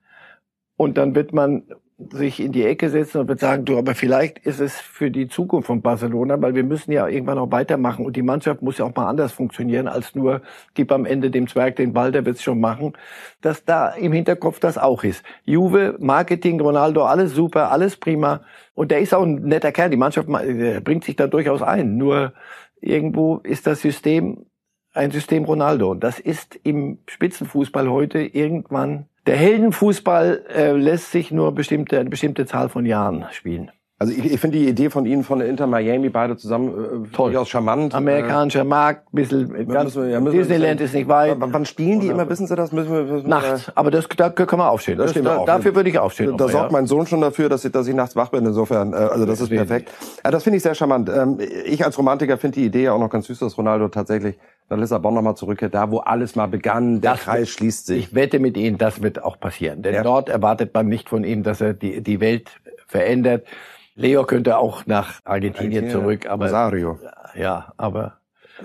Und 0.76 0.96
dann 0.96 1.14
wird 1.14 1.32
man 1.32 1.64
sich 2.10 2.40
in 2.40 2.52
die 2.52 2.64
Ecke 2.64 2.88
setzen 2.88 3.20
und 3.20 3.28
wird 3.28 3.40
sagen, 3.40 3.64
du, 3.64 3.78
aber 3.78 3.94
vielleicht 3.94 4.38
ist 4.40 4.60
es 4.60 4.80
für 4.80 5.10
die 5.10 5.28
Zukunft 5.28 5.66
von 5.66 5.82
Barcelona, 5.82 6.40
weil 6.40 6.54
wir 6.54 6.64
müssen 6.64 6.92
ja 6.92 7.06
irgendwann 7.06 7.38
auch 7.38 7.50
weitermachen. 7.50 8.04
Und 8.04 8.16
die 8.16 8.22
Mannschaft 8.22 8.62
muss 8.62 8.78
ja 8.78 8.84
auch 8.84 8.94
mal 8.94 9.08
anders 9.08 9.32
funktionieren 9.32 9.88
als 9.88 10.14
nur, 10.14 10.42
gib 10.74 10.90
am 10.92 11.04
Ende 11.04 11.30
dem 11.30 11.46
Zwerg 11.48 11.76
den 11.76 11.92
Ball, 11.92 12.12
der 12.12 12.24
wird's 12.26 12.42
schon 12.42 12.60
machen, 12.60 12.94
dass 13.40 13.64
da 13.64 13.90
im 13.90 14.12
Hinterkopf 14.12 14.58
das 14.58 14.78
auch 14.78 15.04
ist. 15.04 15.24
Juve, 15.44 15.96
Marketing, 16.00 16.60
Ronaldo, 16.60 17.04
alles 17.04 17.34
super, 17.34 17.70
alles 17.70 17.96
prima. 17.96 18.42
Und 18.74 18.90
der 18.90 19.00
ist 19.00 19.14
auch 19.14 19.22
ein 19.22 19.42
netter 19.42 19.72
Kerl, 19.72 19.90
die 19.90 19.96
Mannschaft 19.96 20.28
bringt 20.28 21.04
sich 21.04 21.16
da 21.16 21.26
durchaus 21.26 21.62
ein, 21.62 21.96
nur 21.96 22.32
irgendwo 22.80 23.36
ist 23.38 23.66
das 23.66 23.80
System 23.80 24.46
ein 24.92 25.10
System 25.10 25.44
Ronaldo 25.44 25.90
und 25.90 26.00
das 26.00 26.18
ist 26.18 26.58
im 26.62 26.98
Spitzenfußball 27.06 27.88
heute 27.88 28.20
irgendwann 28.20 29.06
der 29.26 29.36
Heldenfußball 29.36 30.46
äh, 30.48 30.72
lässt 30.72 31.12
sich 31.12 31.30
nur 31.30 31.54
bestimmte, 31.54 32.00
eine 32.00 32.10
bestimmte 32.10 32.44
Zahl 32.44 32.68
von 32.68 32.84
Jahren 32.84 33.26
spielen. 33.30 33.70
Also 34.02 34.14
ich, 34.14 34.32
ich 34.32 34.40
finde 34.40 34.58
die 34.58 34.68
Idee 34.68 34.90
von 34.90 35.06
Ihnen 35.06 35.22
von 35.22 35.40
Inter 35.40 35.68
Miami 35.68 36.08
beide 36.08 36.36
zusammen 36.36 37.04
äh, 37.06 37.08
Toll. 37.14 37.30
durchaus 37.30 37.48
charmant. 37.48 37.94
Amerikanischer 37.94 38.64
Markt, 38.64 39.12
bisschen 39.12 39.68
ganz, 39.68 39.94
wir, 39.94 40.08
ja, 40.08 40.20
Disneyland 40.20 40.80
ist 40.80 40.92
nicht 40.92 41.06
weit. 41.06 41.36
Wann 41.38 41.64
spielen 41.64 42.00
die 42.00 42.08
immer, 42.08 42.28
wissen 42.28 42.48
Sie 42.48 42.56
das? 42.56 42.72
Müssen 42.72 42.92
wir, 42.92 43.04
müssen 43.04 43.28
nachts, 43.28 43.70
aber 43.76 43.92
das, 43.92 44.08
da 44.08 44.30
können 44.30 44.60
wir 44.60 44.70
aufstehen. 44.70 44.98
Das, 44.98 45.12
das, 45.12 45.22
da, 45.22 45.36
auf. 45.36 45.46
Dafür 45.46 45.76
würde 45.76 45.88
ich 45.88 46.00
aufstehen. 46.00 46.36
Da, 46.36 46.46
da 46.46 46.48
sorgt 46.50 46.72
ja. 46.72 46.78
mein 46.78 46.88
Sohn 46.88 47.06
schon 47.06 47.20
dafür, 47.20 47.48
dass 47.48 47.64
ich, 47.64 47.70
dass 47.70 47.86
ich 47.86 47.94
nachts 47.94 48.16
wach 48.16 48.30
bin, 48.30 48.44
insofern. 48.44 48.92
Äh, 48.92 48.96
also 48.96 49.24
das, 49.24 49.38
das 49.38 49.48
ist 49.48 49.56
perfekt. 49.56 49.92
Ja, 50.24 50.32
das 50.32 50.42
finde 50.42 50.56
ich 50.56 50.64
sehr 50.64 50.74
charmant. 50.74 51.08
Ähm, 51.08 51.38
ich 51.64 51.84
als 51.84 51.96
Romantiker 51.96 52.38
finde 52.38 52.58
die 52.58 52.66
Idee 52.66 52.88
auch 52.88 52.98
noch 52.98 53.08
ganz 53.08 53.28
süß, 53.28 53.38
dass 53.38 53.56
Ronaldo 53.56 53.86
tatsächlich 53.86 54.36
nach 54.68 54.78
Lissabon 54.78 55.14
nochmal 55.14 55.36
zurückkehrt, 55.36 55.74
da 55.74 55.92
wo 55.92 55.98
alles 55.98 56.34
mal 56.34 56.48
begann, 56.48 57.00
der 57.00 57.12
das 57.12 57.20
Kreis 57.20 57.38
wird, 57.38 57.48
schließt 57.50 57.86
sich. 57.86 57.98
Ich 58.08 58.14
wette 58.14 58.40
mit 58.40 58.56
Ihnen, 58.56 58.78
das 58.78 59.00
wird 59.00 59.22
auch 59.22 59.38
passieren. 59.38 59.82
Denn 59.82 59.94
ja. 59.94 60.02
dort 60.02 60.28
erwartet 60.28 60.74
man 60.74 60.88
nicht 60.88 61.08
von 61.08 61.22
ihm, 61.22 61.44
dass 61.44 61.60
er 61.60 61.74
die, 61.74 62.02
die 62.02 62.18
Welt 62.18 62.50
verändert. 62.92 63.46
Leo 63.94 64.24
könnte 64.24 64.56
auch 64.58 64.86
nach 64.86 65.20
Argentinien, 65.24 65.84
Argentinien 65.84 65.90
zurück, 65.90 66.26
aber 66.26 66.46
Rosario. 66.46 66.98
Ja, 67.34 67.72
aber 67.76 68.18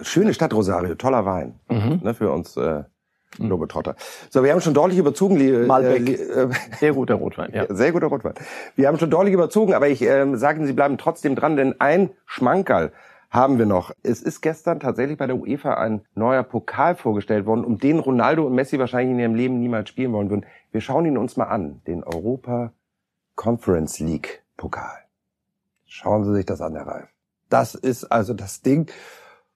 schöne 0.03 0.33
Stadt 0.33 0.53
Rosario, 0.53 0.95
toller 0.95 1.25
Wein 1.25 1.59
mhm. 1.69 2.01
ne, 2.03 2.13
für 2.13 2.31
uns 2.31 2.55
äh, 2.55 2.83
Globetrotter. 3.37 3.95
So, 4.29 4.43
wir 4.43 4.51
haben 4.51 4.61
schon 4.61 4.73
deutlich 4.73 4.99
überzogen. 4.99 5.39
Äh, 5.39 5.65
Malbec. 5.65 6.07
Äh, 6.07 6.47
sehr 6.79 6.93
guter 6.93 7.15
Rotwein, 7.15 7.51
ja. 7.53 7.65
Sehr 7.69 7.91
guter 7.91 8.07
Rotwein. 8.07 8.33
Wir 8.75 8.87
haben 8.87 8.99
schon 8.99 9.09
deutlich 9.09 9.33
überzogen, 9.33 9.73
aber 9.73 9.89
ich 9.89 10.01
äh, 10.01 10.25
sage 10.35 10.59
Ihnen, 10.59 10.67
Sie 10.67 10.73
bleiben 10.73 10.97
trotzdem 10.97 11.35
dran, 11.35 11.57
denn 11.57 11.75
ein 11.79 12.11
Schmankerl 12.25 12.91
haben 13.29 13.59
wir 13.59 13.65
noch. 13.65 13.91
Es 14.03 14.21
ist 14.21 14.41
gestern 14.41 14.79
tatsächlich 14.79 15.17
bei 15.17 15.27
der 15.27 15.37
UEFA 15.37 15.73
ein 15.73 16.01
neuer 16.15 16.43
Pokal 16.43 16.95
vorgestellt 16.95 17.45
worden, 17.45 17.65
um 17.65 17.77
den 17.77 17.99
Ronaldo 17.99 18.45
und 18.45 18.55
Messi 18.55 18.79
wahrscheinlich 18.79 19.11
in 19.11 19.19
ihrem 19.19 19.35
Leben 19.35 19.59
niemals 19.59 19.89
spielen 19.89 20.13
wollen 20.13 20.29
würden. 20.29 20.45
Wir 20.71 20.79
schauen 20.79 21.05
ihn 21.05 21.17
uns 21.17 21.35
mal 21.35 21.45
an, 21.45 21.81
den 21.85 22.03
Europa 22.05 22.71
Conference 23.37 23.99
League 23.99 24.43
Pokal. 24.57 25.05
Schauen 25.85 26.25
Sie 26.25 26.33
sich 26.33 26.45
das 26.45 26.59
an, 26.59 26.75
Herr 26.75 26.87
Reif. 26.87 27.07
Das 27.49 27.75
ist 27.75 28.03
also 28.03 28.33
das 28.33 28.61
Ding, 28.61 28.91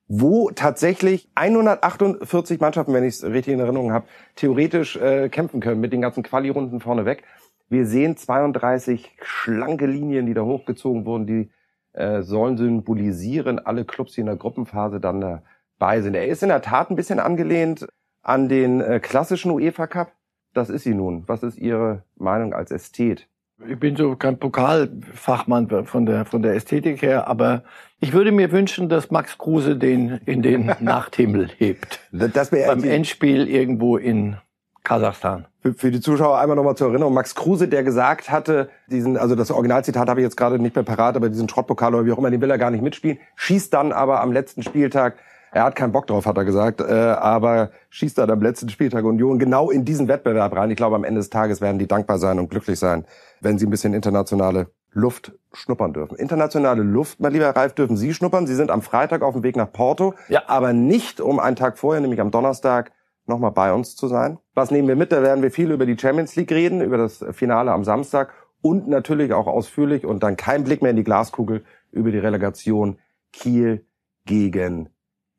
wo 0.08 0.50
tatsächlich 0.52 1.30
148 1.36 2.62
Mannschaften, 2.62 2.94
wenn 2.94 3.04
ich 3.04 3.16
es 3.16 3.24
richtig 3.24 3.54
in 3.54 3.60
Erinnerung 3.60 3.92
habe, 3.92 4.08
theoretisch 4.36 4.96
äh, 4.96 5.28
kämpfen 5.28 5.60
können 5.60 5.82
mit 5.82 5.92
den 5.92 6.02
ganzen 6.02 6.24
Quali-Runden 6.24 6.80
vorneweg. 6.80 7.24
Wir 7.68 7.86
sehen 7.86 8.16
32 8.16 9.18
schlanke 9.22 9.88
Linien, 9.88 10.26
die 10.26 10.34
da 10.34 10.44
hochgezogen 10.44 11.06
wurden, 11.06 11.26
die 11.26 11.52
äh, 11.94 12.22
sollen 12.22 12.58
symbolisieren 12.58 13.60
alle 13.60 13.84
Clubs, 13.84 14.14
die 14.14 14.22
in 14.22 14.28
der 14.28 14.38
Gruppenphase 14.38 15.00
dann 15.00 15.22
dabei 15.22 16.02
sind. 16.02 16.16
Er 16.16 16.28
ist 16.28 16.44
in 16.44 16.50
der 16.50 16.62
Tat 16.62 16.90
ein 16.90 16.96
bisschen 16.96 17.20
angelehnt 17.20 17.88
an 18.22 18.48
den 18.48 18.80
äh, 18.80 19.00
klassischen 19.00 19.52
UEFA 19.52 19.88
Cup. 19.88 20.12
Das 20.54 20.70
ist 20.70 20.84
sie 20.84 20.94
nun. 20.94 21.24
Was 21.28 21.44
ist 21.44 21.58
Ihre 21.58 22.04
Meinung 22.16 22.54
als 22.54 22.72
Ästhet? 22.72 23.28
Ich 23.68 23.80
bin 23.80 23.96
so 23.96 24.16
kein 24.16 24.38
Pokalfachmann 24.38 25.86
von 25.86 26.06
der, 26.06 26.26
von 26.26 26.42
der 26.42 26.56
Ästhetik 26.56 27.02
her, 27.02 27.28
aber 27.28 27.64
ich 28.00 28.14
würde 28.14 28.32
mir 28.32 28.52
wünschen, 28.52 28.90
dass 28.90 29.12
Max 29.12 29.38
Kruse 29.38 29.76
den 29.76 30.20
in 30.26 30.42
den 30.42 30.72
Nachthimmel 30.80 31.50
hebt. 31.58 32.00
Das 32.12 32.52
wäre 32.52 32.76
beim 32.76 32.84
Endspiel 32.84 33.48
irgendwo 33.48 33.98
in 33.98 34.38
Kasachstan. 34.84 35.46
Für, 35.62 35.74
für 35.74 35.92
die 35.92 36.02
Zuschauer 36.02 36.40
einmal 36.40 36.56
nochmal 36.56 36.76
zur 36.76 36.90
Erinnerung. 36.90 37.14
Max 37.14 37.36
Kruse, 37.36 37.68
der 37.68 37.84
gesagt 37.84 38.32
hatte, 38.32 38.70
diesen, 38.88 39.18
also 39.18 39.36
das 39.36 39.52
Originalzitat 39.52 40.10
habe 40.10 40.22
ich 40.22 40.24
jetzt 40.24 40.38
gerade 40.38 40.58
nicht 40.58 40.76
mehr 40.76 40.84
parat, 40.84 41.16
aber 41.16 41.30
diesen 41.30 41.48
Schrottpokal 41.48 41.94
oder 41.94 42.06
wie 42.06 42.12
auch 42.12 42.18
immer, 42.18 42.32
den 42.32 42.42
will 42.42 42.50
er 42.50 42.58
gar 42.58 42.72
nicht 42.72 42.82
mitspielen, 42.82 43.20
schießt 43.36 43.72
dann 43.74 43.92
aber 43.92 44.22
am 44.22 44.32
letzten 44.32 44.64
Spieltag 44.64 45.18
er 45.52 45.66
hat 45.66 45.76
keinen 45.76 45.92
Bock 45.92 46.08
drauf, 46.08 46.26
hat 46.26 46.38
er 46.38 46.46
gesagt, 46.46 46.80
äh, 46.80 46.94
aber 46.94 47.72
schießt 47.90 48.18
dann 48.18 48.32
am 48.32 48.42
letzten 48.42 48.70
Spieltag 48.70 49.04
Union 49.04 49.38
genau 49.38 49.70
in 49.70 49.84
diesen 49.84 50.08
Wettbewerb 50.08 50.56
rein. 50.56 50.72
Ich 50.72 50.78
glaube, 50.78 50.96
am 50.96 51.04
Ende 51.04 51.20
des 51.20 51.30
Tages 51.30 51.60
werden 51.60 51.78
die 51.78 51.88
dankbar 51.88 52.20
sein 52.20 52.40
und 52.40 52.50
glücklich 52.50 52.80
sein, 52.80 53.06
wenn 53.42 53.58
sie 53.60 53.68
ein 53.68 53.70
bisschen 53.70 53.94
internationale 53.94 54.72
Luft 54.94 55.34
schnuppern 55.52 55.94
dürfen. 55.94 56.18
Internationale 56.18 56.84
Luft, 56.84 57.20
mein 57.20 57.34
lieber 57.34 57.50
Ralf, 57.50 57.74
dürfen 57.74 57.98
Sie 57.98 58.14
schnuppern. 58.14 58.48
Sie 58.48 58.56
sind 58.56 58.72
am 58.72 58.82
Freitag 58.82 59.22
auf 59.22 59.34
dem 59.34 59.44
Weg 59.44 59.56
nach 59.56 59.72
Porto, 59.72 60.14
ja. 60.30 60.44
aber 60.48 60.74
nicht 60.74 61.20
um 61.20 61.40
einen 61.40 61.56
Tag 61.56 61.78
vorher, 61.78 62.02
nämlich 62.02 62.22
am 62.22 62.32
Donnerstag, 62.32 62.92
nochmal 63.26 63.52
bei 63.52 63.74
uns 63.74 63.96
zu 63.96 64.08
sein. 64.08 64.38
Was 64.54 64.72
nehmen 64.72 64.88
wir 64.88 64.96
mit? 64.96 65.12
Da 65.12 65.22
werden 65.22 65.44
wir 65.44 65.52
viel 65.52 65.72
über 65.72 65.86
die 65.86 65.98
Champions 65.98 66.36
League 66.36 66.52
reden, 66.52 66.82
über 66.82 66.98
das 66.98 67.24
Finale 67.32 67.72
am 67.72 67.84
Samstag 67.84 68.34
und 68.62 68.88
natürlich 68.88 69.34
auch 69.34 69.48
ausführlich 69.48 70.06
und 70.06 70.24
dann 70.24 70.38
kein 70.38 70.64
Blick 70.64 70.82
mehr 70.82 70.92
in 70.92 70.98
die 70.98 71.04
Glaskugel 71.04 71.64
über 71.92 72.12
die 72.12 72.20
Relegation 72.20 73.00
Kiel 73.34 73.86
gegen 74.26 74.90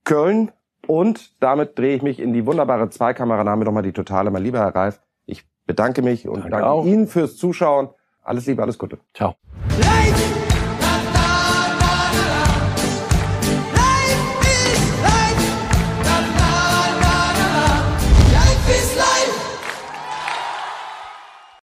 Köln. 0.05 0.53
Und 0.87 1.41
damit 1.41 1.79
drehe 1.79 1.95
ich 1.97 2.03
mich 2.03 2.19
in 2.19 2.33
die 2.33 2.45
wunderbare 2.45 2.91
Zweikamera. 2.91 3.45
Nochmal 3.45 3.83
die 3.83 3.93
Totale. 3.93 4.31
Mein 4.31 4.43
lieber 4.43 4.59
Herr 4.59 4.75
Reif, 4.75 5.01
ich 5.27 5.45
bedanke 5.67 6.03
mich 6.03 6.29
und 6.29 6.43
danke, 6.43 6.57
danke 6.59 6.89
Ihnen 6.89 7.07
fürs 7.07 7.37
Zuschauen. 7.37 7.91
Alles 8.23 8.47
Liebe, 8.47 8.63
alles 8.63 8.79
Gute. 8.79 8.99
Ciao. 9.15 9.37
Light! 9.79 10.42